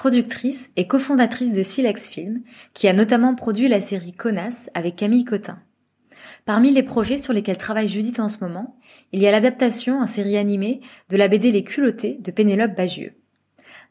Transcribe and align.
productrice 0.00 0.70
et 0.76 0.86
cofondatrice 0.86 1.52
de 1.52 1.62
Silex 1.62 2.08
Film, 2.08 2.40
qui 2.72 2.88
a 2.88 2.94
notamment 2.94 3.34
produit 3.34 3.68
la 3.68 3.82
série 3.82 4.14
Connasse 4.14 4.70
avec 4.72 4.96
Camille 4.96 5.26
Cotin. 5.26 5.58
Parmi 6.46 6.72
les 6.72 6.82
projets 6.82 7.18
sur 7.18 7.34
lesquels 7.34 7.58
travaille 7.58 7.86
Judith 7.86 8.18
en 8.18 8.30
ce 8.30 8.42
moment, 8.42 8.78
il 9.12 9.20
y 9.20 9.26
a 9.26 9.30
l'adaptation 9.30 10.00
en 10.00 10.06
série 10.06 10.38
animée 10.38 10.80
de 11.10 11.18
la 11.18 11.28
BD 11.28 11.52
Les 11.52 11.64
culottés 11.64 12.16
de 12.18 12.30
Pénélope 12.30 12.74
Bagieux. 12.74 13.12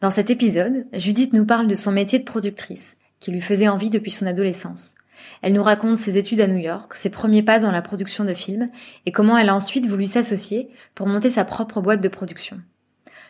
Dans 0.02 0.09
cet 0.09 0.32
épisode, 0.32 0.88
Judith 0.94 1.32
nous 1.32 1.45
parle 1.45 1.68
de 1.68 1.76
son 1.76 1.91
métier 1.91 2.18
de 2.18 2.23
productrice, 2.23 2.98
qui 3.20 3.30
lui 3.30 3.41
faisait 3.41 3.68
envie 3.68 3.91
depuis 3.91 4.10
son 4.10 4.26
adolescence. 4.26 4.96
Elle 5.44 5.54
nous 5.54 5.62
raconte 5.62 5.99
ses 5.99 6.18
études 6.18 6.41
à 6.41 6.48
New 6.48 6.57
York, 6.57 6.96
ses 6.96 7.12
premiers 7.12 7.44
pas 7.44 7.60
dans 7.60 7.71
la 7.71 7.84
production 7.84 8.26
de 8.26 8.34
films, 8.34 8.71
et 9.05 9.12
comment 9.12 9.38
elle 9.38 9.49
a 9.49 9.55
ensuite 9.55 9.85
voulu 9.85 10.07
s'associer 10.07 10.71
pour 10.96 11.05
monter 11.05 11.30
sa 11.30 11.46
propre 11.46 11.82
boîte 11.82 12.02
de 12.02 12.07
production. 12.07 12.60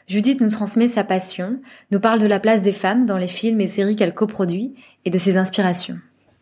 Judith 0.09 0.41
nous 0.41 0.49
transmet 0.49 0.87
sa 0.87 1.03
passion, 1.03 1.61
nous 1.91 1.99
parle 1.99 2.19
de 2.19 2.25
la 2.25 2.39
place 2.39 2.63
des 2.63 2.71
femmes 2.71 3.05
dans 3.05 3.19
les 3.19 3.27
films 3.27 3.61
et 3.61 3.67
séries 3.67 3.95
qu'elle 3.95 4.15
coproduit 4.15 4.73
et 5.05 5.11
de 5.11 5.17
ses 5.19 5.37
inspirations. 5.37 5.99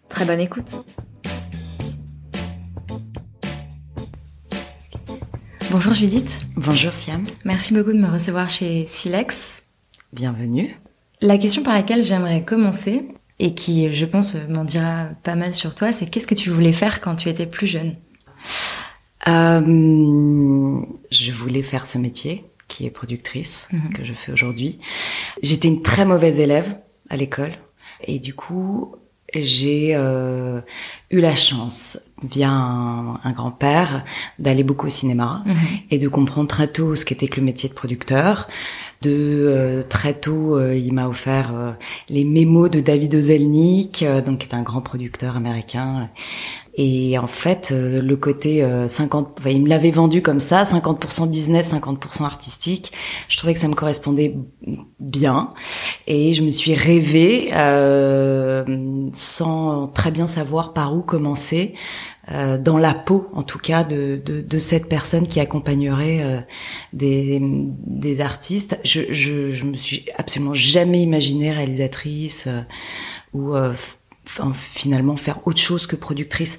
Très 0.07 0.23
bonne 0.23 0.39
écoute. 0.39 0.85
Bonjour 5.69 5.93
Judith. 5.93 6.45
Bonjour 6.55 6.93
Siam. 6.93 7.25
Merci 7.43 7.73
beaucoup 7.73 7.91
de 7.91 7.99
me 7.99 8.09
recevoir 8.09 8.49
chez 8.49 8.85
Silex. 8.87 9.63
Bienvenue. 10.13 10.79
La 11.19 11.37
question 11.37 11.61
par 11.61 11.73
laquelle 11.73 12.03
j'aimerais 12.03 12.45
commencer, 12.45 13.09
et 13.39 13.53
qui, 13.53 13.93
je 13.93 14.05
pense, 14.05 14.37
m'en 14.47 14.63
dira 14.63 15.09
pas 15.23 15.35
mal 15.35 15.53
sur 15.53 15.75
toi, 15.75 15.91
c'est 15.91 16.05
qu'est-ce 16.05 16.25
que 16.27 16.35
tu 16.35 16.49
voulais 16.49 16.71
faire 16.71 17.01
quand 17.01 17.15
tu 17.15 17.27
étais 17.27 17.45
plus 17.45 17.67
jeune? 17.67 17.95
Euh, 19.27 20.81
Je 21.11 21.31
voulais 21.33 21.63
faire 21.63 21.85
ce 21.85 21.97
métier 21.97 22.45
qui 22.67 22.85
est 22.85 22.91
productrice, 22.91 23.67
mhm. 23.71 23.93
que 23.93 24.03
je 24.03 24.13
fais 24.13 24.31
aujourd'hui. 24.31 24.79
J'étais 25.41 25.67
une 25.67 25.81
très 25.81 26.05
mauvaise 26.05 26.39
élève 26.39 26.77
à 27.09 27.17
l'école 27.17 27.53
et 28.05 28.19
du 28.19 28.33
coup 28.33 28.95
j'ai 29.33 29.93
euh, 29.95 30.61
eu 31.11 31.19
la 31.19 31.35
chance 31.35 31.99
via 32.23 32.49
un, 32.49 33.31
grand-père 33.31 34.05
d'aller 34.39 34.63
beaucoup 34.63 34.87
au 34.87 34.89
cinéma 34.89 35.43
mhm. 35.45 35.55
et 35.91 35.99
de 35.99 36.07
comprendre 36.07 36.47
très 36.47 36.67
tôt 36.67 36.95
ce 36.95 37.05
qu'était 37.05 37.27
que 37.27 37.39
le 37.39 37.45
métier 37.45 37.69
de 37.69 37.73
producteur. 37.73 38.47
De 39.01 39.11
euh, 39.11 39.83
très 39.83 40.13
tôt, 40.13 40.57
euh, 40.57 40.75
il 40.75 40.91
m'a 40.93 41.07
offert 41.07 41.53
les 42.09 42.23
mémos 42.23 42.69
de 42.69 42.79
David 42.79 43.13
Ozelnik, 43.15 44.03
donc 44.25 44.39
qui 44.39 44.47
est 44.47 44.55
un 44.55 44.63
grand 44.63 44.81
producteur 44.81 45.37
américain 45.37 46.09
et 46.79 47.17
en 47.17 47.25
fait, 47.25 47.71
euh, 47.71 48.01
le 48.03 48.15
côté 48.15 48.65
50, 48.87 49.39
euh, 49.45 49.49
il 49.49 49.63
me 49.63 49.67
l'avait 49.67 49.89
vendu 49.89 50.21
comme 50.21 50.39
ça, 50.39 50.63
50% 50.63 51.27
business, 51.27 51.73
50% 51.73 52.23
artistique. 52.23 52.91
Je 53.27 53.37
trouvais 53.37 53.55
que 53.55 53.59
ça 53.59 53.67
me 53.67 53.73
correspondait 53.73 54.35
bien, 54.99 55.49
et 56.05 56.33
je 56.33 56.43
me 56.43 56.51
suis 56.51 56.75
rêvée 56.75 57.49
euh, 57.53 59.09
sans 59.11 59.87
très 59.87 60.11
bien 60.11 60.27
savoir 60.27 60.73
par 60.73 60.95
où 60.95 61.01
commencer. 61.01 61.73
Euh, 62.31 62.57
dans 62.57 62.77
la 62.77 62.93
peau, 62.93 63.29
en 63.33 63.43
tout 63.43 63.59
cas, 63.59 63.83
de, 63.83 64.21
de, 64.23 64.41
de 64.41 64.59
cette 64.59 64.89
personne 64.89 65.27
qui 65.27 65.39
accompagnerait 65.39 66.23
euh, 66.23 66.39
des, 66.91 67.39
des 67.41 68.19
artistes. 68.19 68.79
Je, 68.83 69.01
je, 69.11 69.51
je 69.51 69.63
me 69.63 69.77
suis 69.77 70.05
absolument 70.17 70.53
jamais 70.53 71.01
imaginée 71.01 71.51
réalisatrice 71.51 72.49
ou 73.33 73.53
finalement 74.53 75.15
faire 75.15 75.39
autre 75.45 75.59
chose 75.59 75.87
que 75.87 75.95
productrice. 75.95 76.57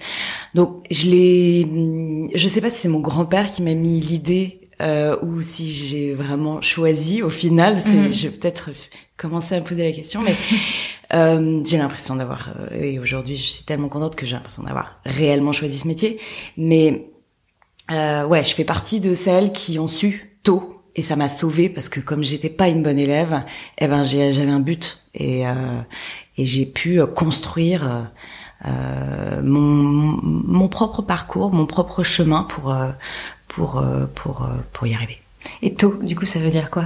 Donc 0.54 0.84
je 0.90 1.06
l'ai, 1.06 2.30
je 2.34 2.48
sais 2.48 2.60
pas 2.60 2.70
si 2.70 2.78
c'est 2.80 2.88
mon 2.88 3.00
grand-père 3.00 3.52
qui 3.52 3.62
m'a 3.62 3.74
mis 3.74 4.00
l'idée 4.00 4.68
euh, 4.80 5.16
ou 5.22 5.42
si 5.42 5.72
j'ai 5.72 6.14
vraiment 6.14 6.60
choisi 6.62 7.22
au 7.22 7.30
final. 7.30 7.80
C'est, 7.80 7.94
mhm. 7.94 8.12
je 8.12 8.28
vais 8.28 8.36
peut-être 8.36 8.70
commencer 9.16 9.54
à 9.56 9.60
me 9.60 9.64
poser 9.64 9.84
la 9.84 9.92
question, 9.92 10.22
mais 10.22 10.34
euh, 11.14 11.62
j'ai 11.64 11.78
l'impression 11.78 12.16
d'avoir 12.16 12.50
euh, 12.50 12.74
et 12.74 12.98
aujourd'hui 12.98 13.36
je 13.36 13.46
suis 13.46 13.64
tellement 13.64 13.88
contente 13.88 14.14
que 14.14 14.26
j'ai 14.26 14.34
l'impression 14.34 14.62
d'avoir 14.62 15.00
réellement 15.04 15.52
choisi 15.52 15.78
ce 15.78 15.88
métier. 15.88 16.20
Mais 16.56 17.10
euh, 17.90 18.26
ouais, 18.26 18.44
je 18.44 18.54
fais 18.54 18.64
partie 18.64 19.00
de 19.00 19.14
celles 19.14 19.52
qui 19.52 19.78
ont 19.78 19.86
su 19.86 20.38
tôt 20.42 20.82
et 20.96 21.02
ça 21.02 21.16
m'a 21.16 21.28
sauvée 21.28 21.68
parce 21.68 21.88
que 21.88 22.00
comme 22.00 22.24
j'étais 22.24 22.50
pas 22.50 22.68
une 22.68 22.82
bonne 22.82 22.98
élève, 22.98 23.42
eh 23.78 23.88
ben 23.88 24.04
j'avais 24.04 24.50
un 24.50 24.60
but 24.60 25.02
et 25.14 25.46
euh, 25.46 25.80
et 26.36 26.44
j'ai 26.44 26.66
pu 26.66 27.00
euh, 27.00 27.06
construire 27.06 27.84
euh, 27.90 28.02
euh, 28.66 29.42
mon, 29.42 30.20
mon 30.22 30.68
propre 30.68 31.02
parcours, 31.02 31.52
mon 31.52 31.66
propre 31.66 32.02
chemin 32.02 32.42
pour 32.42 32.74
pour 33.46 33.82
pour 34.14 34.48
pour 34.72 34.86
y 34.86 34.94
arriver. 34.94 35.18
Et 35.62 35.74
tôt, 35.74 35.98
du 36.02 36.16
coup, 36.16 36.26
ça 36.26 36.38
veut 36.38 36.50
dire 36.50 36.70
quoi? 36.70 36.84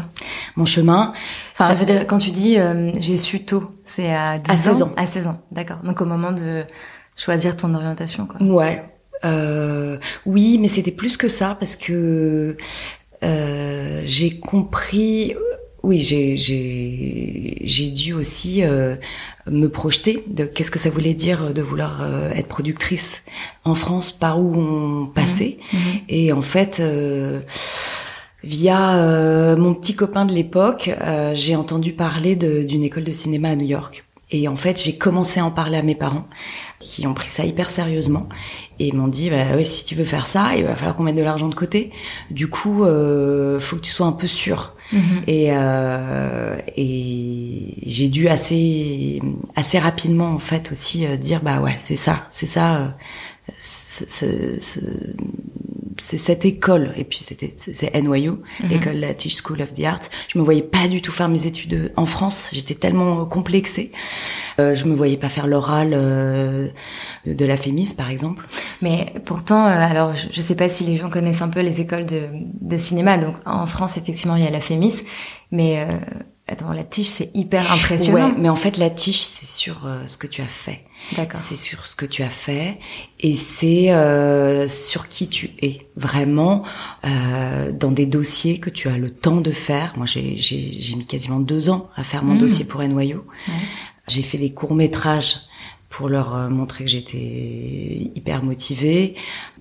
Mon 0.56 0.64
chemin. 0.64 1.12
Enfin, 1.54 1.68
ça 1.68 1.74
veut 1.74 1.84
dire 1.84 2.06
quand 2.06 2.18
tu 2.18 2.30
dis 2.30 2.56
j'ai 2.98 3.16
su 3.16 3.44
tôt, 3.44 3.70
c'est 3.84 4.12
à 4.12 4.38
10 4.38 4.50
à 4.50 4.56
16 4.56 4.82
ans. 4.82 4.92
À 4.96 5.06
16 5.06 5.26
ans, 5.26 5.40
d'accord. 5.50 5.78
Donc 5.84 6.00
au 6.00 6.06
moment 6.06 6.32
de 6.32 6.64
choisir 7.16 7.56
ton 7.56 7.74
orientation, 7.74 8.26
quoi. 8.26 8.42
Ouais. 8.42 8.84
Euh, 9.24 9.98
oui, 10.26 10.58
mais 10.60 10.68
c'était 10.68 10.90
plus 10.90 11.16
que 11.16 11.28
ça 11.28 11.56
parce 11.58 11.76
que 11.76 12.56
euh, 13.22 14.02
j'ai 14.04 14.40
compris 14.40 15.36
oui, 15.82 16.00
j'ai 16.00 16.36
j'ai 16.36 17.90
dû 17.90 18.12
aussi 18.12 18.62
euh, 18.62 18.94
me 19.50 19.66
projeter 19.66 20.22
de 20.28 20.44
qu'est-ce 20.44 20.70
que 20.70 20.78
ça 20.78 20.90
voulait 20.90 21.14
dire 21.14 21.52
de 21.52 21.60
vouloir 21.60 22.02
euh, 22.02 22.30
être 22.30 22.46
productrice 22.46 23.24
en 23.64 23.74
France, 23.74 24.12
par 24.12 24.40
où 24.40 24.54
on 24.56 25.06
passait. 25.06 25.58
Mmh. 25.72 25.76
Mmh. 25.76 25.80
Et 26.08 26.32
en 26.32 26.42
fait, 26.42 26.78
euh, 26.80 27.40
via 28.44 28.96
euh, 28.96 29.56
mon 29.56 29.74
petit 29.74 29.94
copain 29.94 30.24
de 30.24 30.32
l'époque, 30.32 30.90
j'ai 31.34 31.56
entendu 31.56 31.92
parler 31.92 32.36
d'une 32.36 32.82
école 32.82 33.04
de 33.04 33.12
cinéma 33.12 33.50
à 33.50 33.56
New 33.56 33.66
York. 33.66 34.04
Et 34.32 34.48
en 34.48 34.56
fait, 34.56 34.82
j'ai 34.82 34.96
commencé 34.96 35.40
à 35.40 35.44
en 35.44 35.50
parler 35.50 35.76
à 35.76 35.82
mes 35.82 35.94
parents, 35.94 36.26
qui 36.80 37.06
ont 37.06 37.12
pris 37.12 37.28
ça 37.28 37.44
hyper 37.44 37.70
sérieusement 37.70 38.28
et 38.78 38.90
m'ont 38.92 39.08
dit 39.08 39.30
bah 39.30 39.44
oui, 39.56 39.66
si 39.66 39.84
tu 39.84 39.94
veux 39.94 40.04
faire 40.04 40.26
ça, 40.26 40.56
il 40.56 40.64
va 40.64 40.74
falloir 40.74 40.96
qu'on 40.96 41.02
mette 41.02 41.16
de 41.16 41.22
l'argent 41.22 41.48
de 41.48 41.54
côté. 41.54 41.92
Du 42.30 42.48
coup, 42.48 42.84
euh, 42.84 43.60
faut 43.60 43.76
que 43.76 43.82
tu 43.82 43.92
sois 43.92 44.06
un 44.06 44.12
peu 44.12 44.26
sûr. 44.26 44.74
Mhm. 44.92 45.22
Et, 45.26 45.48
euh, 45.50 46.56
et 46.76 47.74
j'ai 47.86 48.08
dû 48.08 48.28
assez 48.28 49.20
assez 49.56 49.78
rapidement 49.78 50.34
en 50.34 50.38
fait 50.38 50.70
aussi 50.70 51.06
euh, 51.06 51.16
dire 51.16 51.40
bah 51.42 51.60
ouais 51.60 51.78
c'est 51.80 51.96
ça 51.96 52.26
c'est 52.28 52.44
ça 52.44 52.94
euh, 53.56 54.66
c'est 56.00 56.18
cette 56.18 56.44
école 56.44 56.92
et 56.96 57.04
puis 57.04 57.20
c'était 57.22 57.54
c'est 57.56 57.94
NYU 57.94 58.30
mhm. 58.30 58.68
l'école 58.68 58.96
la 58.96 59.14
Tisch 59.14 59.36
School 59.42 59.62
of 59.62 59.74
the 59.74 59.84
Arts. 59.84 60.08
Je 60.28 60.38
me 60.38 60.44
voyais 60.44 60.62
pas 60.62 60.88
du 60.88 61.02
tout 61.02 61.12
faire 61.12 61.28
mes 61.28 61.46
études 61.46 61.92
en 61.96 62.06
France. 62.06 62.48
J'étais 62.52 62.74
tellement 62.74 63.24
complexée. 63.26 63.92
Euh, 64.58 64.74
je 64.74 64.84
me 64.84 64.94
voyais 64.94 65.16
pas 65.16 65.28
faire 65.28 65.46
l'oral 65.46 65.90
euh, 65.92 66.68
de, 67.26 67.34
de, 67.34 67.44
la 67.44 67.56
Fémis 67.56 67.94
par 67.96 68.10
exemple. 68.10 68.46
Mais 68.80 69.12
pourtant 69.24 69.66
euh, 69.66 69.70
alors 69.70 70.14
je, 70.14 70.28
je 70.30 70.40
sais 70.40 70.56
pas 70.56 70.68
si 70.68 70.84
les 70.84 70.96
gens 70.96 71.10
connaissent 71.10 71.42
un 71.42 71.48
peu 71.48 71.60
les 71.60 71.80
écoles 71.80 72.06
de, 72.06 72.28
de 72.60 72.76
cinéma. 72.76 73.18
Donc 73.18 73.36
en 73.46 73.66
France 73.66 73.96
effectivement 73.96 74.36
il 74.36 74.44
y 74.44 74.46
a 74.46 74.50
la 74.50 74.60
Fémis. 74.60 75.02
Mais 75.52 75.84
euh, 75.86 75.98
Attends, 76.48 76.72
la 76.72 76.82
tige, 76.82 77.06
c'est 77.06 77.30
hyper 77.34 77.70
impressionnant. 77.72 78.30
Ouais, 78.30 78.34
mais 78.36 78.48
en 78.48 78.56
fait, 78.56 78.76
la 78.76 78.90
tige, 78.90 79.22
c'est 79.22 79.46
sur 79.46 79.86
euh, 79.86 80.06
ce 80.06 80.18
que 80.18 80.26
tu 80.26 80.42
as 80.42 80.48
fait. 80.48 80.84
D'accord. 81.16 81.40
C'est 81.40 81.56
sur 81.56 81.86
ce 81.86 81.94
que 81.94 82.04
tu 82.04 82.22
as 82.22 82.30
fait 82.30 82.78
et 83.20 83.34
c'est 83.34 83.92
euh, 83.92 84.66
sur 84.66 85.08
qui 85.08 85.28
tu 85.28 85.50
es. 85.62 85.86
Vraiment, 85.96 86.64
euh, 87.04 87.70
dans 87.70 87.92
des 87.92 88.06
dossiers 88.06 88.58
que 88.58 88.70
tu 88.70 88.88
as 88.88 88.98
le 88.98 89.10
temps 89.10 89.40
de 89.40 89.52
faire. 89.52 89.94
Moi, 89.96 90.06
j'ai, 90.06 90.36
j'ai, 90.36 90.76
j'ai 90.78 90.96
mis 90.96 91.06
quasiment 91.06 91.38
deux 91.38 91.70
ans 91.70 91.90
à 91.94 92.02
faire 92.02 92.24
mon 92.24 92.34
mmh. 92.34 92.38
dossier 92.38 92.64
pour. 92.64 92.80
Ouais. 92.80 93.14
J'ai 94.08 94.22
fait 94.22 94.38
des 94.38 94.52
courts-métrages 94.52 95.36
pour 95.92 96.08
leur 96.08 96.34
euh, 96.34 96.48
montrer 96.48 96.84
que 96.84 96.90
j'étais 96.90 98.10
hyper 98.16 98.42
motivée. 98.42 99.14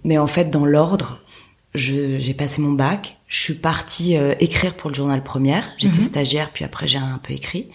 Mais 0.03 0.17
en 0.17 0.27
fait, 0.27 0.49
dans 0.49 0.65
l'ordre, 0.65 1.19
j'ai 1.73 2.33
passé 2.33 2.61
mon 2.61 2.73
bac, 2.73 3.17
je 3.27 3.41
suis 3.41 3.53
partie 3.53 4.17
euh, 4.17 4.35
écrire 4.39 4.75
pour 4.75 4.89
le 4.89 4.95
journal 4.95 5.23
Première. 5.23 5.63
J'étais 5.77 5.97
mhm. 5.97 6.03
stagiaire, 6.03 6.51
puis 6.51 6.65
après 6.65 6.87
j'ai 6.87 6.97
un 6.97 7.19
peu 7.23 7.33
écrit. 7.33 7.69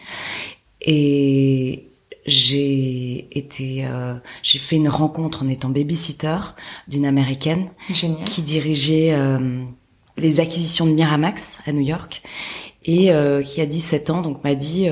Et 0.83 1.89
j'ai 2.27 3.29
été, 3.39 3.87
euh, 3.87 4.15
j'ai 4.43 4.59
fait 4.59 4.77
une 4.77 4.89
rencontre 4.89 5.45
en 5.45 5.49
étant 5.49 5.71
babysitter 5.71 6.39
d'une 6.89 7.07
américaine 7.07 7.71
qui 8.27 8.43
dirigeait 8.43 9.15
euh, 9.15 9.63
les 10.17 10.41
acquisitions 10.41 10.87
de 10.87 10.93
Miramax 10.93 11.59
à 11.67 11.73
New 11.73 11.81
York 11.81 12.23
et 12.85 13.11
qui 13.45 13.61
a 13.61 13.67
17 13.67 14.11
ans, 14.11 14.23
donc 14.23 14.45
m'a 14.45 14.55
dit 14.55 14.89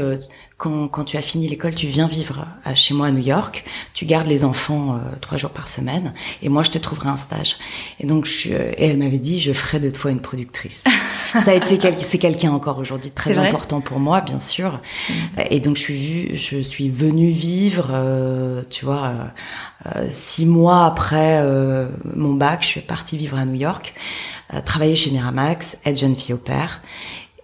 quand, 0.57 0.87
quand 0.87 1.05
tu 1.05 1.17
as 1.17 1.23
fini 1.23 1.49
l'école, 1.49 1.75
tu 1.75 1.89
viens 1.89 2.07
vivre 2.07 2.47
à, 2.65 2.75
chez 2.75 2.95
moi 2.95 3.09
à 3.09 3.11
New 3.11 3.23
York, 3.23 3.65
tu 3.93 4.05
gardes 4.05 4.29
les 4.29 4.45
enfants 4.45 4.95
euh, 4.95 5.17
trois 5.21 5.37
jours 5.37 5.51
par 5.51 5.67
semaine, 5.67 6.15
et 6.43 6.49
moi 6.49 6.63
je 6.63 6.71
te 6.71 6.79
trouverai 6.79 7.09
un 7.09 7.17
stage. 7.17 7.57
Et 7.99 8.07
donc, 8.07 8.25
je, 8.25 8.51
et 8.51 8.87
elle 8.87 8.99
m'avait 8.99 9.19
dit, 9.19 9.41
je 9.41 9.53
ferai 9.53 9.81
de 9.81 9.91
toi 9.91 10.13
une 10.13 10.21
productrice. 10.21 10.85
Ça 11.45 11.51
a 11.51 11.55
été 11.55 11.81
c'est 11.99 12.19
quelqu'un 12.19 12.53
encore 12.53 12.79
aujourd'hui 12.79 13.11
très 13.11 13.37
important 13.37 13.81
pour 13.81 13.99
moi, 13.99 14.21
bien 14.21 14.39
sûr. 14.39 14.81
Et 15.51 15.59
donc, 15.59 15.77
je 15.77 15.81
suis 15.81 15.97
vue, 15.97 16.37
je 16.37 16.59
suis 16.59 16.89
venue 16.89 17.31
vivre, 17.31 17.89
euh, 17.91 18.63
tu 18.71 18.85
vois, 18.85 19.13
euh, 19.87 20.07
six 20.11 20.47
mois 20.47 20.87
après 20.87 21.45
mon 22.15 22.35
bac, 22.35 22.63
je 22.63 22.69
suis 22.69 22.81
partie 22.81 23.17
vivre 23.17 23.37
à 23.37 23.45
New 23.45 23.55
York, 23.59 23.95
travailler 24.65 24.95
chez 24.95 25.11
Miramax, 25.11 25.77
être 25.85 25.99
jeune 25.99 26.15
fille 26.15 26.35
au 26.35 26.39
père 26.39 26.81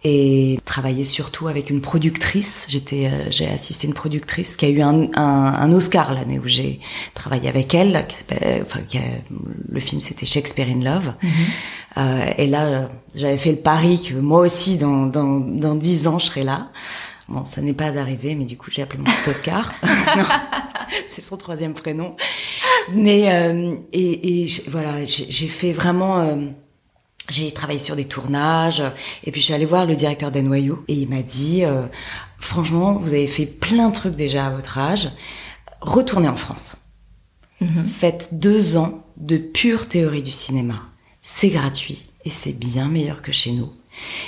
et 0.03 0.59
travailler 0.65 1.05
surtout 1.05 1.49
avec 1.49 1.71
une 1.71 1.81
productrice. 1.81 2.67
J'étais, 2.69 3.07
euh, 3.07 3.31
j'ai 3.31 3.49
assisté 3.49 3.87
une 3.87 3.95
productrice 3.95 4.57
qui 4.57 4.65
a 4.65 4.69
eu 4.69 4.81
un, 4.81 5.09
un, 5.15 5.55
un 5.55 5.73
Oscar 5.73 6.15
l'année 6.15 6.39
où 6.39 6.47
j'ai 6.47 6.81
travaillé 7.15 7.49
avec 7.49 7.75
elle. 7.75 8.07
Qui 8.09 8.17
enfin, 8.63 8.81
qui 8.89 8.99
le 9.69 9.81
film 9.81 10.01
c'était 10.01 10.27
Shakespeare 10.27 10.69
in 10.69 10.83
Love. 10.83 11.13
Mm-hmm. 11.23 11.29
euh, 11.99 12.33
et 12.39 12.47
là, 12.47 12.91
j'avais 13.15 13.39
fait 13.39 13.53
le 13.53 13.59
pari 13.59 14.03
que 14.03 14.15
moi 14.15 14.41
aussi, 14.41 14.79
dans 14.79 15.07
dans 15.07 15.41
dans 15.41 15.75
dix 15.75 16.09
ans, 16.09 16.19
je 16.19 16.27
serai 16.27 16.45
là. 16.45 16.71
Bon, 17.29 17.45
ça 17.45 17.61
n'est 17.61 17.75
pas 17.75 17.97
arrivé, 17.97 18.35
mais 18.35 18.45
du 18.45 18.57
coup, 18.57 18.73
j'ai 18.73 18.83
appelé 18.83 18.99
mon 18.99 19.05
petit 19.05 19.31
Oscar. 19.31 19.73
c'est 21.09 21.23
son 21.23 21.37
troisième 21.37 21.75
prénom. 21.75 22.17
Mais 22.93 23.33
euh, 23.33 23.75
et, 23.93 24.43
et 24.43 24.47
voilà, 24.69 25.05
j'ai 25.05 25.47
fait 25.47 25.73
vraiment 25.73 26.21
euh, 26.21 26.37
j'ai 27.31 27.53
travaillé 27.53 27.79
sur 27.79 27.97
des 27.97 28.07
tournages 28.07 28.83
et 29.25 29.31
puis 29.31 29.41
je 29.41 29.47
suis 29.47 29.55
allée 29.55 29.67
voir 29.67 29.87
le 29.87 29.97
directeur 29.97 30.31
d'NYU 30.31 30.75
et 30.89 30.95
il 30.95 31.09
m'a 31.09 31.23
dit 31.23 31.65
euh, 31.65 31.83
franchement 32.39 32.95
vous 32.95 33.13
avez 33.13 33.27
fait 33.27 33.47
plein 33.47 33.89
de 33.89 33.95
trucs 33.95 34.17
déjà 34.17 34.47
à 34.47 34.51
votre 34.51 34.79
âge 34.79 35.11
retournez 35.81 36.29
en 36.29 36.37
France. 36.37 36.77
Mhm. 37.61 37.85
faites 37.87 38.29
deux 38.33 38.79
ans 38.79 39.05
de 39.19 39.37
pure 39.37 39.87
théorie 39.87 40.23
du 40.23 40.31
cinéma. 40.31 40.81
C'est 41.21 41.51
gratuit 41.51 42.09
et 42.25 42.31
c'est 42.31 42.59
bien 42.59 42.89
meilleur 42.89 43.21
que 43.21 43.33
chez 43.33 43.53
nous. 43.53 43.71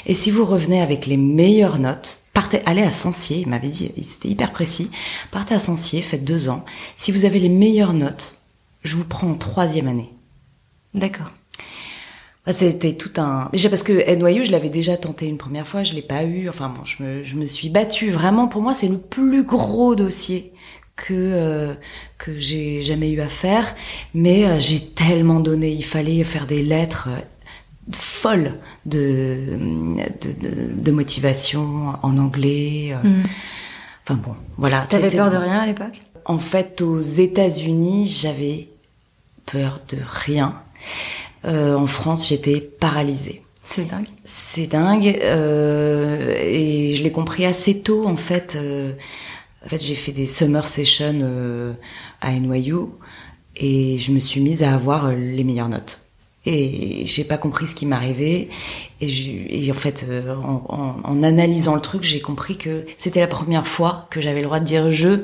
Et 0.04 0.12
si 0.12 0.30
vous 0.30 0.44
revenez 0.44 0.82
avec 0.82 1.06
les 1.06 1.16
meilleures 1.16 1.78
notes 1.78 2.20
partez 2.34 2.62
allez 2.66 2.82
à 2.82 2.90
Sancier 2.90 3.38
il 3.38 3.48
m'avait 3.48 3.68
dit 3.68 3.90
c'était 4.02 4.28
hyper 4.28 4.52
précis 4.52 4.90
partez 5.30 5.54
à 5.54 5.58
Sancier 5.58 6.02
faites 6.02 6.24
deux 6.24 6.48
ans. 6.48 6.64
Si 6.96 7.12
vous 7.12 7.24
avez 7.24 7.40
les 7.40 7.48
meilleures 7.48 7.94
notes 7.94 8.38
je 8.84 8.96
vous 8.96 9.04
prends 9.04 9.30
en 9.30 9.34
troisième 9.34 9.88
année. 9.88 10.12
D'accord 10.94 11.30
c'était 12.50 12.94
tout 12.94 13.20
un. 13.20 13.50
Parce 13.70 13.84
que 13.84 14.14
NYU, 14.14 14.44
je 14.46 14.50
l'avais 14.50 14.68
déjà 14.68 14.96
tenté 14.96 15.26
une 15.28 15.38
première 15.38 15.66
fois, 15.66 15.84
je 15.84 15.94
l'ai 15.94 16.02
pas 16.02 16.24
eu. 16.24 16.48
Enfin 16.48 16.68
bon, 16.76 16.84
je 16.84 17.02
me, 17.02 17.22
je 17.22 17.36
me 17.36 17.46
suis 17.46 17.68
battue. 17.68 18.10
Vraiment, 18.10 18.48
pour 18.48 18.62
moi, 18.62 18.74
c'est 18.74 18.88
le 18.88 18.98
plus 18.98 19.44
gros 19.44 19.94
dossier 19.94 20.52
que 20.96 21.14
euh, 21.14 21.74
que 22.18 22.36
j'ai 22.40 22.82
jamais 22.82 23.12
eu 23.12 23.20
à 23.20 23.28
faire. 23.28 23.76
Mais 24.12 24.44
euh, 24.44 24.58
j'ai 24.58 24.80
tellement 24.80 25.38
donné. 25.38 25.70
Il 25.70 25.84
fallait 25.84 26.24
faire 26.24 26.46
des 26.46 26.62
lettres 26.64 27.08
euh, 27.10 27.20
folles 27.92 28.54
de 28.86 29.56
de, 30.20 30.82
de, 30.82 30.90
motivation 30.90 31.94
en 32.02 32.18
anglais. 32.18 32.92
Mm. 33.04 33.22
Enfin 34.04 34.20
bon, 34.20 34.34
voilà. 34.56 34.86
T'avais 34.88 35.10
peur 35.10 35.30
de 35.30 35.36
rien 35.36 35.60
à 35.60 35.66
l'époque? 35.66 36.00
En 36.24 36.38
fait, 36.38 36.80
aux 36.80 37.00
États-Unis, 37.00 38.08
j'avais 38.08 38.68
peur 39.46 39.80
de 39.90 39.98
rien. 40.04 40.54
Euh, 41.44 41.74
en 41.74 41.86
France, 41.86 42.28
j'étais 42.28 42.60
paralysée. 42.60 43.42
C'est 43.62 43.84
dingue. 43.84 44.08
C'est 44.24 44.66
dingue. 44.66 45.18
Euh, 45.22 46.34
et 46.38 46.94
je 46.94 47.02
l'ai 47.02 47.12
compris 47.12 47.46
assez 47.46 47.80
tôt, 47.80 48.06
en 48.06 48.16
fait. 48.16 48.56
Euh, 48.56 48.92
en 49.64 49.68
fait, 49.68 49.82
j'ai 49.82 49.94
fait 49.94 50.12
des 50.12 50.26
summer 50.26 50.66
sessions 50.66 51.20
euh, 51.22 51.72
à 52.20 52.32
NYU 52.32 52.74
et 53.56 53.98
je 53.98 54.12
me 54.12 54.18
suis 54.18 54.40
mise 54.40 54.62
à 54.62 54.74
avoir 54.74 55.12
les 55.12 55.44
meilleures 55.44 55.68
notes. 55.68 56.00
Et 56.44 57.04
j'ai 57.06 57.22
pas 57.22 57.38
compris 57.38 57.68
ce 57.68 57.74
qui 57.76 57.86
m'arrivait. 57.86 58.48
Et, 59.00 59.66
et, 59.66 59.70
en 59.70 59.74
fait, 59.74 60.04
en, 60.28 60.64
en, 60.68 60.96
en, 61.04 61.22
analysant 61.22 61.76
le 61.76 61.80
truc, 61.80 62.02
j'ai 62.02 62.20
compris 62.20 62.58
que 62.58 62.84
c'était 62.98 63.20
la 63.20 63.28
première 63.28 63.66
fois 63.66 64.08
que 64.10 64.20
j'avais 64.20 64.40
le 64.40 64.46
droit 64.46 64.58
de 64.58 64.64
dire 64.64 64.90
je 64.90 65.20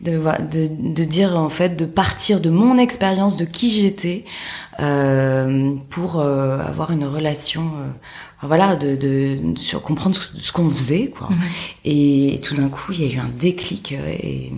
de, 0.00 0.18
de, 0.50 0.68
de, 0.94 1.04
dire 1.04 1.36
en 1.36 1.48
fait 1.48 1.76
de 1.76 1.84
partir 1.84 2.40
de 2.40 2.50
mon 2.50 2.78
expérience 2.78 3.36
de 3.36 3.44
qui 3.44 3.70
j'étais 3.70 4.24
euh, 4.80 5.74
pour 5.90 6.20
euh, 6.20 6.58
avoir 6.60 6.92
une 6.92 7.04
relation 7.04 7.62
euh, 7.62 8.46
voilà 8.46 8.76
de, 8.76 8.94
de 8.94 9.58
sur 9.58 9.82
comprendre 9.82 10.16
ce, 10.40 10.52
qu'on 10.52 10.70
faisait 10.70 11.08
quoi 11.08 11.28
mhm. 11.30 11.38
et, 11.84 12.40
tout 12.44 12.54
d'un 12.54 12.68
coup 12.68 12.92
il 12.92 13.04
y 13.04 13.10
a 13.10 13.14
eu 13.16 13.18
un 13.18 13.30
déclic 13.38 13.92
euh, 13.92 14.08
et 14.08 14.52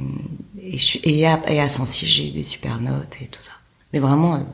et, 0.62 0.78
et 1.04 1.26
à, 1.26 1.40
et 1.50 1.60
à 1.60 1.68
j'ai 1.68 2.28
eu 2.28 2.30
des 2.32 2.44
super 2.44 2.80
notes 2.80 3.16
et 3.22 3.26
tout 3.26 3.40
ça 3.40 3.52
mais 3.92 3.98
vraiment 3.98 4.46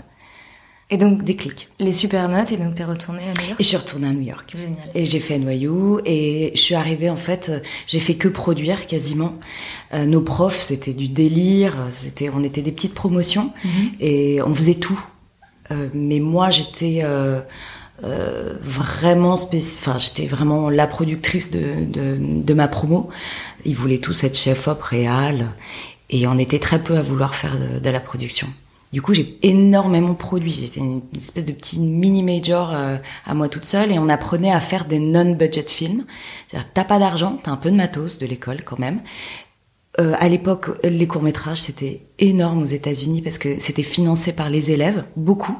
et 0.88 0.99
donc, 0.99 1.25
déclic. 1.25 1.69
Les 1.81 1.91
super 1.91 2.29
notes, 2.29 2.53
et 2.53 2.56
donc 2.56 2.77
t'es 2.77 2.85
retournée 2.85 3.23
à 3.25 3.41
New 3.41 3.49
York? 3.49 3.61
Et 3.61 3.62
je 3.62 3.69
suis 3.69 3.77
retournée 3.77 4.06
à 4.06 4.12
New 4.12 4.23
York. 4.23 4.55
Génial. 4.55 4.88
Et 4.94 5.05
j'ai 5.05 5.19
fait 5.19 5.37
NYU, 5.38 6.00
et 6.05 6.53
je 6.55 6.61
suis 6.61 6.77
arrivée, 6.77 7.11
en 7.11 7.17
fait, 7.17 7.49
euh, 7.49 7.59
j'ai 7.88 7.99
fait 7.99 8.15
que 8.15 8.29
produire 8.29 8.87
quasiment. 8.87 9.35
Euh, 9.94 10.05
nos 10.05 10.21
profs, 10.21 10.61
c'était 10.61 10.93
du 10.93 11.09
délire, 11.09 11.75
c'était, 11.91 12.31
on 12.33 12.44
était 12.44 12.62
des 12.62 12.71
petites 12.71 12.94
promotions, 12.94 13.53
mhm. 13.65 13.91
et 13.99 14.41
on 14.43 14.55
faisait 14.55 14.75
tout. 14.75 15.00
Euh, 15.73 15.88
mais 15.93 16.21
moi, 16.21 16.50
j'étais 16.50 17.03
euh, 17.03 17.41
vraiment 18.62 19.35
enfin, 19.35 19.99
j'étais 19.99 20.27
vraiment 20.27 20.71
la 20.71 20.87
productrice 20.87 21.50
de, 21.50 21.85
de, 21.85 22.17
de, 22.21 22.55
ma 22.55 22.69
promo. 22.69 23.09
Ils 23.65 23.75
voulaient 23.75 23.99
tous 23.99 24.23
être 24.23 24.38
chef-op, 24.38 24.81
réal, 24.83 25.47
et 26.11 26.29
on 26.29 26.38
était 26.38 26.61
très 26.61 26.79
peu 26.79 26.97
à 26.97 27.03
vouloir 27.03 27.35
faire 27.35 27.56
de, 27.59 27.81
de 27.81 27.91
la 27.91 27.99
production. 27.99 28.47
Du 28.93 29.03
coup, 29.03 29.15
j'ai 29.15 29.38
énormément 29.43 30.15
produit. 30.15 30.53
J'étais 30.53 30.81
une 30.81 31.03
espèce 31.17 31.44
de 31.44 31.53
petit 31.53 31.81
mini 31.81 32.23
major 32.23 32.73
euh, 32.73 32.97
à 33.25 33.35
moi 33.35 33.49
toute 33.49 33.65
seule 33.65 33.93
et 33.93 33.99
on 33.99 34.09
apprenait 34.09 34.53
à 34.53 34.61
faire 34.61 34.85
des 34.85 34.99
non-budget 34.99 35.67
films. 35.67 36.05
C'est-à-dire, 36.47 36.69
t'as 36.73 36.85
pas 36.85 36.99
d'argent, 36.99 37.38
t'as 37.43 37.50
un 37.50 37.56
peu 37.56 37.71
de 37.71 37.77
matos 37.77 38.19
de 38.19 38.27
l'école 38.27 38.62
quand 38.65 38.79
même. 38.79 39.00
Euh, 39.99 40.15
à 40.19 40.29
l'époque, 40.29 40.67
les 40.85 41.06
courts 41.06 41.23
métrages 41.23 41.62
c'était 41.62 42.03
énorme 42.19 42.62
aux 42.62 42.67
États-Unis 42.67 43.23
parce 43.23 43.38
que 43.38 43.59
c'était 43.59 43.83
financé 43.83 44.33
par 44.33 44.50
les 44.50 44.71
élèves, 44.71 45.05
beaucoup. 45.17 45.59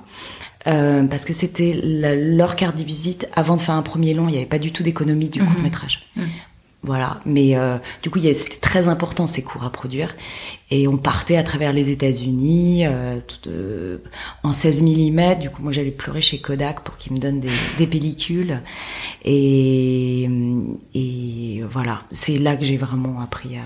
Euh, 0.67 1.05
parce 1.05 1.25
que 1.25 1.32
c'était 1.32 1.78
leur 1.82 2.56
carte 2.56 2.76
de 2.76 2.82
visite 2.82 3.28
avant 3.34 3.56
de 3.56 3.61
faire 3.61 3.76
un 3.76 3.82
premier 3.82 4.14
long. 4.14 4.28
Il 4.28 4.32
n'y 4.32 4.38
avait 4.38 4.46
pas 4.46 4.58
du 4.58 4.73
tout 4.73 4.82
d'économie 4.82 5.28
du 5.28 5.40
mhm. 5.40 5.49
court 5.49 5.62
métrage. 5.62 6.06
Mhm. 6.17 6.28
Voilà, 6.87 7.21
mais 7.27 7.56
euh, 7.56 7.79
du 8.05 8.11
coup, 8.11 8.21
c'était 8.21 8.61
très 8.61 8.87
important 8.87 9.27
ces 9.27 9.43
cours 9.43 9.65
à 9.65 9.71
produire. 9.71 10.15
Et 10.71 10.87
on 10.87 10.97
partait 10.97 11.37
à 11.37 11.43
travers 11.43 11.73
les 11.73 11.90
États-Unis 11.90 12.87
euh, 12.87 13.19
euh, 13.49 13.99
en 14.45 14.52
16 14.52 14.85
mm. 14.85 15.35
Du 15.40 15.50
coup, 15.50 15.62
moi, 15.62 15.73
j'allais 15.73 15.90
pleurer 15.90 16.21
chez 16.21 16.38
Kodak 16.38 16.83
pour 16.83 16.97
qu'ils 16.97 17.12
me 17.12 17.19
donnent 17.19 17.40
des, 17.40 17.50
des 17.78 17.88
pellicules. 17.88 18.62
Et, 19.25 20.31
et 20.95 21.64
voilà, 21.73 22.02
c'est 22.12 22.38
là 22.38 22.57
que 22.57 22.64
j'ai 22.64 22.76
vraiment 22.76 23.21
appris 23.21 23.57
à. 23.57 23.62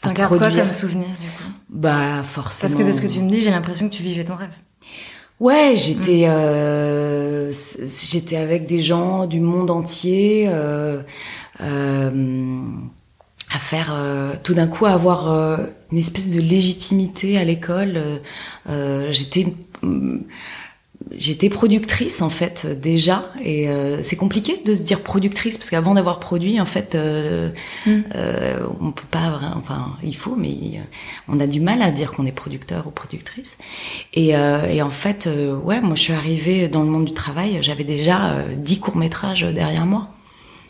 T'en 0.00 0.12
gardes 0.12 0.36
quoi 0.36 0.50
comme 0.50 0.72
souvenir 0.72 1.06
du 1.06 1.28
coup? 1.28 1.48
Bah 1.70 2.24
forcément. 2.24 2.62
Parce 2.62 2.74
que 2.74 2.84
de 2.84 2.90
ce 2.90 3.00
que 3.00 3.06
tu 3.06 3.20
me 3.20 3.30
dis, 3.30 3.40
j'ai 3.40 3.50
l'impression 3.50 3.88
que 3.88 3.94
tu 3.94 4.02
vivais 4.02 4.24
ton 4.24 4.34
rêve. 4.34 4.50
Ouais, 5.38 5.74
j'étais 5.76 6.26
mm. 6.26 7.52
j'étais 8.10 8.36
avec 8.36 8.66
des 8.66 8.80
gens 8.80 9.26
du 9.26 9.38
monde 9.38 9.70
entier. 9.70 10.46
Euh, 10.48 11.02
à 13.52 13.58
faire 13.58 13.92
euh, 13.92 14.32
tout 14.42 14.54
d'un 14.54 14.66
coup 14.66 14.86
avoir 14.86 15.30
euh, 15.30 15.56
une 15.90 15.98
espèce 15.98 16.28
de 16.28 16.40
légitimité 16.40 17.38
à 17.38 17.44
l'école. 17.44 18.00
j'étais 19.10 19.46
j'étais 21.18 21.50
productrice 21.50 22.22
en 22.22 22.30
fait 22.30 22.64
déjà 22.80 23.26
et 23.44 23.68
c'est 24.02 24.14
compliqué 24.14 24.62
de 24.64 24.76
se 24.76 24.82
dire 24.82 25.00
productrice 25.00 25.58
parce 25.58 25.68
qu'avant 25.68 25.94
d'avoir 25.94 26.20
produit 26.20 26.60
en 26.60 26.64
fait 26.64 26.94
mm. 26.94 28.02
on 28.80 28.92
peut 28.92 29.08
pas 29.10 29.40
enfin 29.56 29.96
il 30.04 30.16
faut 30.16 30.36
mais 30.36 30.80
on 31.28 31.40
a 31.40 31.48
du 31.48 31.60
mal 31.60 31.82
à 31.82 31.90
dire 31.90 32.12
qu'on 32.12 32.24
est 32.24 32.32
producteur 32.32 32.86
ou 32.86 32.90
productrice 32.90 33.58
et, 34.14 34.28
et 34.28 34.82
en 34.82 34.90
fait 34.90 35.28
ouais 35.64 35.80
moi 35.80 35.96
je 35.96 36.02
suis 36.02 36.12
arrivée 36.14 36.68
dans 36.68 36.82
le 36.82 36.88
monde 36.88 37.06
du 37.06 37.14
travail 37.14 37.58
j'avais 37.62 37.84
déjà 37.84 38.36
dix 38.56 38.78
courts 38.78 38.96
métrages 38.96 39.42
derrière 39.42 39.86
moi 39.86 40.08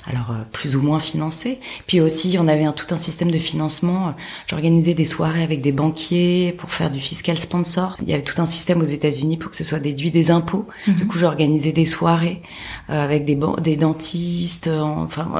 alors 0.07 0.31
euh, 0.31 0.43
plus 0.53 0.77
ou 0.77 0.83
moins 0.83 0.99
financé. 0.99 1.59
Puis 1.87 2.01
aussi, 2.01 2.37
on 2.39 2.49
avait 2.49 2.65
un, 2.65 2.73
tout 2.73 2.93
un 2.93 2.97
système 2.97 3.31
de 3.31 3.39
financement. 3.39 4.15
J'organisais 4.49 4.95
des 4.95 5.05
soirées 5.05 5.43
avec 5.43 5.61
des 5.61 5.73
banquiers 5.73 6.55
pour 6.59 6.73
faire 6.73 6.91
du 6.91 7.01
fiscal 7.01 7.39
sponsor. 7.39 7.97
Il 8.03 8.09
y 8.09 8.15
avait 8.15 8.23
tout 8.23 8.41
un 8.41 8.47
système 8.47 8.81
aux 8.81 8.85
États-Unis 8.85 9.37
pour 9.37 9.51
que 9.51 9.57
ce 9.57 9.65
soit 9.65 9.79
déduit 9.79 10.11
des 10.11 10.31
impôts. 10.31 10.67
Mhm. 10.87 10.95
Du 10.95 11.07
coup, 11.07 11.19
j'organisais 11.19 11.73
des 11.73 11.87
soirées 11.87 12.43
euh, 12.91 13.05
avec 13.05 13.25
des, 13.25 13.39
des 13.61 13.77
dentistes, 13.77 14.67
euh, 14.67 14.81
enfin 14.81 15.31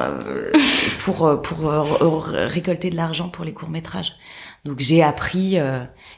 pour 0.99 1.41
pour 1.41 2.23
récolter 2.25 2.89
de 2.89 2.95
l'argent 2.95 3.29
pour 3.29 3.45
les 3.45 3.53
courts 3.53 3.69
métrages. 3.69 4.13
Donc 4.65 4.79
j'ai 4.79 5.03
appris 5.03 5.57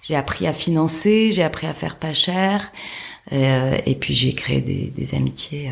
j'ai 0.07 0.15
appris 0.15 0.45
à 0.45 0.53
financer, 0.53 1.31
j'ai 1.31 1.41
appris 1.41 1.65
à 1.65 1.73
faire 1.73 1.95
pas 1.97 2.13
cher, 2.13 2.71
et 3.31 3.97
puis 3.99 4.13
j'ai 4.13 4.33
créé 4.33 4.61
des, 4.61 4.93
des 4.95 5.15
amitiés 5.15 5.71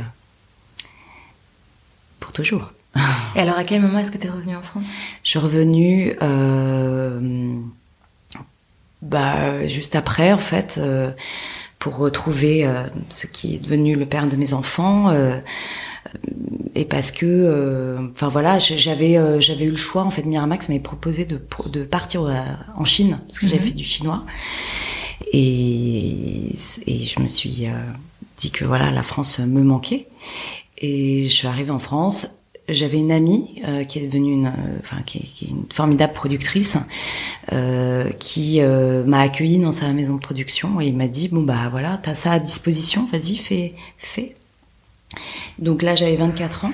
pour 2.24 2.32
toujours. 2.32 2.72
Et 3.36 3.40
alors, 3.40 3.58
à 3.58 3.66
quel 3.66 3.82
moment 3.82 4.00
est-ce 4.00 4.12
que 4.12 4.18
tu 4.18 4.28
es 4.28 4.30
revenue 4.30 4.56
en 4.56 4.62
France? 4.62 4.92
Je 5.24 5.30
suis 5.32 5.40
revenue 5.40 6.16
euh, 6.22 7.60
bah, 9.02 9.68
juste 9.68 9.96
après, 9.96 10.32
en 10.32 10.38
fait, 10.38 10.76
euh, 10.78 11.12
pour 11.80 11.98
retrouver 11.98 12.66
euh, 12.66 12.84
ce 13.10 13.28
qui 13.28 13.56
est 13.56 13.60
devenu 13.60 13.98
le 13.98 14.06
père 14.06 14.28
de 14.28 14.38
mes 14.38 14.54
enfants. 14.54 15.14
Et 16.76 16.86
parce 16.86 17.12
que, 17.12 17.98
enfin 18.12 18.30
voilà, 18.30 18.58
j'avais 18.58 19.42
j'avais 19.42 19.66
eu 19.66 19.72
le 19.72 19.78
choix. 19.78 20.04
En 20.04 20.12
fait, 20.12 20.24
Miramax 20.24 20.70
m'avait 20.70 20.80
proposé 20.80 21.26
de, 21.26 21.42
de 21.68 21.84
partir 21.84 22.22
en 22.78 22.86
Chine 22.86 23.20
parce 23.28 23.40
que 23.40 23.48
j'avais 23.48 23.62
mhm. 23.62 23.68
fait 23.68 23.76
du 23.76 23.84
chinois. 23.84 24.24
Et, 25.34 26.52
et 26.86 27.00
je 27.06 27.20
me 27.20 27.28
suis 27.28 27.68
dit 28.38 28.52
que 28.52 28.64
voilà, 28.64 28.92
la 28.92 29.04
France 29.04 29.40
me 29.40 29.64
manquait. 29.64 30.08
Et 30.84 31.28
je 31.28 31.34
suis 31.34 31.48
arrivée 31.48 31.72
en 31.72 31.80
France 31.80 32.28
j'avais 32.70 32.98
une 32.98 33.12
amie 33.12 33.62
euh, 33.68 33.84
qui 33.84 34.00
est 34.00 34.08
devenue 34.08 34.32
une, 34.32 34.48
euh, 34.48 34.80
enfin 34.80 35.02
qui, 35.06 35.20
qui, 35.20 35.46
est 35.46 35.50
une 35.50 35.66
formidable 35.72 36.14
productrice, 36.14 36.78
euh, 37.52 38.10
qui 38.20 38.62
euh, 38.62 39.04
m'a 39.04 39.20
accueillie 39.20 39.60
dans 39.60 39.72
sa 39.72 39.92
maison 39.92 40.16
de 40.16 40.20
production 40.20 40.80
et 40.80 40.88
il 40.88 40.96
m'a 40.96 41.08
dit 41.08 41.28
bon 41.28 41.42
bah 41.42 41.68
voilà 41.70 42.00
t'as 42.02 42.16
ça 42.16 42.32
à 42.34 42.40
disposition, 42.40 43.08
vas-y 43.12 43.36
fais 43.36 43.74
fais. 43.98 44.36
Donc 45.60 45.82
là 45.82 45.96
j'avais 45.96 46.16
24 46.16 46.66
ans 46.66 46.74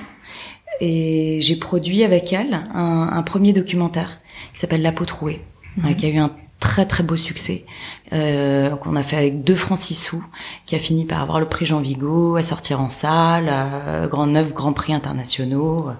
et 0.80 1.40
j'ai 1.42 1.56
produit 1.56 2.04
avec 2.04 2.32
elle 2.32 2.54
un, 2.72 3.10
un 3.12 3.22
premier 3.22 3.52
documentaire 3.52 4.20
qui 4.54 4.60
s'appelle 4.60 4.82
La 4.82 4.92
peau 4.92 5.04
trouée, 5.04 5.40
mhm. 5.76 5.96
qui 5.96 6.06
a 6.06 6.08
eu 6.08 6.18
un 6.18 6.30
très 6.60 6.86
très 6.86 7.02
beau 7.02 7.16
succès 7.16 7.64
euh, 8.12 8.70
qu'on 8.76 8.94
a 8.94 9.02
fait 9.02 9.16
avec 9.16 9.42
deux 9.42 9.56
sous, 9.56 10.24
qui 10.66 10.76
a 10.76 10.78
fini 10.78 11.06
par 11.06 11.22
avoir 11.22 11.40
le 11.40 11.46
prix 11.46 11.66
Jean 11.66 11.80
Vigo, 11.80 12.36
à 12.36 12.42
sortir 12.42 12.80
en 12.80 12.90
salle, 12.90 13.48
euh, 13.50 14.06
grand 14.06 14.26
neuf, 14.26 14.52
grand 14.52 14.72
prix 14.72 14.92
internationaux, 14.92 15.88
euh, 15.88 15.92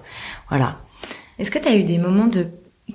voilà. 0.49 0.77
Est-ce 1.39 1.51
que 1.51 1.59
tu 1.59 1.67
as 1.67 1.75
eu 1.75 1.83
des 1.83 1.97
moments 1.97 2.27
de 2.27 2.47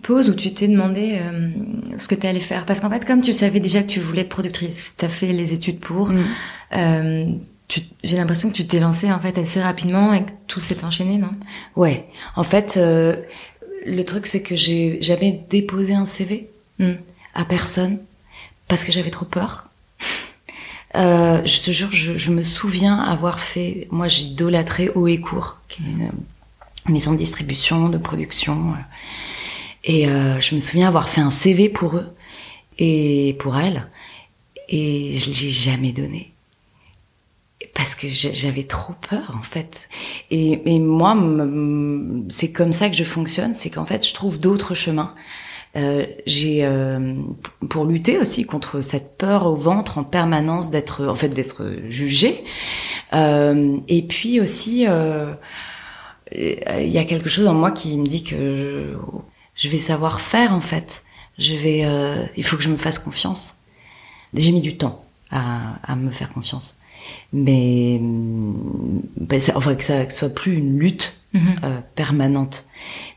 pause 0.03 0.31
où 0.31 0.35
tu 0.35 0.55
t'es 0.55 0.69
demandé 0.69 1.19
euh, 1.21 1.51
ce 1.99 2.07
que 2.07 2.15
tu 2.15 2.27
allais 2.27 2.41
faire? 2.41 2.65
Parce 2.67 2.79
qu'en 2.81 2.91
fait, 2.91 3.05
comme 3.05 3.21
tu 3.21 3.33
savais 3.33 3.61
déjà 3.61 3.83
que 3.83 3.89
tu 3.89 3.99
voulais 3.99 4.23
être 4.23 4.29
productrice, 4.29 4.95
tu 4.97 5.05
as 5.05 5.09
fait 5.09 5.33
les 5.33 5.53
études 5.53 5.81
pour, 5.81 6.11
mm. 6.11 6.25
euh, 6.77 7.27
j'ai 8.05 8.17
l'impression 8.17 8.49
que 8.49 8.55
tu 8.55 8.67
t'es 8.67 8.79
lancée 8.79 9.11
en 9.11 9.19
fait 9.19 9.37
assez 9.39 9.61
rapidement 9.61 10.15
et 10.15 10.25
que 10.25 10.31
tout 10.47 10.61
s'est 10.61 10.85
enchaîné, 10.85 11.19
non? 11.19 11.33
Ouais. 11.75 12.07
En 12.37 12.45
fait, 12.45 12.79
le 12.79 14.03
truc 14.05 14.27
c'est 14.27 14.41
que 14.41 14.55
j'ai 14.55 15.03
jamais 15.03 15.45
déposé 15.51 15.95
un 15.95 16.07
CV. 16.07 16.49
Mm 16.79 16.93
à 17.37 17.45
personne 17.45 18.01
parce 18.67 18.83
que 18.83 18.91
j'avais 18.91 19.11
trop 19.11 19.27
peur. 19.27 19.69
Euh, 20.95 21.45
je 21.45 21.61
te 21.61 21.71
jure, 21.73 21.91
je, 21.93 22.31
me 22.31 22.43
souviens 22.43 22.99
avoir 22.99 23.39
fait, 23.39 23.87
moi 23.91 24.09
j'idolâtrais 24.09 24.89
Haut 24.95 25.09
et 25.09 25.21
Court, 25.21 25.59
qui 25.69 25.83
est 25.83 25.87
une 25.87 26.11
maison 26.89 27.13
de 27.13 27.19
distribution, 27.19 27.91
de 27.91 27.99
production. 27.99 28.71
Euh, 28.71 28.83
et 29.85 30.09
euh, 30.09 30.41
je 30.41 30.55
me 30.55 30.61
souviens 30.61 30.89
avoir 30.89 31.11
fait 31.11 31.21
un 31.21 31.31
CV 31.31 31.69
pour 31.69 31.97
eux 31.97 32.17
et 32.79 33.37
pour 33.41 33.59
elles, 33.59 33.87
et 34.71 35.11
je 35.19 35.27
l'ai 35.29 35.51
jamais 35.51 35.93
donné 35.93 36.33
parce 37.75 37.95
que 37.95 38.09
j'avais 38.09 38.65
trop 38.65 38.95
peur 39.11 39.37
en 39.39 39.43
fait. 39.43 39.91
Et, 40.31 40.63
et 40.65 40.79
moi, 40.79 41.15
c'est 42.31 42.53
comme 42.53 42.73
ça 42.73 42.89
que 42.89 42.97
je 42.97 43.05
fonctionne, 43.05 43.53
c'est 43.53 43.69
qu'en 43.69 43.85
fait, 43.85 44.07
je 44.07 44.15
trouve 44.15 44.41
d'autres 44.41 44.75
chemins. 44.75 45.15
Euh, 45.75 46.07
j'ai 46.27 46.65
euh, 46.65 47.15
pour 47.69 47.85
lutter 47.85 48.19
aussi 48.19 48.47
contre 48.47 48.81
cette 48.81 49.19
peur 49.19 49.47
au 49.47 49.57
ventre 49.57 49.99
en 49.99 50.05
permanence 50.05 50.71
d'être 50.71 51.07
en 51.07 51.15
fait 51.15 51.29
d'être 51.29 51.71
jugée. 51.89 52.45
Euh, 53.13 53.79
et 53.89 54.03
puis 54.03 54.41
aussi 54.41 54.87
il 56.33 56.89
y 56.89 56.99
a 56.99 57.05
quelque 57.05 57.29
chose 57.29 57.47
en 57.47 57.55
moi 57.55 57.71
qui 57.71 57.97
me 57.99 58.07
dit 58.07 58.25
que 58.25 58.97
je, 59.55 59.69
vais 59.69 59.79
savoir 59.79 60.21
faire 60.21 60.53
en 60.53 60.61
fait. 60.61 61.03
Je 61.39 61.55
vais 61.55 62.31
il 62.37 62.45
faut 62.45 62.57
que 62.57 62.63
je 62.63 62.71
me 62.71 62.79
fasse 62.79 62.99
confiance. 62.99 63.59
J'ai 64.33 64.53
mis 64.53 64.63
du 64.63 64.77
temps 64.77 65.05
à 65.31 65.97
me 65.97 66.11
faire 66.11 66.33
confiance 66.33 66.77
mais 67.33 67.99
ben, 68.01 69.41
enfin 69.55 69.75
que 69.75 69.85
ça, 69.85 70.05
que 70.05 70.13
soit 70.13 70.29
plus 70.29 70.57
une 70.57 70.79
lutte 70.79 71.21
mhm. 71.33 71.41
euh, 71.65 71.81
permanente. 71.95 72.65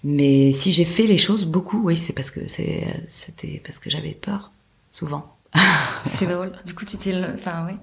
Mais 0.03 0.51
si 0.51 0.71
j'ai 0.71 0.85
fait 0.85 1.03
les 1.03 1.17
choses 1.17 1.45
beaucoup, 1.45 1.81
oui, 1.83 1.97
c'est 1.97 2.13
parce 2.13 2.31
que 2.31 2.47
c'est 2.47 2.85
c'était 3.07 3.61
parce 3.63 3.79
que 3.79 3.89
j'avais 3.89 4.13
peur 4.13 4.51
souvent. 4.91 5.35
c'est 6.05 6.27
drôle. 6.27 6.51
Du 6.65 6.73
coup, 6.73 6.85
tu 6.85 6.97
t'es, 6.97 7.13
enfin 7.35 7.65
oui, 7.67 7.75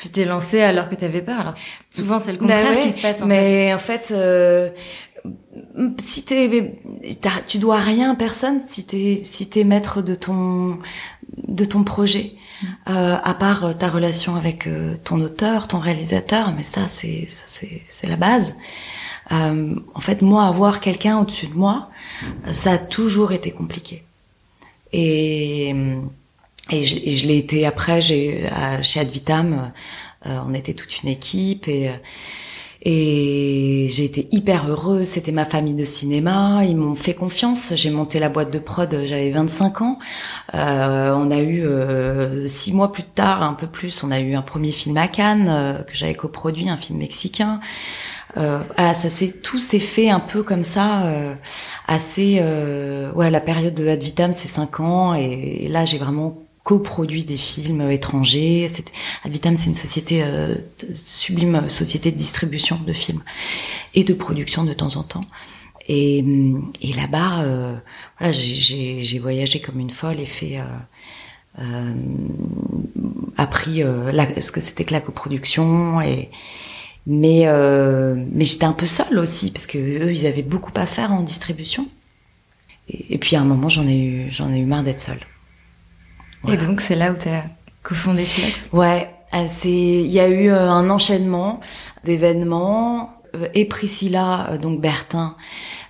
tu 0.00 0.08
t'es 0.08 0.24
lancé 0.24 0.60
alors 0.60 0.88
que 0.88 0.94
tu 0.94 1.04
avais 1.04 1.22
peur. 1.22 1.40
Alors 1.40 1.54
souvent, 1.90 2.18
c'est 2.18 2.32
le 2.32 2.38
contraire 2.38 2.74
bah 2.74 2.80
qui 2.80 2.90
se 2.90 3.00
passe. 3.00 3.22
En 3.22 3.26
mais 3.26 3.72
en 3.72 3.78
fait, 3.78 4.10
euh, 4.10 4.70
si 6.04 6.24
t'es, 6.24 6.80
tu 7.46 7.58
dois 7.58 7.78
rien 7.78 8.12
à 8.12 8.14
personne 8.14 8.60
si 8.66 8.86
t'es 8.86 9.20
si 9.24 9.48
t'es 9.48 9.64
maître 9.64 10.02
de 10.02 10.14
ton 10.14 10.78
de 11.36 11.64
ton 11.64 11.84
projet. 11.84 12.34
Euh, 12.88 13.16
à 13.22 13.34
part 13.34 13.64
euh, 13.64 13.72
ta 13.72 13.88
relation 13.88 14.34
avec 14.34 14.66
euh, 14.66 14.96
ton 15.04 15.20
auteur, 15.20 15.68
ton 15.68 15.78
réalisateur, 15.78 16.52
mais 16.56 16.64
ça 16.64 16.88
c'est 16.88 17.28
c'est 17.46 18.06
la 18.08 18.16
base. 18.16 18.54
Euh, 19.30 19.76
en 19.94 20.00
fait, 20.00 20.22
moi, 20.22 20.46
avoir 20.46 20.80
quelqu'un 20.80 21.18
au-dessus 21.18 21.46
de 21.46 21.54
moi, 21.54 21.90
ça 22.50 22.72
a 22.72 22.78
toujours 22.78 23.32
été 23.32 23.50
compliqué. 23.52 24.02
Et 24.92 25.74
et 26.70 26.84
je, 26.84 26.96
je 26.96 27.26
l'ai 27.26 27.38
été 27.38 27.64
après. 27.66 28.00
J'ai 28.02 28.48
chez 28.82 29.00
Advitam, 29.00 29.70
on 30.24 30.52
était 30.54 30.74
toute 30.74 31.02
une 31.02 31.10
équipe 31.10 31.68
et 31.68 31.90
et 32.82 33.86
j'ai 33.90 34.04
été 34.04 34.28
hyper 34.30 34.68
heureuse, 34.68 35.08
c'était 35.08 35.32
ma 35.32 35.44
famille 35.44 35.74
de 35.74 35.84
cinéma, 35.84 36.60
ils 36.64 36.76
m'ont 36.76 36.94
fait 36.94 37.14
confiance, 37.14 37.72
j'ai 37.74 37.90
monté 37.90 38.20
la 38.20 38.28
boîte 38.28 38.52
de 38.52 38.60
prod, 38.60 38.88
j'avais 39.04 39.30
25 39.30 39.82
ans. 39.82 39.98
Euh, 40.54 41.12
on 41.16 41.30
a 41.32 41.38
eu, 41.38 41.66
euh, 41.66 42.46
six 42.46 42.72
mois 42.72 42.92
plus 42.92 43.02
tard, 43.02 43.42
un 43.42 43.54
peu 43.54 43.66
plus, 43.66 44.04
on 44.04 44.12
a 44.12 44.20
eu 44.20 44.34
un 44.34 44.42
premier 44.42 44.70
film 44.70 44.96
à 44.96 45.08
Cannes, 45.08 45.48
euh, 45.50 45.82
que 45.82 45.94
j'avais 45.94 46.14
coproduit, 46.14 46.68
un 46.68 46.76
film 46.76 47.00
mexicain. 47.00 47.58
Euh, 48.36 48.60
ah, 48.76 48.94
ça 48.94 49.08
s'est 49.10 49.32
tout 49.42 49.58
s'est 49.58 49.78
fait 49.80 50.10
un 50.10 50.20
peu 50.20 50.44
comme 50.44 50.64
ça, 50.64 51.02
euh, 51.06 51.34
assez. 51.88 52.40
ouais, 53.14 53.30
la 53.30 53.40
période 53.40 53.74
de 53.74 53.88
Ad 53.88 54.02
Vitam, 54.02 54.32
c'est 54.32 54.48
cinq 54.48 54.78
ans, 54.78 55.14
et 55.14 55.66
là 55.68 55.84
j'ai 55.84 55.98
vraiment 55.98 56.38
coproduit 56.68 57.24
des 57.24 57.38
films 57.38 57.90
étrangers. 57.90 58.68
C'était 58.70 58.92
Advitam, 59.24 59.56
c'est 59.56 59.70
une 59.70 59.74
société 59.74 60.22
euh, 60.22 60.54
sublime 60.92 61.70
société 61.70 62.12
de 62.12 62.16
distribution 62.16 62.78
de 62.86 62.92
films 62.92 63.22
et 63.94 64.04
de 64.04 64.12
production 64.12 64.64
de 64.64 64.74
temps 64.74 64.96
en 64.96 65.02
temps. 65.02 65.24
Et, 65.88 66.22
et 66.82 66.92
là-bas, 66.92 67.40
euh, 67.40 67.74
voilà, 68.18 68.32
j'ai 68.34 69.18
voyagé 69.18 69.62
comme 69.62 69.80
une 69.80 69.88
folle 69.88 70.20
et 70.20 70.26
fait 70.26 70.58
euh, 70.58 70.64
euh 71.60 71.94
appris 73.38 73.82
ce 74.40 74.52
que 74.52 74.60
c'était 74.60 74.84
que 74.84 74.92
la 74.92 75.00
coproduction 75.00 76.00
et 76.02 76.28
mais 77.06 77.46
mais 78.34 78.44
j'étais 78.44 78.64
un 78.64 78.72
peu 78.72 78.86
seule 78.86 79.18
aussi 79.18 79.52
parce 79.52 79.66
que 79.66 79.78
eux 79.78 80.10
ils 80.10 80.26
avaient 80.26 80.42
beaucoup 80.42 80.72
à 80.74 80.86
faire 80.86 81.12
en 81.12 81.22
distribution 81.22 81.88
et, 82.88 83.14
et 83.14 83.18
puis 83.18 83.36
à 83.36 83.40
un 83.40 83.44
moment 83.44 83.68
j'en 83.68 83.86
ai 83.86 83.98
eu 83.98 84.28
j'en 84.32 84.52
ai 84.52 84.58
eu 84.58 84.66
marre 84.66 84.82
d'être 84.82 85.00
seule 85.00 85.20
et 86.46 86.56
donc, 86.56 86.80
c'est 86.80 86.94
là 86.94 87.12
où 87.12 87.16
tu 87.16 87.28
as 87.28 87.44
cofondé 87.82 88.26
Silex 88.26 88.70
Ouais, 88.72 89.08
euh, 89.34 89.46
c'est 89.48 89.70
il 89.70 90.10
y 90.10 90.20
a 90.20 90.28
eu 90.28 90.50
euh, 90.50 90.70
un 90.70 90.88
enchaînement 90.90 91.60
d'événements 92.04 93.14
euh, 93.34 93.48
et 93.54 93.64
Priscilla 93.64 94.58
donc 94.60 94.80
Bertin 94.80 95.36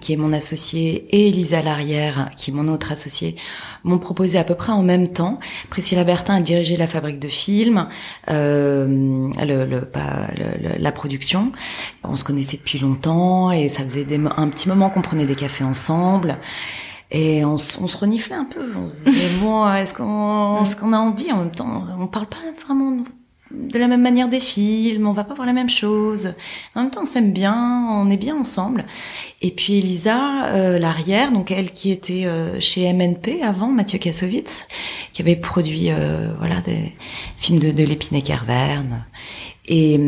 qui 0.00 0.12
est 0.12 0.17
mon 0.17 0.33
associée 0.33 1.07
et 1.11 1.28
Elisa 1.28 1.62
Larrière 1.62 2.31
qui 2.37 2.50
est 2.50 2.55
mon 2.55 2.69
autre 2.69 2.90
associée 2.93 3.37
m'ont 3.85 3.99
proposé 3.99 4.38
à 4.38 4.45
peu 4.45 4.55
près 4.55 4.73
en 4.73 4.83
même 4.83 5.12
temps. 5.12 5.38
Priscilla 5.71 6.05
Bertin 6.05 6.37
a 6.37 6.40
dirigé 6.40 6.76
la 6.76 6.87
fabrique 6.87 7.19
de 7.21 7.28
films, 7.28 7.88
euh, 8.31 8.87
le, 9.45 9.64
le, 9.64 9.81
pas, 9.83 10.28
le, 10.37 10.78
la 10.78 10.93
production. 10.93 11.52
On 12.05 12.17
se 12.17 12.25
connaissait 12.25 12.57
depuis 12.57 12.78
longtemps 12.78 13.50
et 13.50 13.69
ça 13.69 13.83
faisait 13.83 14.05
des, 14.05 14.21
un 14.37 14.49
petit 14.49 14.69
moment 14.69 14.90
qu'on 14.90 15.02
prenait 15.02 15.26
des 15.26 15.37
cafés 15.37 15.64
ensemble. 15.64 16.38
Et 17.11 17.45
on, 17.45 17.55
on, 17.55 17.88
se 17.88 17.97
reniflait 17.97 18.37
un 18.37 18.45
peu. 18.45 18.73
On 18.77 18.88
se 18.88 19.05
disait, 19.05 19.38
bon, 19.41 19.73
est-ce 19.73 19.95
qu'on 19.95 20.62
est 20.62 20.79
qu'on 20.79 20.93
a 20.93 20.99
envie 20.99 21.33
en 21.33 21.38
même 21.38 21.55
temps? 21.55 21.85
On 21.99 22.07
parle 22.07 22.27
pas 22.27 22.37
vraiment 22.67 23.05
de 23.50 23.79
la 23.79 23.87
même 23.87 24.03
manière 24.03 24.29
des 24.29 24.41
films, 24.41 25.07
on 25.07 25.12
va 25.12 25.25
pas 25.25 25.35
voir 25.35 25.47
la 25.47 25.53
même 25.53 25.71
chose. 25.71 26.35
En 26.75 26.83
même 26.83 26.91
temps, 26.91 27.03
on 27.03 27.07
s'aime 27.07 27.33
bien, 27.33 27.87
on 27.91 28.11
est 28.11 28.17
bien 28.17 28.37
ensemble. 28.37 28.85
Et 29.41 29.50
puis 29.50 29.79
Elisa, 29.79 30.47
euh, 30.53 30.79
l'arrière, 30.79 31.33
donc 31.33 31.50
elle 31.50 31.73
qui 31.73 31.91
était 31.91 32.27
euh, 32.27 32.61
chez 32.61 32.93
MNP 32.93 33.43
avant, 33.43 33.69
Mathieu 33.69 33.99
Kassovitz, 33.99 34.67
qui 35.12 35.23
avait 35.23 35.37
produit 35.37 35.91
euh, 35.91 36.33
voilà 36.38 36.61
des 36.61 36.93
films 37.38 37.59
de, 37.59 37.71
de 37.71 37.85
Lépine 37.85 38.19
et 38.19 38.23
Kerverne. 38.23 39.05
Et 39.67 39.99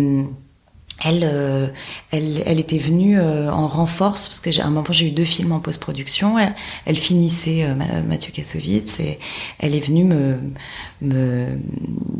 elle, 1.03 1.25
euh, 1.25 1.67
elle, 2.11 2.43
elle 2.45 2.61
était 2.61 2.79
venue 2.79 3.19
euh, 3.19 3.51
en 3.51 3.67
renforce 3.69 4.29
parce 4.29 4.41
que 4.41 4.61
à 4.61 4.67
un 4.67 4.71
moment 4.71 4.85
j'ai 4.91 5.09
eu 5.09 5.13
deux 5.13 5.25
films 5.25 5.53
en 5.53 5.61
post-production. 5.61 6.37
Elle, 6.85 6.97
finissait 6.97 7.65
euh, 7.65 7.75
Mathieu 8.07 8.33
Kassovitz 8.33 9.01
et 9.01 9.19
elle 9.59 9.75
est 9.75 9.81
venue 9.81 10.05
me 10.05 10.39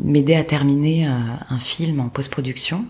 m'aider 0.03 0.33
à 0.35 0.43
terminer 0.43 1.05
un 1.05 1.57
film 1.59 1.99
en 1.99 2.09
post-production. 2.09 2.85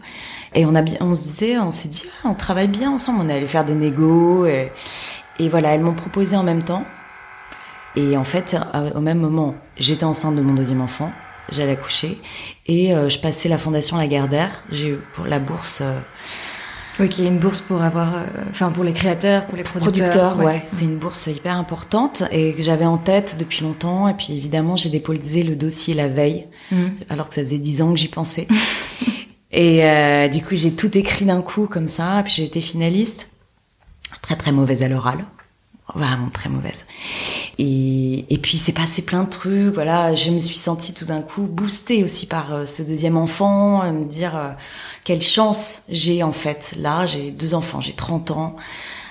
Et 0.55 0.65
on 0.65 0.75
a 0.75 0.83
on 1.01 1.15
se 1.15 1.24
disait, 1.24 1.60
on 1.60 1.74
s'est 1.74 1.89
dit, 1.89 2.03
ah, 2.24 2.29
on 2.29 2.33
travaille 2.33 2.69
bien 2.69 2.91
ensemble. 2.91 3.19
On 3.21 3.29
est 3.29 3.36
allé 3.36 3.48
faire 3.48 3.65
des 3.65 3.75
négos 3.75 4.45
et, 4.45 4.71
et 5.39 5.50
voilà, 5.50 5.75
elles 5.75 5.81
m'ont 5.81 5.93
proposé 5.93 6.38
en 6.38 6.43
même 6.43 6.63
temps. 6.63 6.83
Et 7.98 8.15
en 8.15 8.24
fait, 8.24 8.55
au 8.95 9.01
même 9.01 9.19
moment, 9.19 9.53
j'étais 9.77 10.05
enceinte 10.05 10.38
de 10.38 10.41
mon 10.41 10.53
deuxième 10.53 10.79
enfant 10.79 11.12
j'allais 11.51 11.71
accoucher 11.71 12.17
et 12.67 12.93
euh, 12.93 13.10
je 13.10 13.19
passais 13.19 13.50
la 13.50 13.57
fondation 13.57 13.98
Lagardère. 13.98 14.63
J'ai 14.71 14.89
eu 14.89 14.98
pour 15.15 15.25
la 15.25 15.39
bourse. 15.39 15.79
Euh, 15.81 16.00
oui, 17.00 17.10
qui 17.10 17.24
est 17.24 17.27
une 17.27 17.39
bourse 17.39 17.62
pour 17.62 17.81
avoir, 17.81 18.15
euh, 18.15 18.25
enfin 18.50 18.69
pour 18.69 18.83
les 18.83 18.93
créateurs, 18.93 19.45
pour 19.45 19.57
les 19.57 19.63
producteurs. 19.63 20.38
ouais. 20.38 20.62
C'est 20.75 20.86
une 20.86 20.98
bourse 20.98 21.27
hyper 21.27 21.55
importante 21.55 22.24
et 22.31 22.53
que 22.53 22.62
j'avais 22.62 22.86
en 22.86 22.98
tête 22.98 23.38
depuis 23.39 23.63
longtemps. 23.63 24.07
Et 24.07 24.13
puis 24.13 24.33
évidemment, 24.38 24.75
j'ai 24.75 24.89
déposé 24.89 25.43
le 25.43 25.55
dossier 25.55 25.93
la 25.93 26.07
veille, 26.07 26.48
mmh. 26.71 26.86
alors 27.10 27.29
que 27.29 27.36
ça 27.36 27.41
faisait 27.41 27.57
dix 27.57 27.81
ans 27.81 27.91
que 27.91 28.00
j'y 28.00 28.10
pensais. 28.10 28.48
et 29.51 30.29
du 30.31 30.43
coup, 30.43 30.55
j'ai 30.55 30.74
tout 30.74 30.95
écrit 30.98 31.25
d'un 31.25 31.41
coup 31.41 31.67
comme 31.67 31.88
ça. 31.88 32.19
Et 32.19 32.24
puis 32.24 32.33
j'ai 32.33 32.43
été 32.43 32.62
finaliste, 32.62 33.29
très 34.21 34.36
très 34.36 34.51
mauvaise 34.51 34.83
à 34.83 34.88
l'oral 34.88 35.25
vraiment 35.95 36.29
très 36.29 36.50
mauvaise. 36.50 36.86
Et, 37.57 38.25
et 38.33 38.38
puis 38.38 38.57
c'est 38.57 38.71
passé 38.71 39.01
plein 39.01 39.24
de 39.24 39.29
trucs, 39.29 39.74
voilà, 39.74 40.15
je 40.15 40.31
me 40.31 40.39
suis 40.39 40.57
sentie 40.57 40.93
tout 40.93 41.05
d'un 41.05 41.21
coup 41.21 41.43
boostée 41.43 42.03
aussi 42.03 42.25
par 42.25 42.53
euh, 42.53 42.65
ce 42.65 42.81
deuxième 42.81 43.17
enfant, 43.17 43.91
me 43.91 44.05
dire 44.05 44.36
euh, 44.36 44.50
quelle 45.03 45.21
chance 45.21 45.83
j'ai 45.89 46.24
en 46.24 46.31
fait. 46.31 46.74
Là, 46.77 47.05
j'ai 47.05 47.31
deux 47.31 47.53
enfants, 47.53 47.81
j'ai 47.81 47.93
30 47.93 48.31
ans, 48.31 48.55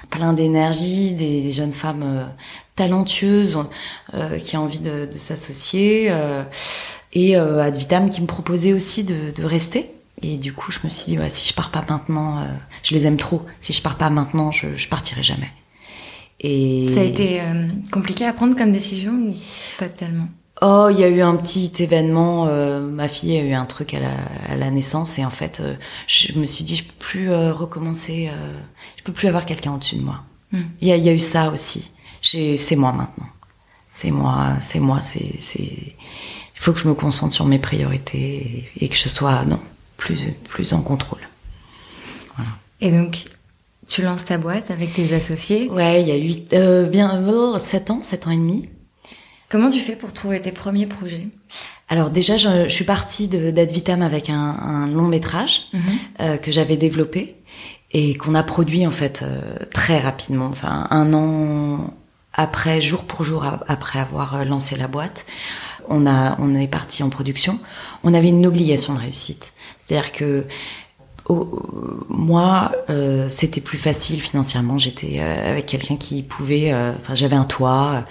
plein 0.09 0.33
d'énergie, 0.33 1.13
des, 1.13 1.53
jeunes 1.53 1.73
femmes 1.73 2.03
euh, 2.03 2.25
talentueuses 2.77 3.59
qui 4.43 4.57
ont 4.57 4.65
envie 4.65 4.81
de, 4.81 5.09
s'associer, 5.19 6.11
et 7.13 7.37
Ad 7.37 7.77
Vitam 7.77 8.09
qui 8.09 8.23
me 8.23 8.27
proposait 8.27 8.73
aussi 8.73 9.05
de, 9.05 9.45
rester. 9.45 9.91
Et 10.23 10.39
du 10.39 10.55
coup, 10.55 10.73
je 10.73 10.79
me 10.85 10.89
suis 10.89 11.13
dit, 11.13 11.19
si 11.29 11.49
je 11.49 11.53
pars 11.53 11.71
pas 11.71 11.85
maintenant, 11.87 12.43
je 12.83 12.95
les 12.95 13.07
aime 13.07 13.19
trop. 13.19 13.45
Si 13.61 13.75
je 13.75 13.83
pars 13.83 13.99
pas 13.99 14.09
maintenant, 14.09 14.51
je 14.51 14.89
partirai 14.89 15.23
jamais. 15.23 15.51
Et 16.41 16.89
ça 16.89 17.01
a 17.01 17.05
été 17.05 17.41
euh, 17.41 17.67
compliqué 17.93 18.25
à 18.25 18.33
prendre 18.33 18.57
comme 18.57 18.73
décision 18.73 19.13
ou 19.13 19.35
pas 19.79 19.89
tellement? 19.89 20.29
Oh, 20.63 20.89
il 20.91 20.99
y 20.99 21.05
a 21.05 21.09
eu 21.09 21.21
un 21.21 21.37
petit 21.37 21.73
événement. 21.79 22.47
Euh, 22.49 22.81
ma 22.81 23.09
fille 23.09 23.37
a 23.37 23.43
eu 23.43 23.53
un 23.53 23.67
truc 23.67 23.95
à 23.95 24.01
la, 24.01 24.15
à 24.49 24.57
la 24.57 24.71
naissance 24.71 25.19
et 25.19 25.25
en 25.25 25.31
fait, 25.31 25.61
euh, 25.61 25.75
je 26.07 26.39
me 26.39 26.47
suis 26.47 26.65
dit, 26.65 26.77
je 26.77 26.85
peux 26.85 26.95
plus 26.99 27.33
recommencer. 27.33 28.31
je 28.97 29.03
peux 29.03 29.13
plus 29.13 29.29
avoir 29.29 29.47
quelqu'un 29.47 29.75
au-dessus 29.75 29.97
de 29.97 30.03
moi. 30.03 30.23
Hmm. 30.53 30.63
Il 30.81 30.89
y, 30.89 30.93
a, 30.93 30.97
y, 30.97 31.09
a, 31.09 31.13
eu 31.13 31.19
ça 31.19 31.51
aussi. 31.51 31.91
C'est 32.23 32.77
moi 32.77 32.93
maintenant. 32.93 33.29
C'est 33.93 34.11
moi. 34.11 34.55
C'est 34.61 34.81
moi. 34.81 35.01
C'est. 35.01 35.21
Il 35.59 36.63
faut 36.63 36.73
que 36.73 36.81
je 36.81 36.89
me 36.89 36.95
concentre 36.95 37.35
sur 37.35 37.47
mes 37.47 37.59
priorités 37.59 38.71
et, 38.77 38.85
et, 38.85 38.89
que 38.89 38.97
je 38.97 39.09
sois 39.09 39.45
non 39.45 39.61
plus 39.97 40.19
plus 40.49 40.73
en 40.73 40.81
contrôle. 40.83 41.27
Voilà. 42.37 42.51
Et 42.81 42.91
donc, 42.91 43.25
tu 43.91 44.03
lances 44.03 44.25
ta 44.25 44.39
boîte 44.39 44.71
avec 44.71 44.95
tes 44.95 45.13
associés 45.13 45.69
Ouais, 45.69 46.01
il 46.01 46.09
y 46.09 46.13
a 46.13 46.17
8, 46.17 46.53
euh, 46.55 46.87
bien, 46.87 47.59
7 47.59 47.91
ans, 47.91 48.03
7 48.03 48.27
ans 48.29 48.31
et 48.31 48.37
demi. 48.37 48.69
Comment 49.51 49.69
tu 49.69 49.81
fais 49.81 49.97
pour 49.97 50.13
trouver 50.13 50.41
tes 50.41 50.53
premiers 50.53 50.87
projets? 50.87 51.27
Alors 51.89 52.11
déjà, 52.11 52.37
je, 52.37 52.69
suis 52.69 52.85
partie 52.85 53.27
d'Advitam 53.27 54.01
avec 54.01 54.31
un, 54.31 54.37
un, 54.37 54.87
long 54.87 55.09
métrage 55.09 55.63
mhm. 55.73 55.83
euh, 56.21 56.37
que 56.37 56.53
j'avais 56.53 56.77
développé 56.77 57.37
et 57.91 58.15
qu'on 58.15 58.37
a 58.37 58.45
produit 58.45 58.87
en 58.87 58.93
fait 58.93 59.23
euh, 59.23 59.41
très 59.75 59.99
rapidement, 59.99 60.49
enfin 60.53 60.87
un 60.91 61.13
an 61.13 61.93
après, 62.33 62.81
jour 62.81 63.03
pour 63.03 63.25
jour 63.25 63.45
après 63.67 63.99
avoir 63.99 64.37
euh, 64.37 64.45
lancé 64.45 64.77
la 64.77 64.87
boîte. 64.87 65.27
On 65.89 66.07
a, 66.07 66.37
on 66.39 66.55
est 66.55 66.69
parti 66.69 67.03
en 67.03 67.11
production. 67.11 67.59
On 68.05 68.15
avait 68.15 68.29
une 68.29 68.47
obligation 68.47 68.95
de 68.95 69.01
réussite, 69.01 69.53
c'est-à-dire 69.81 70.13
que 70.13 70.47
moi, 72.09 72.73
euh, 72.89 73.29
c'était 73.29 73.61
plus 73.61 73.79
facile 73.79 74.21
financièrement. 74.21 74.79
J'étais 74.79 75.19
euh, 75.21 75.51
avec 75.51 75.67
quelqu'un 75.67 75.97
qui 75.97 76.23
pouvait. 76.23 76.73
Euh, 76.73 76.93
enfin, 77.01 77.15
j'avais 77.15 77.37
un 77.37 77.45
toit. 77.45 78.05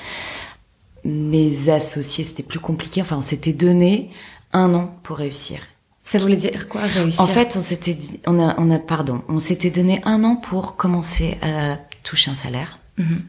Mes 1.06 1.70
associés, 1.70 2.24
c'était 2.24 2.44
plus 2.44 2.60
compliqué. 2.60 3.02
Enfin, 3.02 3.18
on 3.18 3.22
s'était 3.22 3.54
donné 3.54 4.10
un 4.54 4.74
an 4.74 4.96
pour 5.04 5.18
réussir. 5.18 5.60
Ça 6.04 6.18
voulait 6.18 6.36
dire 6.36 6.68
quoi 6.68 6.82
réussir? 6.82 7.22
En 7.22 7.28
fait, 7.28 7.56
on 7.56 7.62
s'était, 7.62 7.98
on 8.26 8.40
a, 8.40 8.56
on 8.58 8.72
a, 8.72 8.80
pardon, 8.80 9.22
on 9.30 9.40
s'était 9.40 9.70
donné 9.70 10.02
un 10.04 10.24
an 10.24 10.36
pour 10.36 10.76
commencer 10.76 11.38
à 11.42 11.78
toucher 12.04 12.32
un 12.32 12.36
salaire 12.36 12.80
mhm. 12.98 13.22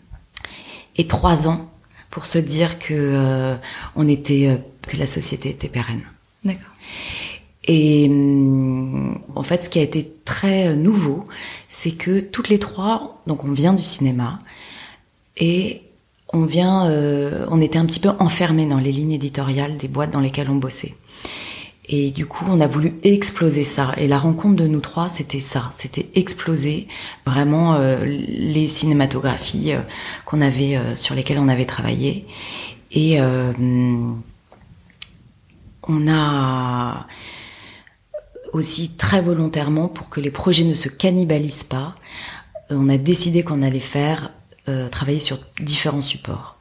et 0.97 1.07
trois 1.07 1.47
ans 1.47 1.71
pour 2.09 2.25
se 2.25 2.39
dire 2.39 2.79
que 2.79 3.57
on 3.97 4.09
était, 4.09 4.59
que 4.83 4.97
la 4.97 5.07
société 5.07 5.51
était 5.51 5.69
pérenne. 5.69 6.03
D'accord. 6.43 6.73
Et 7.65 8.09
hum, 8.09 9.19
en 9.35 9.43
fait, 9.43 9.65
ce 9.65 9.71
qui 9.71 9.79
a 9.79 9.83
été 9.83 10.11
très 10.25 10.69
euh, 10.69 10.77
nouveau, 10.77 11.27
c'est 11.69 11.93
que 11.93 12.21
toutes 12.21 12.49
les 12.49 12.59
trois, 12.59 13.23
donc 13.27 13.45
on 13.45 13.53
vient 13.53 13.75
du 13.75 13.83
cinéma 13.83 14.39
et 15.37 15.83
on 16.33 16.45
vient, 16.45 16.89
euh, 16.89 17.47
on 17.51 17.61
était 17.61 17.79
un 17.79 17.87
petit 17.87 18.01
peu 18.01 18.11
enfermés 18.19 18.67
dans 18.67 18.79
les 18.79 18.93
lignes 18.93 19.13
éditoriales 19.13 19.77
des 19.77 19.89
boîtes 19.89 20.11
dans 20.11 20.21
lesquelles 20.21 20.51
on 20.51 20.57
bossait. 20.57 20.95
Et 21.93 22.13
du 22.13 22.25
coup, 22.25 22.45
on 22.49 22.61
a 22.61 22.69
voulu 22.69 22.95
exploser 23.03 23.65
ça. 23.65 23.93
Et 23.97 24.07
la 24.07 24.19
rencontre 24.19 24.55
de 24.55 24.69
nous 24.69 24.79
trois, 24.79 25.09
c'était 25.09 25.41
ça. 25.41 25.71
C'était 25.77 26.09
exploser 26.15 26.87
vraiment 27.27 27.75
euh, 27.75 28.05
les 28.05 28.69
cinématographies 28.69 29.73
qu'on 30.25 30.41
avait, 30.41 30.79
sur 30.95 31.17
lesquelles 31.17 31.41
on 31.41 31.49
avait 31.49 31.65
travaillé. 31.65 32.27
Et 32.93 33.21
hum, 33.21 34.23
on 35.89 36.09
a 36.09 37.07
aussi 38.53 38.91
très 38.97 39.21
volontairement 39.21 39.89
pour 39.89 40.09
que 40.09 40.21
les 40.21 40.31
projets 40.31 40.65
ne 40.65 40.75
se 40.75 40.89
cannibalisent 40.89 41.65
pas. 41.65 41.95
Euh, 42.71 42.77
on 42.79 42.89
a 42.89 42.99
décidé 42.99 43.43
qu'on 43.43 43.63
allait 43.63 43.81
faire 43.81 44.33
euh, 44.69 44.89
travailler 44.89 45.21
sur 45.21 45.39
différents 45.61 46.03
supports. 46.03 46.57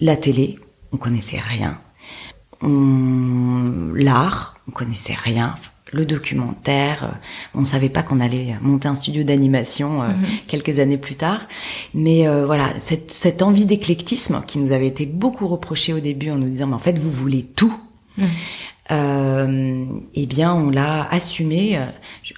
La 0.00 0.16
télé, 0.16 0.58
on 0.92 0.96
connaissait 0.96 1.40
rien. 1.40 1.78
L'art, 2.62 4.56
on 4.68 4.70
connaissait 4.70 5.14
rien. 5.14 5.56
Le 5.92 6.04
documentaire, 6.04 7.04
euh, 7.04 7.08
on 7.54 7.64
savait 7.64 7.88
pas 7.88 8.02
qu'on 8.02 8.20
allait 8.20 8.56
monter 8.60 8.88
un 8.88 8.94
studio 8.94 9.22
d'animation 9.22 10.02
mhm. 10.02 10.26
quelques 10.48 10.78
années 10.78 10.98
plus 10.98 11.14
tard. 11.14 11.42
Mais 11.94 12.26
voilà, 12.44 12.70
cette, 12.78 13.10
cette 13.10 13.42
envie 13.42 13.66
d'éclectisme 13.66 14.42
qui 14.46 14.58
nous 14.58 14.72
avait 14.72 14.88
été 14.88 15.06
beaucoup 15.06 15.46
reprochée 15.48 15.92
au 15.92 16.00
début 16.00 16.30
en 16.30 16.36
nous 16.36 16.48
disant 16.48 16.66
mais 16.66 16.74
en 16.74 16.80
fait 16.80 16.98
vous 16.98 17.10
voulez 17.10 17.44
tout. 17.44 17.76
Mhm 18.18 18.26
euh, 18.92 19.84
eh 20.14 20.26
bien, 20.26 20.54
on 20.54 20.70
l'a 20.70 21.08
assumé 21.10 21.76
euh, 21.76 21.86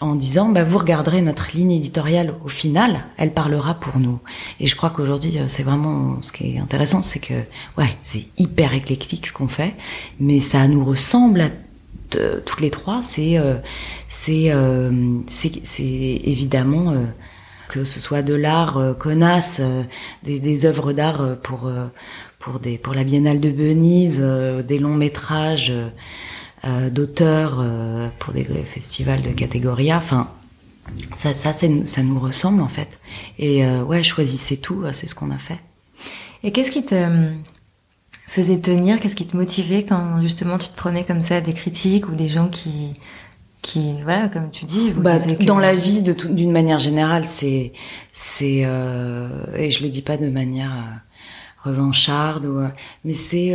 en 0.01 0.15
disant, 0.15 0.49
bah, 0.49 0.65
vous 0.65 0.79
regarderez 0.79 1.21
notre 1.21 1.55
ligne 1.55 1.73
éditoriale 1.73 2.33
au 2.45 2.49
final, 2.49 3.05
elle 3.19 3.33
parlera 3.33 3.75
pour 3.75 3.99
nous. 3.99 4.19
Et 4.59 4.67
je 4.67 4.75
crois 4.75 4.91
qu'aujourd'hui, 4.91 5.39
euh, 5.39 5.45
c'est 5.49 5.63
vraiment 5.63 6.23
ce 6.23 6.33
qui 6.33 6.57
est 6.57 6.59
intéressant, 6.59 7.03
c'est 7.03 7.19
que, 7.19 7.35
ouais, 7.77 7.95
c'est 8.03 8.25
hyper 8.39 8.73
éclectique 8.73 9.27
ce 9.27 9.33
qu'on 9.33 9.49
fait, 9.49 9.75
mais 10.21 10.41
ça 10.41 10.67
nous 10.69 10.85
ressemble 10.85 11.43
à 11.43 11.49
toutes 12.11 12.61
les 12.63 12.71
trois. 12.71 13.03
C'est, 13.03 13.39
euh, 13.39 13.57
c'est, 14.09 14.51
c'est, 15.63 15.83
évidemment 16.25 16.95
que 17.69 17.85
ce 17.85 18.01
soit 18.01 18.23
de 18.23 18.33
l'art 18.33 18.97
connasse, 18.99 19.61
des, 20.23 20.41
des 20.41 20.65
œuvres 20.65 20.95
d'art 20.95 21.37
pour 21.43 21.71
pour 22.39 22.61
des 22.61 22.79
pour 22.79 22.95
la 22.95 23.05
Biennale 23.05 23.41
de 23.41 23.51
Venise, 23.51 24.21
des 24.21 24.79
longs 24.79 24.95
métrages. 24.95 25.71
Euh, 26.65 26.91
d'auteurs 26.91 27.59
euh, 27.61 28.09
pour 28.19 28.35
des 28.35 28.45
festivals 28.45 29.23
de 29.23 29.31
catégorie 29.31 29.93
A. 29.93 29.99
Enfin, 29.99 30.29
ça, 31.15 31.33
ça, 31.33 31.53
ça 31.53 32.03
nous 32.03 32.19
ressemble 32.19 32.63
en 32.63 32.69
fait. 32.69 32.99
Et 33.39 33.65
euh, 33.65 33.85
ouais, 33.85 34.03
choisissez 34.03 34.57
tout, 34.57 34.83
c'est 34.93 35.09
ce 35.09 35.15
qu'on 35.15 35.31
a 35.31 35.39
fait. 35.39 35.59
Et 36.43 36.51
qu'est-ce 36.51 36.73
qui 36.73 36.85
te 36.85 37.31
faisait 38.27 38.59
tenir 38.59 38.99
Qu'est-ce 38.99 39.15
qui 39.15 39.27
te 39.27 39.37
motivait 39.37 39.85
quand 39.85 40.21
justement 40.21 40.59
tu 40.59 40.69
te 40.69 40.77
prenais 40.77 41.05
comme 41.05 41.23
ça 41.23 41.41
des 41.41 41.53
critiques 41.53 42.09
ou 42.09 42.17
des 42.17 42.29
gens 42.29 42.49
qui 42.49 42.95
qui 43.63 44.03
voilà 44.03 44.29
comme 44.29 44.51
tu 44.51 44.65
dis 44.65 44.91
vous 44.91 45.03
bah, 45.03 45.19
dans 45.41 45.59
la 45.59 45.75
vie 45.75 46.03
de 46.03 46.13
d'une 46.13 46.53
manière 46.53 46.79
générale 46.79 47.27
c'est 47.27 47.73
c'est 48.13 48.63
euh, 48.65 49.29
et 49.57 49.73
je 49.73 49.83
le 49.83 49.89
dis 49.89 50.03
pas 50.03 50.17
de 50.17 50.29
manière 50.29 51.01
revancharde 51.65 52.47
ou 52.47 52.61
mais 53.05 53.15
c'est 53.15 53.53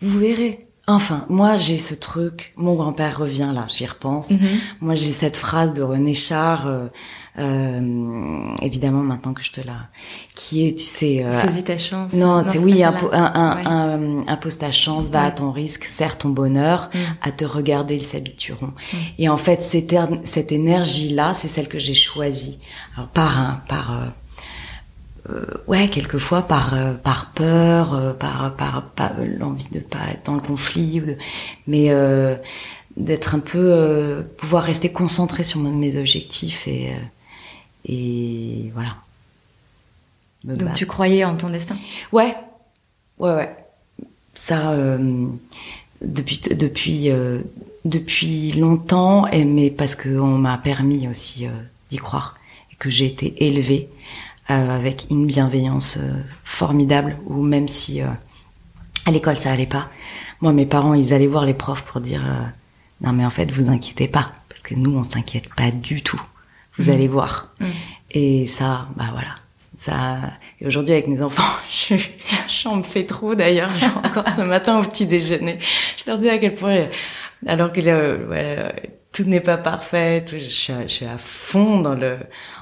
vous 0.00 0.18
verrez 0.18 0.63
Enfin, 0.86 1.24
moi 1.30 1.56
j'ai 1.56 1.78
ce 1.78 1.94
truc, 1.94 2.52
mon 2.56 2.74
grand-père 2.74 3.18
revient 3.18 3.50
là, 3.54 3.66
j'y 3.74 3.86
repense. 3.86 4.30
Mhm. 4.30 4.40
Moi 4.82 4.94
j'ai 4.94 5.12
cette 5.12 5.36
phrase 5.36 5.72
de 5.72 5.80
René 5.82 6.12
Char, 6.12 6.66
euh, 6.66 6.88
euh, 7.38 8.54
évidemment 8.62 9.02
maintenant 9.02 9.32
que 9.34 9.42
je 9.42 9.50
te 9.50 9.60
la, 9.60 9.88
qui 10.34 10.66
est, 10.66 10.74
tu 10.76 10.84
sais, 10.84 11.24
euh, 11.24 11.32
Saisis 11.32 11.64
ta 11.64 11.76
chance. 11.78 12.14
non, 12.14 12.42
c'est 12.46 12.58
oui, 12.58 12.82
un, 12.84 12.94
un, 13.12 13.56
Ouais. 13.56 13.66
un- 13.66 14.28
impose 14.28 14.58
ta 14.58 14.72
chance, 14.72 15.06
va 15.08 15.22
à 15.22 15.26
Ouais. 15.28 15.34
ton 15.34 15.50
risque, 15.52 15.84
serre 15.84 16.18
ton 16.18 16.28
bonheur, 16.28 16.90
Mm. 16.92 16.98
à 17.22 17.32
te 17.32 17.44
regarder, 17.44 17.96
ils 17.96 18.04
s'habitueront. 18.04 18.72
Mm. 18.92 18.96
Et 19.18 19.28
en 19.28 19.36
fait, 19.38 19.62
cette, 19.62 19.92
er- 19.92 20.20
cette 20.24 20.52
énergie-là, 20.52 21.32
c'est 21.34 21.48
celle 21.48 21.68
que 21.68 21.78
j'ai 21.78 21.94
choisie. 21.94 22.58
Alors, 22.96 23.08
par 23.08 23.38
un, 23.38 23.62
par, 23.68 23.92
euh, 23.92 24.04
euh, 24.04 24.08
ouais, 25.66 25.88
quelquefois 25.88 26.42
par, 26.42 26.74
euh, 26.74 26.92
par 26.94 27.32
peur, 27.32 27.94
euh, 27.94 28.12
par, 28.12 28.54
par, 28.56 28.82
par 28.90 29.12
l'envie 29.38 29.68
de 29.70 29.80
pas 29.80 30.10
être 30.12 30.26
dans 30.26 30.34
le 30.34 30.40
conflit, 30.40 31.00
ou 31.00 31.06
de- 31.06 31.16
mais 31.66 31.90
euh, 31.90 32.36
d'être 32.96 33.34
un 33.34 33.38
peu, 33.40 33.58
euh, 33.72 34.22
pouvoir 34.22 34.64
rester 34.64 34.92
concentré 34.92 35.42
sur 35.44 35.60
mes 35.60 35.96
objectifs 35.98 36.68
et, 36.68 36.90
euh, 36.92 36.98
et 37.86 38.70
voilà. 38.74 38.96
Me 40.44 40.54
Donc 40.56 40.64
battre. 40.68 40.78
tu 40.78 40.86
croyais 40.86 41.24
en 41.24 41.34
ton 41.36 41.48
destin? 41.48 41.76
Ouais, 42.12 42.36
ouais, 43.18 43.34
ouais. 43.34 43.56
Ça, 44.34 44.72
euh, 44.72 45.26
depuis, 46.02 46.38
depuis, 46.38 47.10
euh, 47.10 47.40
depuis 47.86 48.52
longtemps, 48.52 49.26
et, 49.28 49.44
mais 49.44 49.70
parce 49.70 49.94
qu'on 49.94 50.36
m'a 50.38 50.58
permis 50.58 51.08
aussi 51.08 51.46
euh, 51.46 51.50
d'y 51.90 51.96
croire 51.96 52.36
et 52.72 52.76
que 52.76 52.90
j'ai 52.90 53.06
été 53.06 53.46
élevée 53.46 53.88
euh, 53.90 53.94
avec 54.48 55.06
une 55.10 55.26
bienveillance 55.26 55.96
euh, 55.98 56.20
formidable. 56.44 57.16
Ou 57.26 57.42
même 57.42 57.68
si 57.68 58.02
euh, 58.02 58.06
à 59.06 59.10
l'école 59.10 59.38
ça 59.38 59.52
allait 59.52 59.66
pas, 59.66 59.88
moi 60.40 60.52
mes 60.52 60.66
parents 60.66 60.94
ils 60.94 61.12
allaient 61.14 61.26
voir 61.26 61.44
les 61.46 61.54
profs 61.54 61.82
pour 61.82 62.00
dire 62.00 62.22
euh, 62.26 62.42
non 63.06 63.12
mais 63.12 63.24
en 63.24 63.30
fait 63.30 63.50
vous 63.50 63.70
inquiétez 63.70 64.08
pas 64.08 64.32
parce 64.48 64.62
que 64.62 64.74
nous 64.74 64.96
on 64.96 65.02
s'inquiète 65.02 65.52
pas 65.54 65.70
du 65.70 66.02
tout. 66.02 66.20
Vous 66.78 66.88
Mhm. 66.88 66.94
allez 66.94 67.08
voir. 67.08 67.48
Mhm. 67.60 67.68
Et 68.10 68.46
ça, 68.46 68.88
bah 68.96 69.06
voilà. 69.12 69.36
Ça, 69.76 70.18
et 70.60 70.66
aujourd'hui 70.68 70.92
avec 70.94 71.08
mes 71.08 71.20
enfants, 71.20 71.42
je, 71.70 71.96
j'en 72.48 72.76
me 72.76 72.82
fais 72.84 73.04
trop 73.06 73.34
d'ailleurs. 73.34 73.70
Encore 74.04 74.28
ce 74.34 74.40
matin 74.42 74.78
au 74.78 74.82
petit 74.84 75.06
déjeuner, 75.06 75.58
je 75.98 76.08
leur 76.10 76.18
dis 76.18 76.28
à 76.30 76.38
quel 76.38 76.54
point, 76.54 76.86
alors 77.46 77.72
que 77.72 77.80
euh, 77.80 78.18
euh, 78.32 78.70
tout 79.12 79.24
n'est 79.24 79.40
pas 79.40 79.56
parfait, 79.56 80.24
je, 80.28 80.38
je 80.38 80.86
suis 80.88 81.04
à 81.04 81.18
fond 81.18 81.80
dans 81.80 81.94
le, 81.94 82.18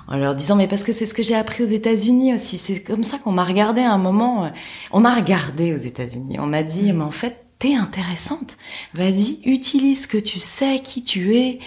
en 0.08 0.16
leur 0.16 0.34
disant 0.34 0.56
mais 0.56 0.68
parce 0.68 0.84
que 0.84 0.92
c'est 0.92 1.06
ce 1.06 1.14
que 1.14 1.22
j'ai 1.22 1.34
appris 1.36 1.62
aux 1.62 1.66
États-Unis 1.66 2.34
aussi. 2.34 2.58
C'est 2.58 2.82
comme 2.82 3.02
ça 3.04 3.18
qu'on 3.18 3.32
m'a 3.32 3.44
regardé 3.44 3.80
à 3.80 3.92
un 3.92 3.98
moment. 3.98 4.44
euh, 4.44 4.48
On 4.92 5.00
m'a 5.00 5.14
regardé 5.14 5.72
aux 5.72 5.76
États-Unis. 5.76 6.38
On 6.40 6.46
m'a 6.46 6.62
dit 6.62 6.92
mais 6.92 7.04
en 7.04 7.10
fait 7.10 7.38
t'es 7.58 7.74
intéressante. 7.76 8.56
Vas-y, 8.94 9.38
utilise 9.44 10.02
ce 10.02 10.08
que 10.08 10.18
tu 10.18 10.40
sais, 10.40 10.80
qui 10.80 11.04
tu 11.04 11.36
es. 11.36 11.60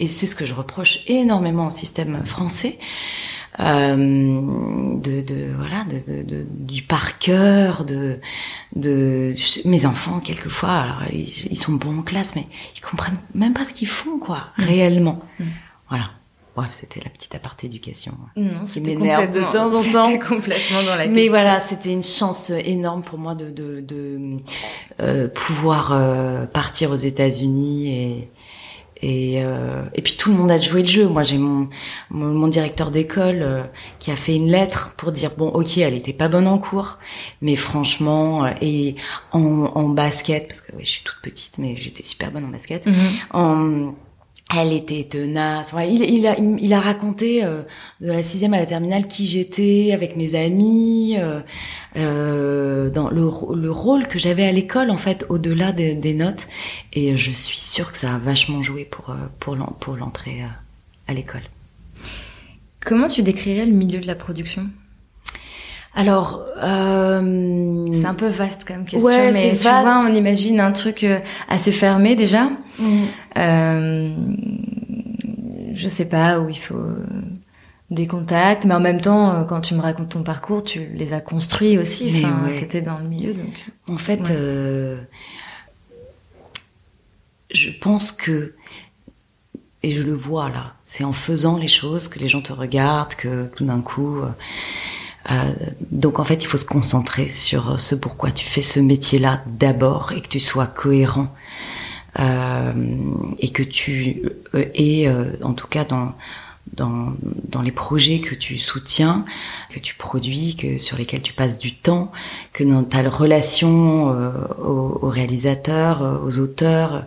Et 0.00 0.06
c'est 0.06 0.26
ce 0.26 0.34
que 0.34 0.46
je 0.46 0.54
reproche 0.54 1.00
énormément 1.06 1.66
au 1.66 1.70
système 1.70 2.24
français. 2.24 2.78
Euh, 3.60 3.94
de, 4.96 5.20
de 5.20 5.48
voilà 5.58 5.84
de, 5.84 6.22
de, 6.22 6.46
du 6.48 6.82
par 6.84 7.18
cœur 7.18 7.84
de 7.84 8.18
de 8.76 9.34
mes 9.66 9.84
enfants 9.84 10.20
quelquefois 10.20 10.70
alors 10.70 11.02
ils, 11.12 11.48
ils 11.50 11.58
sont 11.58 11.72
bons 11.72 11.98
en 11.98 12.02
classe 12.02 12.34
mais 12.34 12.46
ils 12.74 12.80
comprennent 12.80 13.18
même 13.34 13.52
pas 13.52 13.66
ce 13.66 13.74
qu'ils 13.74 13.88
font 13.88 14.18
quoi 14.18 14.46
réellement 14.56 15.20
Mm. 15.38 15.44
voilà 15.90 16.10
bref 16.54 16.70
c'était 16.72 17.00
la 17.02 17.10
petite 17.10 17.34
aparté 17.34 17.66
éducation 17.66 18.12
Non, 18.36 18.66
c'était 18.66 18.94
m'énerve 18.94 19.28
de 19.32 19.40
complètement, 19.40 19.70
temps 19.70 19.74
en 19.78 19.92
temps. 20.12 20.18
complètement 20.18 20.82
dans 20.84 20.94
la 20.96 21.06
mais 21.06 21.14
question. 21.14 21.30
voilà, 21.32 21.60
c'était 21.60 21.92
une 21.92 22.02
chance 22.02 22.50
énorme 22.50 23.02
pour 23.02 23.18
moi 23.18 23.34
de, 23.34 23.50
de, 23.50 23.80
de 23.80 24.18
euh, 25.00 25.28
pouvoir 25.28 25.92
euh, 25.92 26.44
partir 26.46 26.90
aux 26.90 26.96
États-Unis 26.96 27.88
et 27.88 28.28
et, 29.04 29.42
euh, 29.42 29.82
et 29.94 30.00
puis 30.02 30.14
tout 30.16 30.30
le 30.30 30.36
monde 30.38 30.52
a 30.52 30.60
joué 30.60 30.82
le 30.82 30.86
jeu. 30.88 31.08
Moi, 31.08 31.24
j'ai 31.24 31.36
mon, 31.36 31.68
mon 32.10 32.26
mon 32.26 32.46
directeur 32.46 32.92
d'école 32.92 33.40
euh, 33.42 33.64
qui 33.98 34.12
a 34.12 34.16
fait 34.16 34.36
une 34.36 34.46
lettre 34.48 34.94
pour 34.96 35.10
dire 35.10 35.32
bon, 35.36 35.48
ok, 35.48 35.78
elle 35.78 35.94
était 35.94 36.12
pas 36.12 36.28
bonne 36.28 36.46
en 36.46 36.58
cours, 36.58 36.98
mais 37.40 37.56
franchement, 37.56 38.44
euh, 38.44 38.50
et 38.60 38.94
en, 39.32 39.40
en 39.74 39.88
basket 39.88 40.46
parce 40.46 40.60
que 40.60 40.76
ouais, 40.76 40.84
je 40.84 40.90
suis 40.90 41.02
toute 41.02 41.20
petite, 41.20 41.58
mais 41.58 41.74
j'étais 41.74 42.04
super 42.04 42.30
bonne 42.30 42.44
en 42.44 42.48
basket. 42.50 42.86
Mhm. 42.86 42.94
En- 43.32 43.94
elle 44.56 44.72
était 44.72 45.04
tenace. 45.04 45.74
Il, 45.88 46.72
a, 46.74 46.80
raconté 46.80 47.44
euh, 47.44 47.62
de 48.00 48.08
la 48.08 48.22
sixième 48.22 48.54
à 48.54 48.58
la 48.58 48.66
terminale 48.66 49.08
qui 49.08 49.26
j'étais 49.26 49.92
avec 49.92 50.16
mes 50.16 50.34
amis, 50.34 51.16
euh, 51.18 51.40
euh, 51.96 52.90
dans 52.90 53.10
le, 53.10 53.26
rô- 53.26 53.54
le 53.54 53.70
rôle 53.70 54.06
que 54.06 54.18
j'avais 54.18 54.44
à 54.44 54.52
l'école 54.52 54.90
en 54.90 54.96
fait 54.96 55.24
au-delà 55.28 55.72
des, 55.72 55.94
des 55.94 56.14
notes. 56.14 56.48
Et 56.92 57.16
je 57.16 57.30
suis 57.30 57.58
sûre 57.58 57.92
que 57.92 57.98
ça 57.98 58.14
a 58.14 58.18
vachement 58.18 58.62
joué 58.62 58.84
pour 58.84 59.10
euh, 59.10 59.16
pour 59.38 59.96
l'entrée 59.96 60.42
euh, 60.42 60.46
à 61.08 61.14
l'école. 61.14 61.42
Comment 62.84 63.08
tu 63.08 63.22
décrirais 63.22 63.66
le 63.66 63.72
milieu 63.72 64.00
de 64.00 64.06
la 64.06 64.16
production? 64.16 64.64
Alors, 65.94 66.44
euh, 66.62 67.86
C'est 67.92 68.06
un 68.06 68.14
peu 68.14 68.28
vaste 68.28 68.64
comme 68.64 68.84
question, 68.84 69.06
Ouais, 69.06 69.30
mais 69.32 69.50
tu 69.50 69.64
vaste. 69.64 69.84
vois, 69.86 70.06
on 70.08 70.14
imagine 70.14 70.58
un 70.60 70.72
truc 70.72 71.04
euh, 71.04 71.18
assez 71.48 71.70
fermé 71.72 72.16
déjà. 72.16 72.48
Mm. 72.78 73.04
Euh, 73.36 74.14
je 75.74 75.88
sais 75.88 76.06
pas 76.06 76.40
où 76.40 76.48
il 76.48 76.58
faut 76.58 76.82
des 77.90 78.06
contacts, 78.06 78.64
mais 78.64 78.74
en 78.74 78.80
même 78.80 79.02
temps, 79.02 79.32
euh, 79.34 79.44
quand 79.44 79.60
tu 79.60 79.74
me 79.74 79.80
racontes 79.80 80.08
ton 80.10 80.22
parcours, 80.22 80.64
tu 80.64 80.86
les 80.94 81.12
as 81.12 81.20
construits 81.20 81.76
aussi. 81.76 82.10
Mais 82.10 82.24
Enfin, 82.24 82.44
ouais. 82.46 82.54
t'étais 82.56 82.80
dans 82.80 82.98
le 82.98 83.04
milieu, 83.04 83.34
donc. 83.34 83.54
En 83.86 83.98
fait, 83.98 84.20
Ouais. 84.20 84.30
euh, 84.30 84.96
je 87.52 87.70
pense 87.70 88.12
que, 88.12 88.54
et 89.82 89.90
je 89.90 90.02
le 90.02 90.14
vois 90.14 90.48
là, 90.48 90.72
c'est 90.84 91.04
en 91.04 91.12
faisant 91.12 91.58
les 91.58 91.68
choses 91.68 92.08
que 92.08 92.18
les 92.18 92.28
gens 92.28 92.40
te 92.40 92.52
regardent, 92.52 93.14
que 93.14 93.46
tout 93.54 93.64
d'un 93.66 93.80
coup. 93.82 94.20
euh, 94.22 94.28
donc 95.90 96.18
en 96.18 96.24
fait, 96.24 96.42
il 96.42 96.46
faut 96.46 96.56
se 96.56 96.64
concentrer 96.64 97.28
sur 97.28 97.80
ce 97.80 97.94
pourquoi 97.94 98.30
tu 98.30 98.44
fais 98.44 98.62
ce 98.62 98.80
métier-là 98.80 99.42
d'abord 99.46 100.12
et 100.12 100.20
que 100.20 100.28
tu 100.28 100.40
sois 100.40 100.66
cohérent 100.66 101.28
euh, 102.18 102.72
et 103.38 103.50
que 103.50 103.62
tu 103.62 104.22
euh, 104.54 104.64
euh, 104.78 105.32
en 105.42 105.52
tout 105.54 105.66
cas 105.66 105.84
dans 105.84 106.12
dans, 106.74 107.12
dans 107.48 107.60
les 107.60 107.72
projets 107.72 108.20
que 108.20 108.34
tu 108.34 108.58
soutiens, 108.58 109.24
que 109.68 109.78
tu 109.78 109.94
produis, 109.94 110.56
que 110.56 110.78
sur 110.78 110.96
lesquels 110.96 111.20
tu 111.20 111.32
passes 111.32 111.58
du 111.58 111.74
temps, 111.74 112.12
que 112.52 112.64
dans 112.64 112.84
ta 112.84 113.02
relation 113.08 114.14
euh, 114.14 114.30
aux, 114.62 114.98
aux 115.02 115.08
réalisateurs, 115.08 116.02
euh, 116.02 116.18
aux 116.24 116.38
auteurs, 116.38 116.94
euh, 116.94 117.00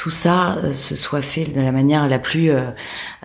tout 0.00 0.08
ça 0.08 0.56
euh, 0.64 0.72
se 0.72 0.96
soit 0.96 1.20
fait 1.20 1.44
de 1.44 1.60
la 1.60 1.72
manière 1.72 2.08
la 2.08 2.18
plus 2.18 2.50
euh, 2.50 2.70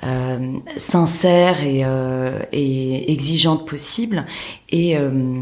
euh, 0.04 0.58
sincère 0.76 1.64
et, 1.64 1.86
euh, 1.86 2.38
et 2.52 3.14
exigeante 3.14 3.66
possible. 3.66 4.26
Et 4.72 4.98
euh, 4.98 5.40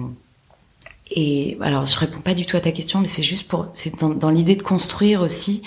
et 1.16 1.58
alors, 1.62 1.86
je 1.86 1.98
réponds 1.98 2.22
pas 2.22 2.34
du 2.34 2.46
tout 2.46 2.58
à 2.58 2.60
ta 2.60 2.72
question, 2.72 3.00
mais 3.00 3.08
c'est 3.08 3.24
juste 3.24 3.48
pour, 3.48 3.68
c'est 3.74 4.00
dans, 4.00 4.10
dans 4.10 4.30
l'idée 4.30 4.56
de 4.56 4.64
construire 4.64 5.22
aussi. 5.22 5.62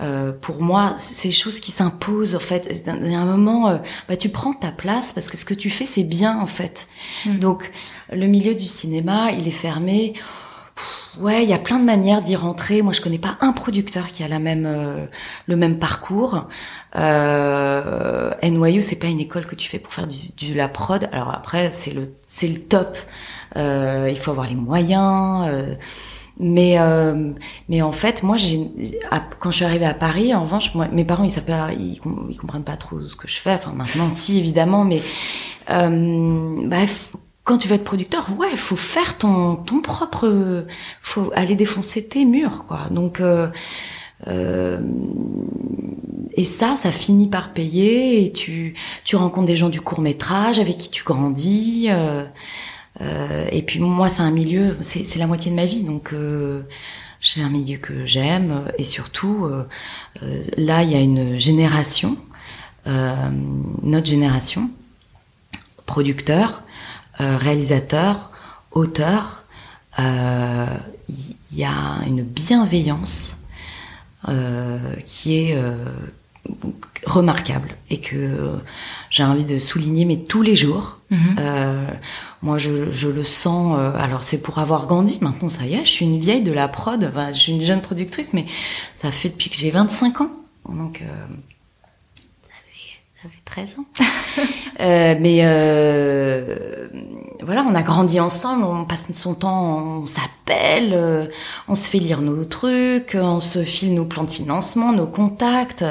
Euh, 0.00 0.30
pour 0.32 0.62
moi, 0.62 0.94
c'est 0.98 1.14
ces 1.14 1.30
choses 1.30 1.58
qui 1.58 1.72
s'imposent 1.72 2.34
en 2.34 2.40
fait. 2.40 2.84
Il 2.86 3.10
y 3.10 3.14
a 3.14 3.20
un 3.20 3.24
moment, 3.24 3.68
euh, 3.68 3.78
bah, 4.08 4.16
tu 4.16 4.28
prends 4.28 4.52
ta 4.52 4.70
place 4.70 5.12
parce 5.12 5.30
que 5.30 5.36
ce 5.36 5.44
que 5.44 5.54
tu 5.54 5.70
fais, 5.70 5.84
c'est 5.84 6.04
bien 6.04 6.38
en 6.38 6.46
fait. 6.46 6.86
Mm. 7.26 7.38
Donc, 7.38 7.72
le 8.12 8.26
milieu 8.26 8.54
du 8.54 8.66
cinéma, 8.66 9.32
il 9.32 9.48
est 9.48 9.52
fermé. 9.52 10.14
Ouais, 11.18 11.44
il 11.44 11.48
y 11.48 11.52
a 11.52 11.58
plein 11.58 11.78
de 11.78 11.84
manières 11.84 12.22
d'y 12.22 12.34
rentrer. 12.34 12.82
Moi, 12.82 12.92
je 12.92 13.00
connais 13.00 13.18
pas 13.18 13.36
un 13.40 13.52
producteur 13.52 14.08
qui 14.08 14.24
a 14.24 14.28
la 14.28 14.40
même 14.40 14.66
euh, 14.66 15.06
le 15.46 15.56
même 15.56 15.78
parcours. 15.78 16.48
Euh, 16.96 18.30
NYU, 18.42 18.82
c'est 18.82 18.98
pas 18.98 19.06
une 19.06 19.20
école 19.20 19.46
que 19.46 19.54
tu 19.54 19.68
fais 19.68 19.78
pour 19.78 19.92
faire 19.94 20.06
du, 20.08 20.16
du 20.36 20.54
la 20.54 20.68
prod. 20.68 21.08
Alors 21.12 21.30
après, 21.32 21.70
c'est 21.70 21.92
le 21.92 22.14
c'est 22.26 22.48
le 22.48 22.60
top. 22.60 22.98
Euh, 23.56 24.08
il 24.10 24.18
faut 24.18 24.32
avoir 24.32 24.48
les 24.48 24.56
moyens. 24.56 25.46
euh, 25.48 25.74
mais 26.40 26.78
euh, 26.80 27.32
mais 27.68 27.82
en 27.82 27.92
fait, 27.92 28.22
moi, 28.24 28.36
j'ai 28.36 28.70
quand 29.40 29.50
je 29.52 29.56
suis 29.56 29.64
arrivée 29.64 29.86
à 29.86 29.94
Paris, 29.94 30.34
en 30.34 30.42
revanche, 30.44 30.74
moi, 30.74 30.88
mes 30.88 31.04
parents, 31.04 31.24
ils 31.24 31.30
savent 31.30 31.44
ils, 31.78 32.00
com- 32.00 32.28
ils 32.30 32.38
comprennent 32.38 32.64
pas 32.64 32.76
trop 32.76 33.00
ce 33.02 33.16
que 33.16 33.28
je 33.28 33.36
fais. 33.38 33.54
Enfin, 33.54 33.72
maintenant, 33.76 34.10
si 34.10 34.38
évidemment, 34.38 34.84
mais 34.84 35.00
euh, 35.70 36.68
bah, 36.68 36.84
f- 36.84 37.12
quand 37.44 37.58
tu 37.58 37.68
veux 37.68 37.74
être 37.74 37.84
producteur, 37.84 38.28
ouais, 38.38 38.56
faut 38.56 38.76
faire 38.76 39.18
ton 39.18 39.56
ton 39.56 39.80
propre, 39.82 40.64
faut 41.02 41.30
aller 41.34 41.56
défoncer 41.56 42.04
tes 42.06 42.24
murs, 42.24 42.64
quoi. 42.66 42.88
Donc 42.90 43.20
euh, 43.20 43.48
euh, 44.28 44.80
et 46.36 46.44
ça, 46.44 46.74
ça 46.76 46.90
finit 46.92 47.28
par 47.28 47.52
payer 47.52 48.24
et 48.24 48.32
tu 48.32 48.74
tu 49.04 49.16
rencontres 49.16 49.46
des 49.46 49.56
gens 49.56 49.68
du 49.68 49.80
court 49.80 50.00
métrage 50.00 50.58
avec 50.58 50.78
qui 50.78 50.90
tu 50.90 51.04
grandis. 51.04 51.86
euh, 51.90 52.24
euh, 53.00 53.46
et 53.50 53.62
puis 53.62 53.80
moi, 53.80 54.08
c'est 54.08 54.22
un 54.22 54.30
milieu, 54.30 54.76
c'est 54.80 55.16
la 55.18 55.26
moitié 55.26 55.50
de 55.50 55.56
ma 55.56 55.66
vie, 55.66 55.82
donc 55.82 56.12
euh, 56.12 56.62
c'est 57.20 57.40
un 57.40 57.48
milieu 57.48 57.78
que 57.78 58.06
j'aime 58.06 58.64
et 58.78 58.84
surtout 58.84 59.46
euh, 59.46 59.64
euh, 60.22 60.44
là, 60.56 60.82
il 60.82 60.90
y 60.90 60.94
a 60.94 61.00
une 61.00 61.38
génération, 61.38 62.16
euh, 62.86 63.14
notre 63.82 64.06
génération, 64.06 64.70
producteurs, 65.86 66.62
euh, 67.20 67.36
réalisateurs, 67.36 68.30
auteurs. 68.72 69.44
euh, 69.98 70.66
Il 71.08 71.58
y 71.58 71.64
a 71.64 71.98
une 72.06 72.22
bienveillance 72.22 73.36
qui 75.04 75.36
est 75.36 75.58
remarquable 77.06 77.76
et 77.90 78.00
que 78.00 78.58
j'ai 79.10 79.22
envie 79.22 79.44
de 79.44 79.58
souligner 79.58 80.04
mais 80.04 80.16
tous 80.16 80.42
les 80.42 80.56
jours. 80.56 80.98
Mhm. 81.10 81.36
Euh, 81.38 81.86
moi, 82.42 82.58
je, 82.58 82.90
je, 82.90 83.08
le 83.08 83.24
sens. 83.24 83.76
Euh, 83.78 83.92
alors, 83.96 84.22
c'est 84.22 84.38
pour 84.38 84.58
avoir 84.58 84.86
grandi. 84.86 85.18
Maintenant, 85.20 85.48
ça 85.48 85.64
y 85.66 85.74
est, 85.74 85.84
je 85.84 85.90
suis 85.90 86.04
une 86.04 86.20
vieille 86.20 86.42
de 86.42 86.52
la 86.52 86.68
prod. 86.68 87.02
Enfin, 87.04 87.32
je 87.32 87.38
suis 87.38 87.52
une 87.52 87.62
jeune 87.62 87.80
productrice, 87.80 88.32
mais 88.32 88.46
ça 88.96 89.10
fait 89.10 89.28
depuis 89.28 89.50
que 89.50 89.56
j'ai 89.56 89.70
25 89.70 90.20
ans. 90.22 90.30
Donc, 90.68 91.02
euh, 91.02 91.26
ça, 93.24 93.28
fait, 93.28 93.28
ça 93.28 93.28
fait 93.28 93.42
13 93.44 93.78
ans. 93.78 93.84
euh, 94.80 95.14
mais 95.20 95.40
euh, 95.42 96.88
voilà, 97.42 97.64
on 97.68 97.74
a 97.74 97.82
grandi 97.82 98.20
ensemble. 98.20 98.64
On 98.64 98.84
passe 98.84 99.10
son 99.12 99.34
temps, 99.34 100.02
on 100.02 100.06
s'appelle, 100.06 100.94
euh, 100.94 101.26
on 101.68 101.74
se 101.74 101.88
fait 101.88 101.98
lire 101.98 102.20
nos 102.20 102.44
trucs, 102.44 103.16
on 103.20 103.40
se 103.40 103.64
file 103.64 103.94
nos 103.94 104.04
plans 104.04 104.24
de 104.24 104.30
financement, 104.30 104.92
nos 104.92 105.06
contacts. 105.06 105.84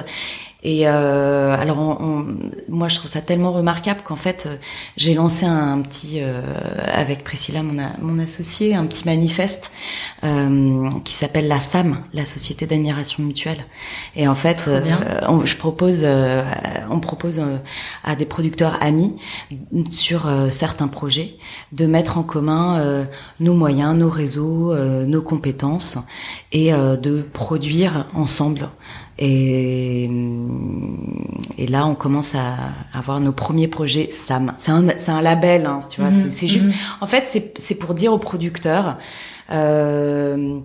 Et 0.63 0.88
euh, 0.88 1.56
alors, 1.60 1.78
on, 1.78 2.26
moi, 2.69 2.88
je 2.88 2.95
trouve 2.95 3.10
ça 3.12 3.19
tellement 3.19 3.52
remarquable 3.52 3.99
qu'en 4.06 4.15
fait, 4.15 4.45
euh, 4.47 4.56
j'ai 4.95 5.13
lancé 5.13 5.45
un, 5.45 5.82
petit 5.82 6.19
euh, 6.21 6.41
avec 6.88 7.23
Priscilla, 7.26 7.62
mon, 7.62 7.84
mon 8.02 8.17
associé, 8.19 8.73
un 8.73 8.86
petit 8.86 9.06
manifeste 9.06 9.73
euh, 10.23 10.89
qui 11.04 11.13
s'appelle 11.13 11.49
la 11.49 11.60
SAM, 11.60 11.97
la 12.13 12.26
Société 12.26 12.65
d'admiration 12.65 13.23
mutuelle. 13.23 13.65
Et 14.15 14.26
en 14.28 14.36
fait, 14.36 14.65
euh, 14.69 14.80
on, 15.28 15.45
je 15.45 15.58
propose, 15.58 16.06
on 16.89 16.99
propose 17.02 17.41
à 18.06 18.15
des 18.15 18.26
producteurs 18.26 18.82
amis 18.82 19.17
sur 19.91 20.32
certains 20.49 20.88
projets 20.88 21.36
de 21.73 21.86
mettre 21.86 22.17
en 22.17 22.23
commun 22.23 23.06
nos 23.39 23.54
moyens, 23.54 23.95
nos 23.95 24.10
réseaux, 24.10 24.73
nos 24.76 25.21
compétences 25.21 25.97
et 26.52 26.71
de 26.71 27.21
produire 27.34 28.08
ensemble 28.13 28.69
et, 29.19 30.10
et 31.58 31.67
là, 31.67 31.86
on 31.86 31.95
commence 31.95 32.34
à 32.36 32.56
avoir 32.93 33.19
nos 33.19 33.32
premiers 33.32 33.67
projets 33.67 34.10
SAM. 34.12 34.54
C'est 34.58 34.71
un, 34.71 34.86
c'est 34.97 35.12
un 35.12 35.21
label, 35.21 35.65
hein, 35.65 35.80
tu 35.89 36.02
vois. 36.02 36.10
Mhm. 36.10 36.32
c'est, 36.32 36.47
juste, 36.47 36.65
mhm. 36.65 36.73
en 37.02 37.08
fait, 37.08 37.26
c'est, 37.28 37.54
c'est 37.60 37.76
pour 37.76 37.93
dire 37.93 38.13
aux 38.13 38.17
producteurs, 38.17 38.97
euh, 39.52 40.60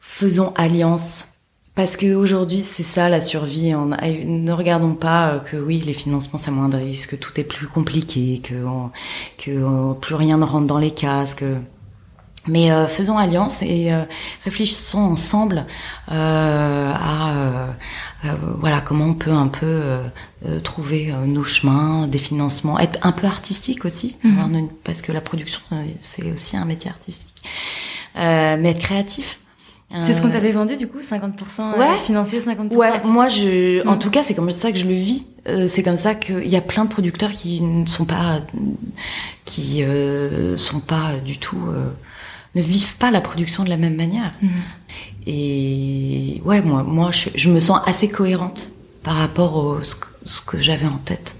faisons 0.00 0.52
alliance. 0.56 1.28
Parce 1.74 1.96
qu'aujourd'hui, 1.96 2.60
c'est 2.60 2.82
ça 2.82 3.08
la 3.08 3.22
survie. 3.22 3.74
On 3.74 3.86
ne 3.86 4.52
regardons 4.52 4.94
pas 4.94 5.38
que 5.38 5.56
oui, 5.56 5.82
les 5.86 5.94
financements 5.94 6.38
s'amoindrissent, 6.38 7.06
que 7.06 7.16
tout 7.16 7.40
est 7.40 7.44
plus 7.44 7.66
compliqué, 7.66 8.42
que, 8.44 8.66
que 9.38 9.94
plus 9.94 10.14
rien 10.14 10.36
ne 10.36 10.44
rentre 10.44 10.66
dans 10.66 10.76
les 10.76 10.90
cases, 10.90 11.34
que 11.34 11.56
mais 12.48 12.72
euh, 12.72 12.86
faisons 12.86 13.18
alliance 13.18 13.62
et 13.62 13.92
euh, 13.92 14.02
réfléchissons 14.44 14.98
ensemble 14.98 15.66
euh, 16.10 16.92
à 16.92 17.30
euh, 18.24 18.32
voilà 18.58 18.80
comment 18.80 19.06
on 19.06 19.14
peut 19.14 19.32
un 19.32 19.48
peu 19.48 19.82
trouver 20.62 21.12
nos 21.26 21.42
chemins, 21.42 22.06
des 22.06 22.18
financements, 22.18 22.78
être 22.78 22.98
un 23.02 23.10
peu 23.12 23.26
artistique 23.26 23.84
aussi, 23.84 24.16
mhm. 24.22 24.68
parce 24.84 25.02
que 25.02 25.10
la 25.10 25.20
production 25.20 25.60
c'est 26.02 26.30
aussi 26.30 26.56
un 26.56 26.64
métier 26.64 26.90
artistique, 26.90 27.42
mais 28.14 28.70
être 28.70 28.80
créatif. 28.80 29.40
C'est 29.98 30.14
ce 30.14 30.22
qu'on 30.22 30.30
t'avait 30.30 30.52
vendu 30.52 30.76
du 30.76 30.86
coup, 30.86 31.00
50% 31.00 31.78
ouais. 31.78 31.98
financier, 31.98 32.40
50% 32.40 32.74
Ouais, 32.74 32.90
moi 33.04 33.28
je, 33.28 33.86
en 33.86 33.92
mhm. 33.92 33.98
tout 33.98 34.10
cas 34.10 34.22
c'est 34.22 34.34
comme 34.34 34.50
ça 34.52 34.70
que 34.70 34.78
je 34.78 34.86
le 34.86 34.94
vis. 34.94 35.26
c'est 35.66 35.82
comme 35.82 35.96
ça 35.96 36.14
qu'il 36.14 36.48
y 36.48 36.56
a 36.56 36.60
plein 36.60 36.84
de 36.84 36.90
producteurs 36.90 37.30
qui 37.30 37.60
ne 37.60 37.86
sont 37.86 38.04
pas, 38.04 38.40
qui 39.44 39.84
sont 40.56 40.80
pas 40.80 41.14
du 41.24 41.38
tout 41.38 41.58
ne 42.54 42.62
vivent 42.62 42.96
pas 42.96 43.10
la 43.10 43.20
production 43.20 43.64
de 43.64 43.68
la 43.68 43.76
même 43.76 43.96
manière. 43.96 44.32
Mhm. 44.42 44.50
Et 45.26 46.42
ouais, 46.44 46.60
moi, 46.60 46.82
moi 46.82 47.10
je, 47.12 47.48
me 47.48 47.60
sens 47.60 47.80
assez 47.86 48.08
cohérente 48.08 48.70
par 49.02 49.16
rapport 49.16 49.56
au 49.56 49.82
ce 49.82 50.40
que, 50.40 50.60
j'avais 50.60 50.86
en 50.86 50.98
tête 50.98 51.36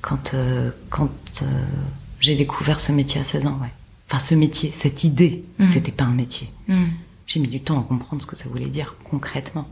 quand, 0.00 0.34
euh, 0.34 0.70
quand 0.88 1.10
euh, 1.42 1.46
j'ai 2.20 2.36
découvert 2.36 2.80
ce 2.80 2.92
métier 2.92 3.20
à 3.20 3.24
16 3.24 3.46
ans. 3.46 3.58
Ouais. 3.60 3.68
Enfin, 4.08 4.20
ce 4.20 4.34
métier, 4.34 4.72
cette 4.74 5.04
idée, 5.04 5.44
mhm. 5.58 5.66
c'était 5.66 5.92
pas 5.92 6.04
un 6.04 6.12
métier. 6.12 6.48
Mhm. 6.68 6.90
J'ai 7.26 7.40
mis 7.40 7.48
du 7.48 7.60
temps 7.60 7.78
à 7.78 7.82
comprendre 7.82 8.20
ce 8.20 8.26
que 8.26 8.36
ça 8.36 8.48
voulait 8.48 8.66
dire 8.66 8.96
concrètement. 9.04 9.68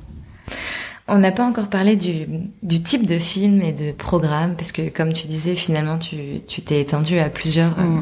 On 1.11 1.19
n'a 1.19 1.33
pas 1.33 1.45
encore 1.45 1.69
parlé 1.69 1.97
du, 1.97 2.27
du, 2.63 2.83
type 2.83 3.07
de 3.07 3.17
film 3.17 3.63
et 3.63 3.73
de 3.73 3.93
programme, 3.93 4.57
parce 4.57 4.73
que 4.73 4.91
comme 4.91 5.15
tu 5.15 5.27
disais, 5.27 5.55
finalement, 5.57 5.99
tu 5.99 6.63
t'es 6.63 6.83
étendu 6.83 7.19
à 7.19 7.31
plusieurs 7.31 7.79
euh, 7.79 8.01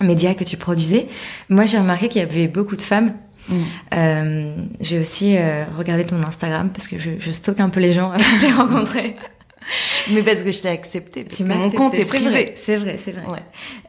médias 0.00 0.34
que 0.34 0.44
tu 0.44 0.56
produisais. 0.56 1.08
Moi, 1.48 1.64
j'ai 1.64 1.78
remarqué 1.78 2.08
qu'il 2.08 2.20
y 2.20 2.24
avait 2.24 2.48
beaucoup 2.48 2.76
de 2.76 2.82
femmes. 2.82 3.14
Mm. 3.48 3.54
Euh, 3.94 4.56
j'ai 4.80 4.98
aussi 4.98 5.36
euh, 5.36 5.64
regardé 5.78 6.04
ton 6.04 6.22
Instagram 6.22 6.70
parce 6.74 6.88
que 6.88 6.98
je, 6.98 7.12
je 7.18 7.30
stocke 7.30 7.60
un 7.60 7.68
peu 7.68 7.80
les 7.80 7.92
gens 7.92 8.10
avant 8.10 8.36
de 8.36 8.42
les 8.42 8.52
rencontrer. 8.52 9.16
Mais 10.12 10.22
parce 10.22 10.42
que 10.42 10.50
je 10.50 10.62
t'ai 10.62 10.68
accepté. 10.68 11.24
Parce 11.24 11.36
tu 11.36 11.44
que 11.44 11.48
mon 11.48 11.70
compte 11.70 11.94
est 11.94 12.04
privé. 12.04 12.52
C'est 12.54 12.76
vrai, 12.76 12.96
c'est 12.98 13.12
vrai. 13.12 13.24
Ouais. 13.26 13.42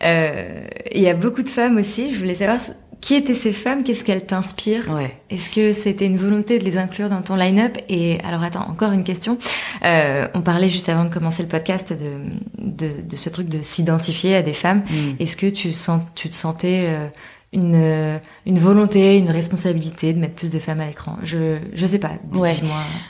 Euh, 0.03 0.67
il 0.91 1.01
y 1.01 1.09
a 1.09 1.13
beaucoup 1.13 1.43
de 1.43 1.49
femmes 1.49 1.77
aussi. 1.77 2.13
Je 2.13 2.19
voulais 2.19 2.35
savoir 2.35 2.59
qui 2.99 3.15
étaient 3.15 3.33
ces 3.33 3.53
femmes? 3.53 3.83
Qu'est-ce 3.83 4.03
qu'elles 4.03 4.25
t'inspirent? 4.25 4.91
Ouais. 4.91 5.15
Est-ce 5.29 5.49
que 5.49 5.71
c'était 5.71 6.05
une 6.05 6.17
volonté 6.17 6.57
de 6.59 6.63
les 6.63 6.77
inclure 6.77 7.09
dans 7.09 7.21
ton 7.21 7.35
line-up? 7.35 7.77
Et 7.89 8.19
alors 8.23 8.43
attends, 8.43 8.67
encore 8.69 8.91
une 8.91 9.03
question. 9.03 9.37
Euh, 9.85 10.27
on 10.33 10.41
parlait 10.41 10.69
juste 10.69 10.89
avant 10.89 11.05
de 11.05 11.13
commencer 11.13 11.43
le 11.43 11.49
podcast 11.49 11.93
de, 11.93 12.17
de, 12.57 13.01
de 13.01 13.15
ce 13.15 13.29
truc 13.29 13.49
de 13.49 13.61
s'identifier 13.61 14.35
à 14.35 14.41
des 14.41 14.53
femmes. 14.53 14.83
Mm. 14.89 15.21
Est-ce 15.21 15.37
que 15.37 15.47
tu, 15.47 15.73
sens, 15.73 16.01
tu 16.15 16.29
te 16.29 16.35
sentais 16.35 16.85
euh, 16.87 17.07
une, 17.53 18.19
une 18.45 18.59
volonté, 18.59 19.17
une 19.17 19.29
responsabilité 19.29 20.13
de 20.13 20.19
mettre 20.19 20.35
plus 20.35 20.49
de 20.49 20.59
femmes 20.59 20.79
à 20.79 20.85
l'écran? 20.87 21.17
Je 21.23 21.57
je 21.73 21.85
sais 21.85 21.99
pas. 21.99 22.11
Dis-moi. 22.31 22.51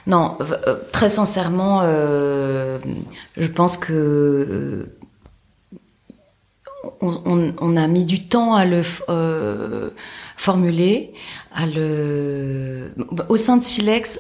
Non, 0.05 0.37
euh, 0.41 0.75
très 0.91 1.09
sincèrement, 1.09 1.79
euh, 1.83 2.77
je 3.37 3.47
pense 3.47 3.77
que 3.77 4.89
on, 7.01 7.53
on, 7.59 7.77
a 7.77 7.87
mis 7.87 8.05
du 8.05 8.23
temps 8.23 8.55
à 8.55 8.65
le 8.65 8.81
euh, 9.09 9.89
formuler, 10.35 11.13
à 11.53 11.65
le. 11.65 12.91
Au 13.29 13.37
sein 13.37 13.57
de 13.57 13.63
Silex, 13.63 14.19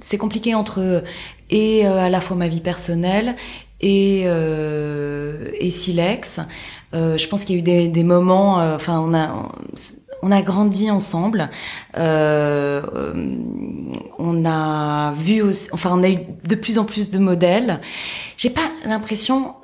c'est 0.00 0.18
compliqué 0.18 0.54
entre 0.54 1.02
et 1.50 1.86
euh, 1.86 1.98
à 1.98 2.10
la 2.10 2.20
fois 2.20 2.36
ma 2.36 2.48
vie 2.48 2.60
personnelle 2.60 3.36
et 3.80 4.22
euh, 4.26 5.50
et 5.58 5.70
Silex. 5.70 6.40
Euh, 6.94 7.18
je 7.18 7.28
pense 7.28 7.44
qu'il 7.44 7.56
y 7.56 7.58
a 7.58 7.60
eu 7.60 7.62
des, 7.62 7.88
des 7.88 8.04
moments. 8.04 8.60
Euh, 8.60 8.76
enfin, 8.76 9.00
on 9.00 9.14
a. 9.14 9.48
On 10.22 10.32
a 10.32 10.40
grandi 10.40 10.90
ensemble. 10.90 11.50
Euh, 11.98 12.82
on 14.18 14.44
a 14.46 15.12
vu, 15.12 15.42
aussi, 15.42 15.68
enfin, 15.72 15.90
on 15.92 16.02
a 16.02 16.08
eu 16.08 16.16
de 16.42 16.54
plus 16.54 16.78
en 16.78 16.84
plus 16.84 17.10
de 17.10 17.18
modèles. 17.18 17.80
J'ai 18.38 18.48
pas 18.50 18.68
l'impression 18.86 19.54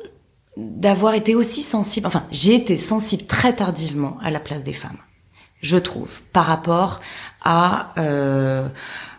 d'avoir 0.56 1.14
été 1.14 1.34
aussi 1.34 1.62
sensible, 1.62 2.06
enfin 2.06 2.24
j'ai 2.30 2.54
été 2.54 2.76
sensible 2.76 3.24
très 3.24 3.54
tardivement 3.54 4.18
à 4.22 4.30
la 4.30 4.40
place 4.40 4.62
des 4.62 4.72
femmes, 4.72 4.98
je 5.62 5.78
trouve, 5.78 6.20
par 6.32 6.46
rapport 6.46 7.00
à 7.42 7.92
euh, 7.98 8.68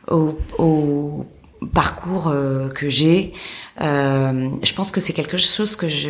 au, 0.10 0.38
au, 0.58 1.26
parcours 1.74 2.28
euh, 2.28 2.70
que 2.70 2.90
j'ai. 2.90 3.34
Euh, 3.82 4.50
je 4.62 4.74
pense 4.74 4.92
que 4.92 5.00
c'est 5.00 5.14
quelque 5.14 5.38
chose 5.38 5.76
que 5.76 5.88
je, 5.88 6.10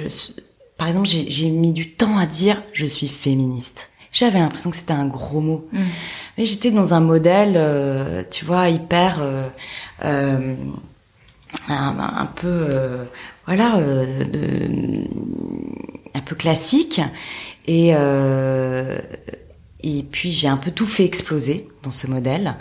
par 0.77 0.87
exemple, 0.87 1.07
j'ai 1.07 1.49
mis 1.49 1.71
du 1.71 1.91
temps 1.91 2.17
à 2.17 2.25
dire 2.25 2.61
je 2.73 2.85
suis 2.85 3.07
féministe. 3.07 3.89
J'avais 4.11 4.39
l'impression 4.39 4.69
que 4.69 4.75
c'était 4.75 4.93
un 4.93 5.07
gros 5.07 5.39
mot, 5.39 5.67
mm. 5.71 5.83
mais 6.37 6.45
j'étais 6.45 6.69
dans 6.69 6.93
un 6.93 6.99
modèle, 6.99 7.53
euh, 7.55 8.23
tu 8.29 8.45
vois, 8.45 8.69
hyper 8.69 9.19
euh, 9.21 9.47
un, 11.67 11.99
un, 11.99 12.25
peu 12.25 12.67
voilà, 13.45 13.77
euh, 13.77 14.23
de, 14.23 14.69
un 16.13 16.21
peu 16.21 16.35
classique. 16.35 17.01
Et, 17.67 17.91
euh, 17.93 18.97
et 19.81 20.03
puis 20.03 20.31
j'ai 20.31 20.47
un 20.47 20.57
peu 20.57 20.71
tout 20.71 20.85
fait 20.85 21.05
exploser 21.05 21.67
dans 21.83 21.91
ce 21.91 22.07
modèle. 22.07 22.55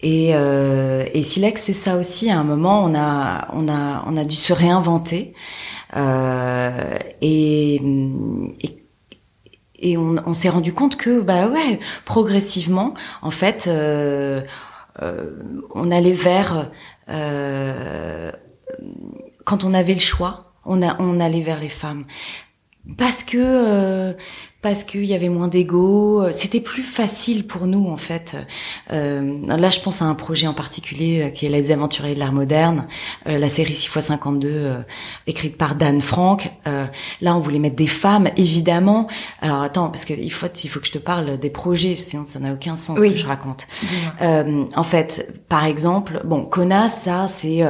Et, 0.00 0.34
euh, 0.34 1.04
et 1.14 1.22
Silex, 1.22 1.62
c'est 1.62 1.72
ça 1.72 1.96
aussi. 1.96 2.30
À 2.30 2.38
un 2.38 2.44
moment, 2.44 2.82
on 2.84 2.94
a, 2.94 3.48
on 3.52 3.68
a, 3.68 4.04
on 4.06 4.16
a 4.16 4.24
dû 4.24 4.34
se 4.34 4.52
réinventer. 4.52 5.32
Euh, 5.96 6.98
et, 7.20 7.80
et, 9.78 9.96
on, 9.96 10.16
on 10.26 10.34
s'est 10.34 10.48
rendu 10.48 10.72
compte 10.72 10.96
que, 10.96 11.20
bah 11.20 11.48
ouais, 11.48 11.78
progressivement, 12.04 12.94
en 13.20 13.30
fait, 13.30 13.66
euh, 13.68 14.40
euh, 15.02 15.30
on 15.74 15.90
allait 15.90 16.12
vers 16.12 16.70
euh, 17.08 18.32
quand 19.44 19.64
on 19.64 19.74
avait 19.74 19.94
le 19.94 20.00
choix, 20.00 20.52
on, 20.64 20.82
a, 20.82 20.96
on 21.00 21.20
allait 21.20 21.42
vers 21.42 21.60
les 21.60 21.68
femmes. 21.68 22.04
parce 22.96 23.24
que 23.24 24.14
parce 24.62 24.84
qu'il 24.84 25.04
y 25.04 25.14
avait 25.14 25.28
moins 25.28 25.48
d'ego. 25.48 26.24
C'était 26.32 26.60
plus 26.60 26.84
facile 26.84 27.46
pour 27.46 27.66
nous 27.66 27.88
en 27.88 27.96
fait. 27.96 28.36
Euh, 28.92 29.38
là, 29.46 29.70
je 29.70 29.80
pense 29.80 30.00
à 30.00 30.04
un 30.06 30.14
projet 30.14 30.46
en 30.46 30.54
particulier 30.54 31.22
euh, 31.22 31.30
qui 31.30 31.46
est 31.46 31.48
Les 31.48 31.72
Aventuriers 31.72 32.14
de 32.14 32.20
l'art 32.20 32.32
moderne, 32.32 32.86
euh, 33.26 33.38
la 33.38 33.48
série 33.48 33.74
6 33.74 33.86
x 33.86 34.00
52 34.06 34.76
écrite 35.26 35.58
par 35.58 35.74
Dan 35.74 36.00
Frank. 36.00 36.50
Euh, 36.68 36.86
là, 37.20 37.36
on 37.36 37.40
voulait 37.40 37.58
mettre 37.58 37.76
des 37.76 37.88
femmes, 37.88 38.30
évidemment. 38.36 39.08
Alors 39.40 39.62
attends, 39.62 39.88
parce 39.88 40.04
qu'il 40.04 40.32
faut 40.32 40.46
il 40.46 40.68
faut 40.68 40.80
que 40.80 40.86
je 40.86 40.92
te 40.92 40.98
parle 40.98 41.38
des 41.38 41.50
projets, 41.50 41.96
sinon 41.96 42.24
ça 42.24 42.38
n'a 42.38 42.54
aucun 42.54 42.76
sens 42.76 42.98
que 42.98 43.14
je 43.14 43.26
raconte. 43.26 43.66
en 44.20 44.84
fait, 44.84 45.42
par 45.48 45.64
exemple, 45.64 46.20
bon, 46.24 46.44
Conas, 46.44 46.88
ça 46.88 47.26
c'est 47.26 47.62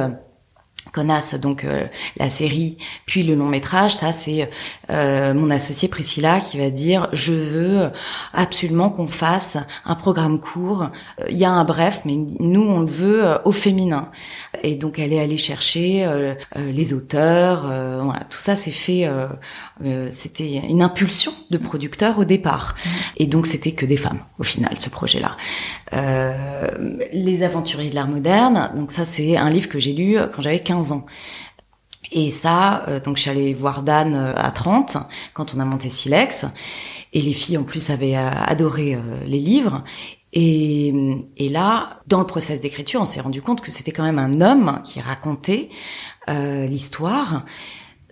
Connasse, 0.93 1.33
donc 1.33 1.65
euh, 1.65 1.87
la 2.17 2.29
série, 2.29 2.77
puis 3.05 3.23
le 3.23 3.35
long 3.35 3.49
métrage, 3.49 3.95
ça 3.95 4.13
c'est 4.13 4.49
euh, 4.93 5.33
mon 5.33 5.49
associé 5.49 5.87
Priscilla 5.87 6.39
qui 6.39 6.57
va 6.57 6.69
dire 6.69 7.09
je 7.13 7.33
veux 7.33 7.89
absolument 8.33 8.89
qu'on 8.89 9.07
fasse 9.07 9.57
un 9.85 9.95
programme 9.95 10.39
court. 10.39 10.89
Il 11.29 11.37
y 11.37 11.45
a 11.45 11.51
un 11.51 11.63
bref, 11.63 12.01
mais 12.05 12.15
nous 12.15 12.61
on 12.61 12.81
le 12.81 12.87
veut 12.87 13.25
euh, 13.25 13.37
au 13.45 13.51
féminin. 13.51 14.09
Et 14.61 14.75
donc 14.75 14.99
elle 14.99 15.13
est 15.13 15.19
allée 15.19 15.37
chercher 15.37 16.07
les 16.55 16.93
auteurs. 16.93 17.63
voilà, 18.03 18.21
tout 18.29 18.37
ça 18.37 18.55
c'est 18.55 18.71
fait. 18.71 19.09
c'était 20.09 20.61
une 20.69 20.81
impulsion 20.81 21.33
de 21.49 21.57
producteur 21.57 22.19
au 22.19 22.23
départ. 22.23 22.75
Et 23.17 23.25
donc 23.25 23.47
c'était 23.47 23.71
que 23.71 23.85
des 23.85 23.97
femmes 23.97 24.19
au 24.39 24.43
final 24.43 24.77
ce 24.77 24.89
projet-là. 24.89 25.35
les 27.11 27.43
aventuriers 27.43 27.89
de 27.89 27.95
l'art 27.95 28.07
moderne. 28.07 28.71
Donc 28.75 28.91
ça 28.91 29.05
c'est 29.05 29.35
un 29.37 29.49
livre 29.49 29.69
que 29.69 29.79
j'ai 29.79 29.93
lu 29.93 30.17
quand 30.33 30.41
j'avais 30.41 30.59
15 30.59 30.91
ans. 30.91 31.05
Et 32.15 32.29
ça, 32.29 32.87
euh, 32.87 32.99
donc 32.99 33.17
je 33.17 33.23
suis 33.23 33.31
allée 33.31 33.55
voir 33.55 33.81
Dan 33.81 34.13
euh, 34.13 34.33
à 34.35 34.51
30 34.51 34.97
quand 35.33 35.55
on 35.55 35.59
a 35.59 35.65
monté 35.65 35.89
Silex. 35.89 36.45
Et 37.11 37.21
les 37.21 37.33
filles 37.33 37.57
en 37.57 37.63
plus 37.63 37.89
avaient 37.89 38.15
euh, 38.15 38.29
adoré 38.31 38.97
les 39.25 39.39
livres. 39.39 39.83
Et, 40.31 40.93
et, 41.37 41.49
là, 41.49 41.99
dans 42.07 42.19
le 42.19 42.25
process 42.25 42.61
d'écriture, 42.61 43.01
on 43.01 43.05
s'est 43.05 43.21
rendu 43.21 43.41
compte 43.41 43.61
que 43.61 43.71
c'était 43.71 43.91
quand 43.91 44.03
même 44.03 44.17
un 44.17 44.41
homme 44.41 44.81
qui 44.83 44.99
racontait 44.99 45.69
l'histoire 46.27 47.45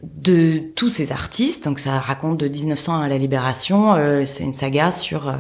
de 0.04 0.64
tous 0.76 0.90
ces 0.90 1.12
artistes. 1.12 1.66
Donc 1.66 1.80
ça 1.80 2.00
raconte 2.00 2.38
de 2.38 2.48
1900 2.48 3.02
à 3.02 3.08
la 3.08 3.18
Libération. 3.18 3.94
Euh, 3.94 4.26
c'est 4.26 4.44
une 4.44 4.54
saga 4.54 4.92
sur 4.92 5.28
euh, 5.28 5.34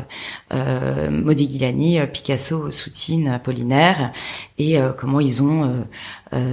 euh 0.53 1.23
euh, 1.23 2.05
Picasso, 2.07 2.71
Soutine, 2.71 3.27
Apollinaire 3.27 4.11
et 4.57 4.77
comment 4.97 5.19
ils 5.19 5.41
ont 5.41 5.85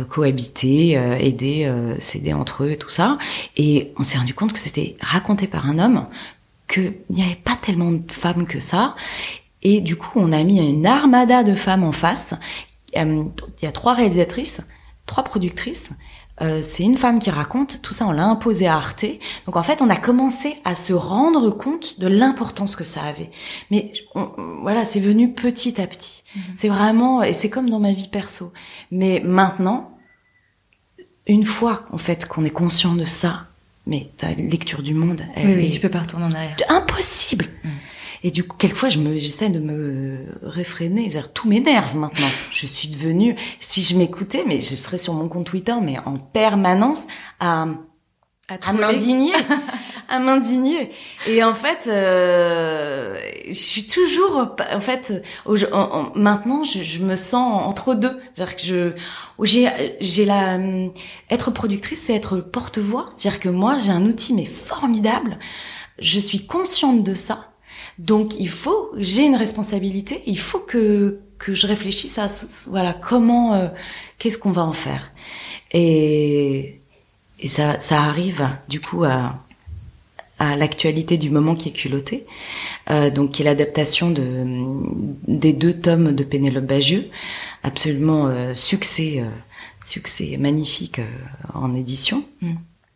cohabité, 0.08 0.92
aidé, 0.92 1.70
s'aider 1.98 2.32
entre 2.32 2.64
eux 2.64 2.70
et 2.72 2.78
tout 2.78 2.88
ça. 2.88 3.18
Et 3.56 3.92
on 3.98 4.02
s'est 4.02 4.18
rendu 4.18 4.34
compte 4.34 4.52
que 4.52 4.58
c'était 4.58 4.96
raconté 5.00 5.46
par 5.46 5.66
un 5.66 5.78
homme, 5.78 6.06
qu'il 6.68 6.94
n'y 7.10 7.22
avait 7.22 7.34
pas 7.34 7.58
tellement 7.60 7.92
de 7.92 8.10
femmes 8.10 8.46
que 8.46 8.60
ça. 8.60 8.94
Et 9.62 9.80
du 9.80 9.96
coup, 9.96 10.12
on 10.16 10.32
a 10.32 10.42
mis 10.42 10.58
une 10.58 10.86
armada 10.86 11.42
de 11.42 11.54
femmes 11.54 11.84
en 11.84 11.92
face. 11.92 12.34
Il 12.94 13.30
y 13.62 13.66
a 13.66 13.72
trois 13.72 13.92
réalisatrices, 13.92 14.62
trois 15.06 15.24
productrices 15.24 15.92
euh, 16.40 16.60
c'est 16.62 16.82
une 16.82 16.96
femme 16.96 17.18
qui 17.18 17.30
raconte, 17.30 17.80
tout 17.82 17.92
ça 17.92 18.06
on 18.06 18.12
l'a 18.12 18.24
imposé 18.24 18.66
à 18.66 18.76
Arte. 18.76 19.04
Donc 19.46 19.56
en 19.56 19.62
fait 19.62 19.82
on 19.82 19.90
a 19.90 19.96
commencé 19.96 20.56
à 20.64 20.74
se 20.74 20.92
rendre 20.92 21.50
compte 21.50 21.98
de 21.98 22.06
l'importance 22.06 22.76
que 22.76 22.84
ça 22.84 23.02
avait. 23.02 23.30
Mais 23.70 23.92
voilà, 24.62 24.84
c'est 24.84 25.00
venu 25.00 25.32
petit 25.32 25.80
à 25.80 25.86
petit. 25.86 26.24
Mhm. 26.34 26.42
C'est 26.54 26.68
vraiment, 26.68 27.22
et 27.22 27.32
c'est 27.32 27.50
comme 27.50 27.70
dans 27.70 27.80
ma 27.80 27.92
vie 27.92 28.08
perso. 28.08 28.52
Mais 28.90 29.20
maintenant, 29.24 29.90
une 31.26 31.44
fois 31.44 31.86
en 31.92 31.98
fait 31.98 32.26
qu'on 32.26 32.44
est 32.44 32.50
conscient 32.50 32.94
de 32.94 33.04
ça, 33.04 33.46
mais 33.86 34.10
ta 34.16 34.30
lecture 34.32 34.82
du 34.82 34.94
monde, 34.94 35.22
elle 35.34 35.46
oui, 35.46 35.54
oui, 35.56 35.70
tu 35.70 35.80
peux 35.80 35.88
pas 35.88 36.00
retourner 36.00 36.26
en 36.26 36.32
arrière. 36.32 36.56
Impossible. 36.68 37.46
Mhm. 37.64 37.70
Et 38.22 38.30
du 38.30 38.44
coup, 38.44 38.56
quelquefois, 38.56 38.88
je 38.88 38.98
me, 38.98 39.16
j'essaie 39.16 39.48
de 39.48 39.60
me 39.60 40.26
réfréner. 40.42 41.08
cest 41.10 41.32
tout 41.34 41.48
m'énerve 41.48 41.96
maintenant. 41.96 42.26
Je 42.50 42.66
suis 42.66 42.88
devenue, 42.88 43.36
si 43.60 43.82
je 43.82 43.96
m'écoutais, 43.96 44.44
mais 44.46 44.60
je 44.60 44.76
serais 44.76 44.98
sur 44.98 45.14
mon 45.14 45.28
compte 45.28 45.46
Twitter, 45.46 45.74
mais 45.80 45.98
en 46.04 46.14
permanence 46.14 47.06
à, 47.40 47.66
à, 48.48 48.72
m'indigner, 48.72 49.32
à 50.08 50.18
m'indigner. 50.18 50.90
Et 51.26 51.44
en 51.44 51.54
fait, 51.54 51.86
euh, 51.86 53.18
je 53.46 53.52
suis 53.52 53.86
toujours, 53.86 54.56
en 54.72 54.80
fait, 54.80 55.22
maintenant, 56.14 56.64
je, 56.64 56.82
je, 56.82 56.98
me 57.00 57.14
sens 57.14 57.62
entre 57.66 57.94
deux. 57.94 58.18
C'est-à-dire 58.34 58.56
que 58.56 58.62
je, 58.62 58.92
j'ai, 59.44 59.96
j'ai 60.00 60.24
la, 60.24 60.58
être 61.30 61.50
productrice, 61.52 62.02
c'est 62.04 62.14
être 62.14 62.38
porte-voix. 62.38 63.06
C'est-à-dire 63.14 63.40
que 63.40 63.48
moi, 63.48 63.78
j'ai 63.78 63.92
un 63.92 64.04
outil 64.04 64.34
mais 64.34 64.46
formidable. 64.46 65.38
Je 66.00 66.20
suis 66.20 66.46
consciente 66.46 67.02
de 67.02 67.14
ça 67.14 67.47
donc 67.98 68.38
il 68.38 68.48
faut, 68.48 68.90
j'ai 68.96 69.24
une 69.24 69.36
responsabilité, 69.36 70.22
il 70.26 70.38
faut 70.38 70.60
que 70.60 71.20
que 71.38 71.54
je 71.54 71.68
réfléchisse 71.68 72.18
à 72.18 72.26
voilà 72.66 72.92
comment, 72.92 73.54
euh, 73.54 73.68
qu'est-ce 74.18 74.38
qu'on 74.38 74.50
va 74.52 74.64
en 74.64 74.72
faire. 74.72 75.12
Et 75.72 76.80
et 77.40 77.48
ça 77.48 77.78
ça 77.78 78.02
arrive 78.02 78.48
du 78.68 78.80
coup 78.80 79.04
à 79.04 79.38
à 80.38 80.56
l'actualité 80.56 81.18
du 81.18 81.30
moment 81.30 81.54
qui 81.54 81.68
est 81.68 81.72
culotté, 81.72 82.24
euh, 82.90 83.10
donc 83.10 83.32
qui 83.32 83.42
est 83.42 83.44
l'adaptation 83.44 84.10
de 84.10 84.44
des 85.26 85.52
deux 85.52 85.74
tomes 85.74 86.12
de 86.12 86.24
Pénélope 86.24 86.64
Bagieux, 86.64 87.08
absolument 87.62 88.26
euh, 88.28 88.54
succès 88.54 89.16
euh, 89.18 89.28
succès 89.84 90.36
magnifique 90.38 91.00
en 91.54 91.74
édition. 91.74 92.24
Mm. 92.40 92.52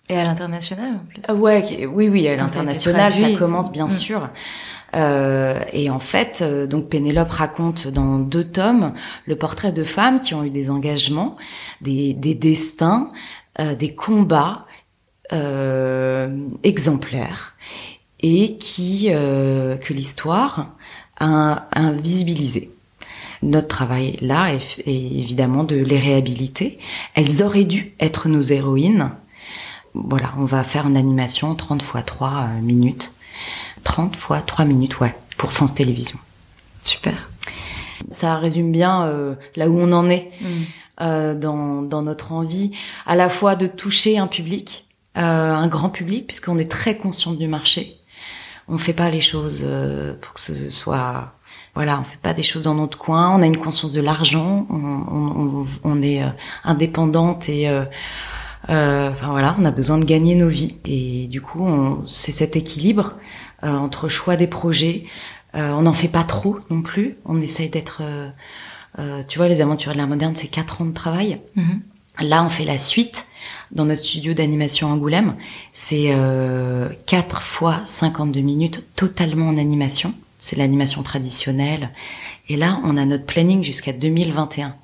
Et 0.09 0.17
à 0.17 0.25
l'international 0.25 0.95
en 0.95 1.33
plus. 1.33 1.35
ouais, 1.35 1.87
oui, 1.87 2.09
oui, 2.09 2.29
à 2.29 2.37
l'international, 2.37 3.11
ça, 3.11 3.33
commence 3.39 3.73
bien 3.73 3.87
mm. 3.87 3.91
sûr. 3.91 4.29
Euh, 4.95 5.61
et 5.73 5.91
en 5.91 5.99
fait, 5.99 6.41
euh, 6.43 6.67
donc 6.67 6.89
Pénélope 6.89 7.31
raconte 7.31 7.89
dans 7.89 8.19
deux 8.19 8.45
tomes 8.45 8.93
le 9.27 9.37
portrait 9.37 9.73
de 9.73 9.85
femmes 9.85 10.21
qui 10.21 10.35
ont 10.35 10.45
eu 10.45 10.51
des 10.51 10.71
engagements, 10.71 11.37
des, 11.81 12.13
des 12.13 12.35
destins, 12.35 13.09
euh, 13.61 13.75
des 13.75 13.95
combats 13.95 14.67
exemplaires 16.63 17.55
et 18.21 18.59
qui 18.59 19.07
que 19.07 19.93
l'histoire 19.95 20.75
a, 21.19 21.69
a 21.73 21.91
visibilisé. 21.93 22.71
Notre 23.43 23.69
travail 23.69 24.19
là 24.21 24.53
est, 24.53 24.87
évidemment 24.87 25.65
de 25.65 25.77
les 25.77 25.99
réhabiliter. 25.99 26.79
Elles 27.15 27.43
auraient 27.43 27.65
dû 27.65 27.95
être 27.99 28.29
nos 28.29 28.43
héroïnes. 28.43 29.13
Voilà, 29.95 30.35
on 30.37 30.45
va 30.45 30.63
faire 30.65 30.87
une 30.87 30.99
animation 30.99 31.55
30 31.55 31.81
fois 31.81 32.03
3 32.03 32.49
minutes 32.61 33.15
30 33.85 34.17
fois 34.17 34.41
3 34.41 34.65
minutes, 34.65 35.01
ouais, 35.01 35.15
pour 35.37 35.53
France 35.53 35.75
Télévisions. 35.75 36.19
Super. 36.83 37.15
Ça 38.11 38.37
résume 38.37 38.73
bien 38.73 39.07
euh, 39.07 39.35
là 39.57 39.69
où 39.69 39.79
on 39.79 39.93
en 39.93 40.09
est 40.11 40.31
mm. 40.41 40.47
euh, 41.01 41.35
dans, 41.35 41.83
dans 41.83 42.03
notre 42.03 42.33
envie, 42.33 42.73
à 43.07 43.15
la 43.15 43.29
fois 43.29 43.55
de 43.55 43.67
toucher 43.67 44.19
un 44.19 44.27
public, 44.27 44.87
euh, 45.17 45.21
un 45.21 45.69
grand 45.69 45.91
public, 45.91 46.27
puisqu'on 46.27 46.59
est 46.59 46.71
très 46.71 46.97
conscient 46.97 47.33
du 47.33 47.47
marché. 47.47 47.99
On 48.69 48.79
fait 48.79 48.93
pas 48.93 49.11
les 49.11 49.21
choses 49.21 49.61
euh, 49.63 50.15
pour 50.21 50.35
que 50.35 50.41
ce 50.41 50.71
soit 50.71 51.35
voilà, 51.75 52.01
on 52.01 52.05
fait 52.05 52.21
pas 52.21 52.35
des 52.35 52.43
choses 52.43 52.63
dans 52.63 52.75
notre 52.75 52.99
coin. 52.99 53.35
On 53.35 53.43
a 53.43 53.47
une 53.47 53.57
conscience 53.57 53.93
de 53.93 54.01
l'argent. 54.01 54.67
On, 54.69 54.77
on, 54.77 55.67
on, 55.85 56.03
est 56.03 56.23
euh, 56.23 56.29
indépendante 56.65 57.49
et 57.49 57.69
euh, 57.69 57.85
enfin 59.11 59.31
voilà, 59.31 59.57
on 59.59 59.65
a 59.65 59.71
besoin 59.71 59.99
de 59.99 60.05
gagner 60.05 60.35
nos 60.35 60.49
vies. 60.49 60.77
Et 60.85 61.29
du 61.29 61.41
coup, 61.41 61.67
c'est 62.07 62.33
cet 62.33 62.57
équilibre 62.57 63.15
euh, 63.15 63.52
entre 63.63 64.09
choix 64.09 64.37
des 64.37 64.47
projets. 64.47 65.03
Euh, 65.55 65.71
on 65.73 65.83
n'en 65.83 65.93
fait 65.93 66.09
pas 66.09 66.25
trop 66.25 66.59
non 66.71 66.83
plus. 66.83 67.17
On 67.25 67.41
essaye 67.41 67.69
d'être... 67.69 68.03
Euh, 68.99 69.23
tu 69.27 69.39
vois, 69.39 69.49
les 69.49 69.61
aventures 69.61 69.93
de 69.93 69.99
l'art 69.99 70.09
moderne, 70.09 70.35
c'est 70.37 70.49
quatre 70.49 70.83
ans 70.83 70.85
de 70.85 70.93
travail. 70.93 71.41
Mhm. 71.57 71.81
Là, 72.21 72.45
on 72.45 72.49
fait 72.49 72.65
la 72.65 72.79
suite 72.79 73.27
dans 73.71 73.85
notre 73.85 74.03
studio 74.03 74.35
d'animation 74.35 74.89
Angoulême. 74.89 75.35
C'est 75.73 76.09
euh, 76.11 76.91
4 77.07 77.41
fois 77.41 77.81
52 77.85 78.41
minutes 78.41 78.83
totalement 78.97 79.49
en 79.49 79.57
animation. 79.57 80.15
C'est 80.39 80.57
l'animation 80.57 81.03
traditionnelle. 81.03 81.91
Et 82.49 82.57
là, 82.57 82.81
on 82.85 82.97
a 82.97 83.05
notre 83.05 83.25
planning 83.25 83.63
jusqu'à 83.63 83.93
2021. 83.93 84.75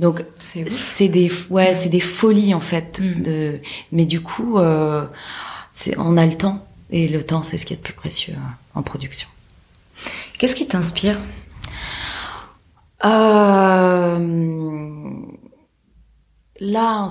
Donc 0.00 0.22
c'est 0.36 1.08
des 1.08 1.30
ouais, 1.50 1.74
c'est 1.74 1.88
des 1.88 2.00
folies 2.00 2.54
en 2.54 2.60
fait 2.60 3.00
mhm. 3.00 3.22
de 3.22 3.60
mais 3.90 4.04
du 4.04 4.20
coup 4.20 4.58
euh, 4.58 5.04
c'est 5.72 5.98
on 5.98 6.16
a 6.16 6.24
le 6.24 6.36
temps 6.36 6.64
et 6.90 7.08
le 7.08 7.24
temps, 7.24 7.42
c'est 7.42 7.58
ce 7.58 7.66
qui 7.66 7.74
est 7.74 7.76
le 7.76 7.82
plus 7.82 7.94
précieux 7.94 8.34
hein, 8.36 8.56
en 8.74 8.82
production. 8.82 9.28
Qu'est-ce 10.38 10.54
qui 10.54 10.66
t'inspire? 10.66 11.18
Euh... 13.04 14.18
Là, 16.60 17.06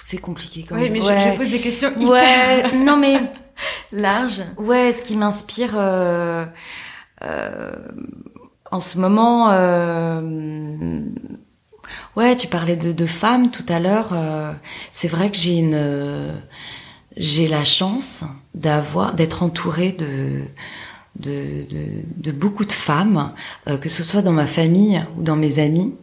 c'est 0.00 0.18
compliqué 0.18 0.64
quand 0.68 0.74
même. 0.74 0.84
Oui, 0.84 0.90
mais 0.90 1.00
je, 1.00 1.36
pose 1.36 1.48
des 1.48 1.60
questions 1.60 1.90
hyper... 1.96 2.08
Ouais, 2.08 2.72
non 2.76 2.96
mais... 2.96 3.20
Large. 3.92 4.42
Ouais, 4.56 4.92
ce 4.92 5.02
qui 5.02 5.16
m'inspire 5.16 5.74
euh, 5.76 6.44
euh, 7.22 7.72
en 8.70 8.80
ce 8.80 8.98
moment... 8.98 9.50
Euh, 9.52 11.02
ouais, 12.16 12.36
tu 12.36 12.46
parlais 12.46 12.76
de, 12.76 12.92
de 12.92 13.06
femmes 13.06 13.50
tout 13.50 13.66
à 13.68 13.78
l'heure. 13.78 14.10
Euh, 14.12 14.52
c'est 14.92 15.08
vrai 15.08 15.30
que 15.30 15.36
j'ai 15.36 15.56
une 15.56 16.42
j'ai 17.16 17.48
la 17.48 17.64
chance 17.64 18.24
d'avoir 18.54 19.14
d'être 19.14 19.42
entourée 19.42 19.92
de 19.92 20.44
de, 21.18 21.66
de, 21.68 22.30
de, 22.30 22.32
beaucoup 22.32 22.64
de 22.64 22.72
femmes, 22.72 23.32
euh, 23.68 23.76
que 23.76 23.88
ce 23.88 24.04
soit 24.04 24.22
dans 24.22 24.32
ma 24.32 24.46
famille 24.46 25.02
ou 25.16 25.22
dans 25.22 25.36
mes 25.36 25.58
amis, 25.58 25.94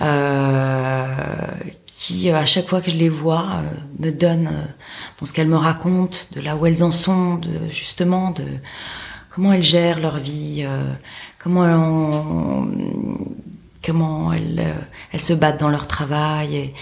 euh, 0.00 1.06
qui 1.86 2.30
à 2.30 2.44
chaque 2.44 2.68
fois 2.68 2.80
que 2.80 2.90
je 2.90 2.96
les 2.96 3.08
vois 3.08 3.46
euh, 3.54 3.62
me 3.98 4.10
donnent 4.10 4.68
dans 5.18 5.26
ce 5.26 5.32
qu'elles 5.32 5.48
me 5.48 5.56
racontent, 5.56 6.18
de 6.32 6.40
là 6.40 6.56
où 6.56 6.66
elles 6.66 6.82
en 6.84 6.92
sont, 6.92 7.36
de 7.36 7.70
justement 7.70 8.30
de 8.32 8.44
comment 9.34 9.52
elles 9.52 9.62
gèrent 9.62 9.98
leur 9.98 10.18
vie, 10.18 10.66
comment 11.38 11.64
elles, 11.66 12.70
comment 13.84 14.32
elles, 14.32 14.74
elles 15.12 15.20
se 15.20 15.32
battent 15.32 15.60
dans 15.60 15.70
leur 15.70 15.88
travail. 15.88 16.56
Et, 16.56 16.74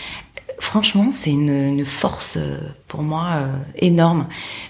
franchement, 0.59 1.11
c'est 1.11 1.30
une, 1.30 1.84
force 1.84 2.36
euh, 2.36 2.59
pour 2.88 3.03
moi 3.03 3.26
euh, 3.32 3.46
énorme. 3.76 4.26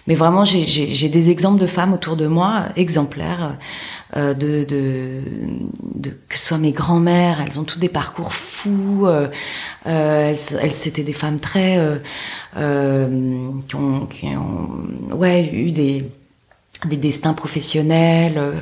Mais 0.07 0.15
vraiment, 0.15 0.45
j'ai 0.45 1.09
des 1.09 1.31
exemples 1.31 1.61
de 1.61 1.67
femmes 1.67 1.93
autour 1.93 2.17
de 2.17 2.27
moi, 2.27 2.65
exemplaires, 2.77 3.57
euh, 4.17 4.35
de, 4.35 4.65
que 6.29 6.39
ce 6.39 6.47
soit 6.47 6.59
mes 6.59 6.73
grands-mères, 6.73 7.41
elles 7.41 7.59
ont 7.59 7.65
tous 7.65 7.79
des 7.79 7.89
parcours 7.89 8.33
fous. 8.33 9.07
elles, 9.85 10.37
c'était 10.37 11.03
des 11.03 11.13
femmes 11.13 11.39
très 11.39 12.01
qui 12.55 13.77
ont, 13.77 14.07
qui 14.07 14.27
ont, 14.27 15.15
ouais, 15.15 15.51
eu 15.53 15.73
des 15.73 16.11
des 16.87 16.97
destins 16.97 17.35
professionnels, 17.35 18.39
euh, 18.39 18.61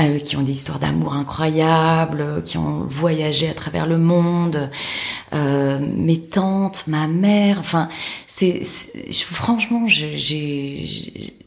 euh, 0.00 0.18
qui 0.18 0.36
ont 0.36 0.42
des 0.42 0.52
histoires 0.52 0.78
d'amour 0.78 1.14
incroyables, 1.14 2.20
euh, 2.20 2.40
qui 2.40 2.58
ont 2.58 2.86
voyagé 2.88 3.48
à 3.48 3.54
travers 3.54 3.86
le 3.86 3.98
monde, 3.98 4.70
euh, 5.32 5.78
mes 5.80 6.20
tantes, 6.20 6.84
ma 6.86 7.06
mère, 7.06 7.58
enfin, 7.58 7.88
c'est 8.26 8.62
franchement, 9.12 9.86
j'ai 9.88 10.16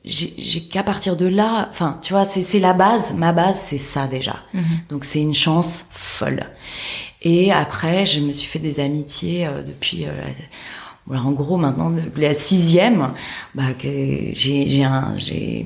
j'ai 0.05 0.61
qu'à 0.61 0.83
partir 0.83 1.15
de 1.17 1.25
là, 1.25 1.67
enfin, 1.71 1.99
tu 2.01 2.13
vois, 2.13 2.25
c'est 2.25 2.59
la 2.59 2.73
base, 2.73 3.13
ma 3.13 3.33
base, 3.33 3.59
c'est 3.63 3.77
ça 3.77 4.07
déjà. 4.07 4.37
Mhm. 4.53 4.63
Donc 4.89 5.05
c'est 5.05 5.21
une 5.21 5.33
chance 5.33 5.87
folle. 5.91 6.45
Et 7.21 7.51
après, 7.51 8.05
je 8.05 8.19
me 8.19 8.31
suis 8.31 8.47
fait 8.47 8.59
des 8.59 8.79
amitiés 8.79 9.47
depuis 9.65 10.05
en 11.09 11.31
gros, 11.31 11.57
maintenant, 11.57 11.93
la 12.15 12.33
sixième, 12.33 13.11
bah, 13.53 13.63
j'ai 13.81 15.65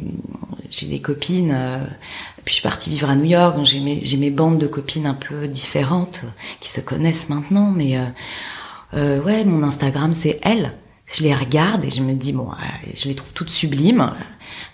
j'ai 0.69 0.87
des 0.87 0.99
copines. 0.99 1.51
Euh, 1.53 1.83
puis 2.45 2.53
je 2.53 2.53
suis 2.53 2.63
partie 2.63 2.89
vivre 2.89 3.09
à 3.09 3.15
New 3.15 3.25
York, 3.25 3.55
donc 3.55 3.65
j'ai 3.65 3.79
mes, 3.79 4.01
mes 4.17 4.29
bandes 4.29 4.57
de 4.57 4.67
copines 4.67 5.05
un 5.05 5.13
peu 5.13 5.47
différentes 5.47 6.25
qui 6.59 6.69
se 6.69 6.81
connaissent 6.81 7.29
maintenant. 7.29 7.71
Mais 7.75 7.97
euh, 7.97 8.05
euh, 8.95 9.21
ouais, 9.21 9.43
mon 9.43 9.63
Instagram 9.63 10.13
c'est 10.13 10.39
elle. 10.43 10.73
Je 11.07 11.23
les 11.23 11.33
regarde 11.33 11.85
et 11.85 11.89
je 11.89 12.01
me 12.01 12.13
dis 12.13 12.33
bon, 12.33 12.49
je 12.93 13.07
les 13.07 13.15
trouve 13.15 13.33
toutes 13.33 13.49
sublimes 13.49 14.11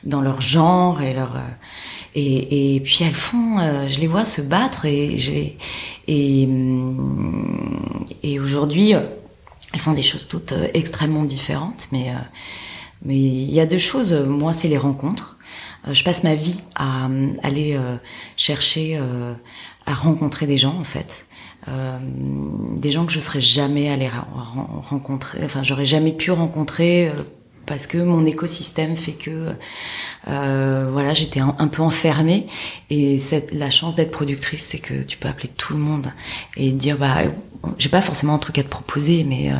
dans 0.03 0.22
leur 0.22 0.41
genre 0.41 1.01
et 1.01 1.13
leur 1.13 1.38
et, 2.13 2.76
et 2.76 2.80
puis 2.82 3.05
elles 3.05 3.16
font, 3.16 3.57
je 3.88 4.01
les 4.01 4.07
vois 4.07 4.26
se 4.26 4.41
battre 4.41 4.84
et 4.84 5.18
j'ai 5.18 5.57
et 6.09 6.49
et 8.22 8.39
aujourd'hui 8.41 8.95
elles 9.76 9.82
font 9.82 9.91
des 9.91 10.03
choses 10.03 10.28
toutes 10.30 10.53
euh, 10.53 10.69
extrêmement 10.73 11.26
différentes, 11.26 11.89
mais 11.91 12.09
euh, 12.09 12.13
mais 13.03 13.17
il 13.17 13.51
y 13.51 13.59
a 13.59 13.65
deux 13.65 13.78
choses. 13.78 14.13
Moi, 14.13 14.53
c'est 14.53 14.69
les 14.69 14.78
rencontres. 14.78 15.38
Euh, 15.86 15.93
je 15.93 16.03
passe 16.03 16.23
ma 16.23 16.34
vie 16.34 16.61
à 16.76 17.09
aller 17.43 17.78
chercher 18.38 18.99
à 19.86 19.93
rencontrer 19.93 20.47
des 20.47 20.57
gens 20.57 20.76
en 20.80 20.86
fait. 20.86 21.28
Des 21.67 22.91
gens 22.91 23.05
que 23.05 23.11
je 23.11 23.19
serais 23.19 23.41
jamais 23.41 23.89
allé 23.89 24.09
rencontrer, 24.89 25.39
enfin 25.43 25.63
j'aurais 25.63 25.86
jamais 25.86 26.13
pu 26.13 26.32
rencontrer 26.32 27.11
parce 27.66 27.88
que 27.88 27.97
mon 27.97 28.26
écosystème 28.26 28.95
fait 28.95 29.13
que 29.13 29.53
euh, 30.28 30.89
voilà 30.91 31.13
j'étais 31.13 31.39
un, 31.39 31.68
peu 31.68 31.82
enfermée 31.82 32.47
et 32.89 33.18
la 33.51 33.70
chance 33.70 33.95
d'être 33.95 34.11
productrice 34.11 34.66
c'est 34.66 34.80
que 34.80 35.03
tu 35.03 35.18
peux 35.18 35.28
appeler 35.28 35.49
tout 35.49 35.74
le 35.74 35.80
monde 35.80 36.11
et 36.57 36.72
dire 36.72 36.97
bah 36.97 37.18
j'ai 37.78 37.89
pas 37.89 38.01
forcément 38.01 38.36
un 38.36 38.39
truc 38.39 38.57
à 38.59 38.63
te 38.63 38.70
proposer 38.70 39.24
mais 39.24 39.51
euh, 39.51 39.57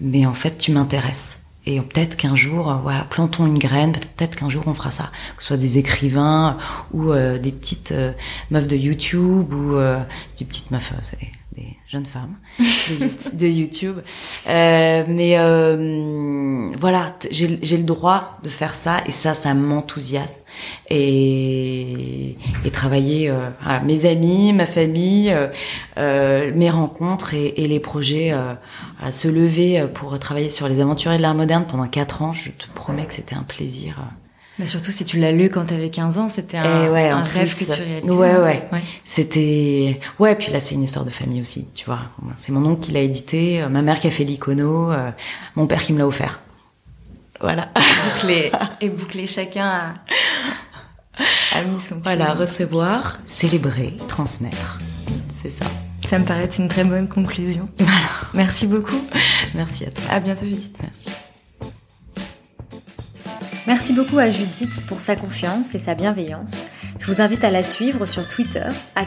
mais 0.00 0.26
en 0.26 0.34
fait 0.34 0.58
tu 0.58 0.72
m'intéresses 0.72 1.38
et 1.68 1.80
peut-être 1.80 2.16
qu'un 2.16 2.36
jour, 2.36 2.70
euh, 2.70 2.76
voilà, 2.76 3.02
plantons 3.10 3.44
une 3.44 3.58
graine, 3.58 3.90
peut-être 3.90 4.36
qu'un 4.36 4.48
jour 4.48 4.62
on 4.68 4.74
fera 4.74 4.92
ça. 4.92 5.10
Que 5.36 5.42
ce 5.42 5.48
soit 5.48 5.56
des 5.56 5.78
écrivains 5.78 6.58
ou 6.92 7.12
des 7.12 7.50
petites 7.50 7.92
meufs 8.52 8.68
de 8.68 8.76
YouTube 8.76 9.52
ou 9.52 9.74
des 10.38 10.44
petites 10.44 10.70
meufs, 10.70 10.92
des 11.56 11.76
jeunes 11.88 12.06
femmes 12.06 12.36
de 13.32 13.46
YouTube. 13.46 13.96
Euh, 14.48 15.04
mais 15.08 15.38
euh, 15.38 16.70
voilà, 16.78 17.16
j'ai 17.30 17.76
le 17.76 17.82
droit 17.82 18.38
de 18.42 18.48
faire 18.48 18.74
ça 18.74 19.02
et 19.06 19.10
ça, 19.10 19.34
ça 19.34 19.54
m'enthousiasme. 19.54 20.38
Et, 20.88 22.36
et 22.64 22.70
travailler, 22.70 23.30
euh, 23.30 23.50
mes 23.84 24.06
amis, 24.06 24.52
ma 24.52 24.66
famille, 24.66 25.34
mes 25.96 26.70
rencontres 26.70 27.34
et, 27.34 27.54
et 27.56 27.68
les 27.68 27.80
projets, 27.80 28.32
à 28.32 29.12
se 29.12 29.28
lever 29.28 29.86
pour 29.94 30.18
travailler 30.18 30.50
sur 30.50 30.68
les 30.68 30.80
aventuriers 30.80 31.18
de 31.18 31.22
l'art 31.22 31.34
moderne 31.34 31.64
pendant 31.68 31.88
quatre 31.88 32.22
ans, 32.22 32.32
je 32.32 32.50
te 32.50 32.66
promets 32.74 33.06
que 33.06 33.14
c'était 33.14 33.34
un 33.34 33.42
plaisir. 33.42 33.96
Mais 34.58 34.66
surtout 34.66 34.90
si 34.90 35.04
tu 35.04 35.18
l'as 35.18 35.32
lu 35.32 35.50
quand 35.50 35.66
tu 35.66 35.74
avais 35.74 35.90
15 35.90 36.18
ans, 36.18 36.28
c'était 36.28 36.56
un, 36.56 36.90
ouais, 36.90 37.08
un 37.08 37.22
rêve 37.24 37.52
que 37.52 37.64
tu 37.64 37.82
réalisais. 37.82 38.14
Ouais, 38.14 38.36
ouais. 38.36 38.68
ouais. 38.72 38.82
C'était... 39.04 40.00
Ouais, 40.18 40.34
puis 40.34 40.50
là, 40.50 40.60
c'est 40.60 40.74
une 40.74 40.82
histoire 40.82 41.04
de 41.04 41.10
famille 41.10 41.42
aussi, 41.42 41.66
tu 41.74 41.84
vois. 41.84 42.00
C'est 42.36 42.52
mon 42.52 42.64
oncle 42.64 42.80
qui 42.80 42.92
l'a 42.92 43.00
édité, 43.00 43.62
euh, 43.62 43.68
ma 43.68 43.82
mère 43.82 44.00
qui 44.00 44.06
a 44.06 44.10
fait 44.10 44.24
l'icono, 44.24 44.90
euh, 44.90 45.10
mon 45.56 45.66
père 45.66 45.82
qui 45.82 45.92
me 45.92 45.98
l'a 45.98 46.06
offert. 46.06 46.40
Voilà. 47.40 47.68
Bouclé. 48.14 48.50
Et 48.80 48.88
bouclé 48.88 49.26
chacun 49.26 49.66
a, 49.66 51.58
a 51.58 51.62
mis 51.62 51.78
son 51.78 51.96
pied. 51.96 52.02
Voilà, 52.04 52.32
recevoir, 52.32 53.18
célébrer, 53.26 53.94
transmettre. 54.08 54.78
C'est 55.42 55.50
ça. 55.50 55.66
Ça 56.08 56.18
me 56.18 56.24
paraît 56.24 56.48
une 56.58 56.68
très 56.68 56.84
bonne 56.84 57.08
conclusion. 57.08 57.68
Voilà. 57.78 58.00
Merci 58.32 58.66
beaucoup. 58.66 59.00
Merci 59.54 59.84
à 59.84 59.90
toi. 59.90 60.04
À 60.10 60.20
bientôt, 60.20 60.46
Judith. 60.46 60.76
Merci. 60.80 61.25
Merci 63.66 63.92
beaucoup 63.92 64.18
à 64.18 64.30
Judith 64.30 64.86
pour 64.86 65.00
sa 65.00 65.16
confiance 65.16 65.74
et 65.74 65.80
sa 65.80 65.96
bienveillance. 65.96 66.52
Je 67.00 67.12
vous 67.12 67.20
invite 67.20 67.42
à 67.42 67.50
la 67.50 67.62
suivre 67.62 68.06
sur 68.06 68.28
Twitter, 68.28 68.66
at 68.94 69.06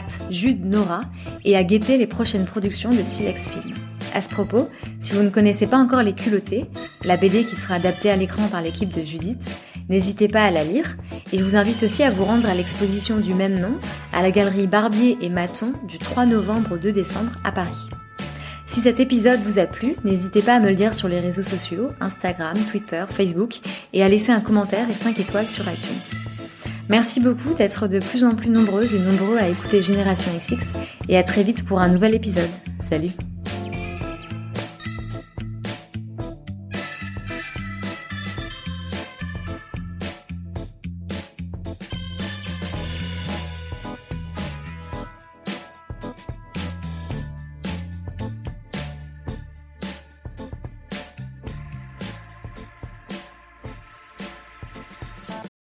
Nora, 0.62 1.00
et 1.46 1.56
à 1.56 1.64
guetter 1.64 1.96
les 1.96 2.06
prochaines 2.06 2.44
productions 2.44 2.90
de 2.90 3.02
Silex 3.02 3.48
Film. 3.48 3.74
À 4.14 4.20
ce 4.20 4.28
propos, 4.28 4.68
si 5.00 5.14
vous 5.14 5.22
ne 5.22 5.30
connaissez 5.30 5.66
pas 5.66 5.78
encore 5.78 6.02
Les 6.02 6.12
Culottés, 6.12 6.66
la 7.04 7.16
BD 7.16 7.44
qui 7.44 7.56
sera 7.56 7.76
adaptée 7.76 8.10
à 8.10 8.16
l'écran 8.16 8.48
par 8.48 8.60
l'équipe 8.60 8.92
de 8.92 9.02
Judith, 9.02 9.50
n'hésitez 9.88 10.28
pas 10.28 10.44
à 10.44 10.50
la 10.50 10.64
lire, 10.64 10.98
et 11.32 11.38
je 11.38 11.44
vous 11.44 11.56
invite 11.56 11.82
aussi 11.82 12.02
à 12.02 12.10
vous 12.10 12.24
rendre 12.24 12.48
à 12.48 12.54
l'exposition 12.54 13.16
du 13.16 13.32
même 13.32 13.58
nom, 13.58 13.78
à 14.12 14.20
la 14.20 14.30
galerie 14.30 14.66
Barbier 14.66 15.16
et 15.22 15.30
Maton 15.30 15.72
du 15.88 15.96
3 15.96 16.26
novembre 16.26 16.72
au 16.72 16.76
2 16.76 16.92
décembre 16.92 17.32
à 17.44 17.52
Paris. 17.52 17.70
Si 18.70 18.82
cet 18.82 19.00
épisode 19.00 19.40
vous 19.40 19.58
a 19.58 19.66
plu, 19.66 19.96
n'hésitez 20.04 20.42
pas 20.42 20.54
à 20.54 20.60
me 20.60 20.68
le 20.68 20.76
dire 20.76 20.94
sur 20.94 21.08
les 21.08 21.18
réseaux 21.18 21.42
sociaux, 21.42 21.90
Instagram, 22.00 22.54
Twitter, 22.70 23.04
Facebook, 23.10 23.58
et 23.92 24.04
à 24.04 24.08
laisser 24.08 24.30
un 24.30 24.40
commentaire 24.40 24.88
et 24.88 24.92
5 24.92 25.18
étoiles 25.18 25.48
sur 25.48 25.64
iTunes. 25.64 26.20
Merci 26.88 27.18
beaucoup 27.18 27.52
d'être 27.54 27.88
de 27.88 27.98
plus 27.98 28.22
en 28.22 28.36
plus 28.36 28.48
nombreuses 28.48 28.94
et 28.94 29.00
nombreux 29.00 29.38
à 29.38 29.48
écouter 29.48 29.82
Génération 29.82 30.30
XX, 30.38 30.64
et 31.08 31.18
à 31.18 31.24
très 31.24 31.42
vite 31.42 31.66
pour 31.66 31.80
un 31.80 31.88
nouvel 31.88 32.14
épisode. 32.14 32.48
Salut 32.88 33.10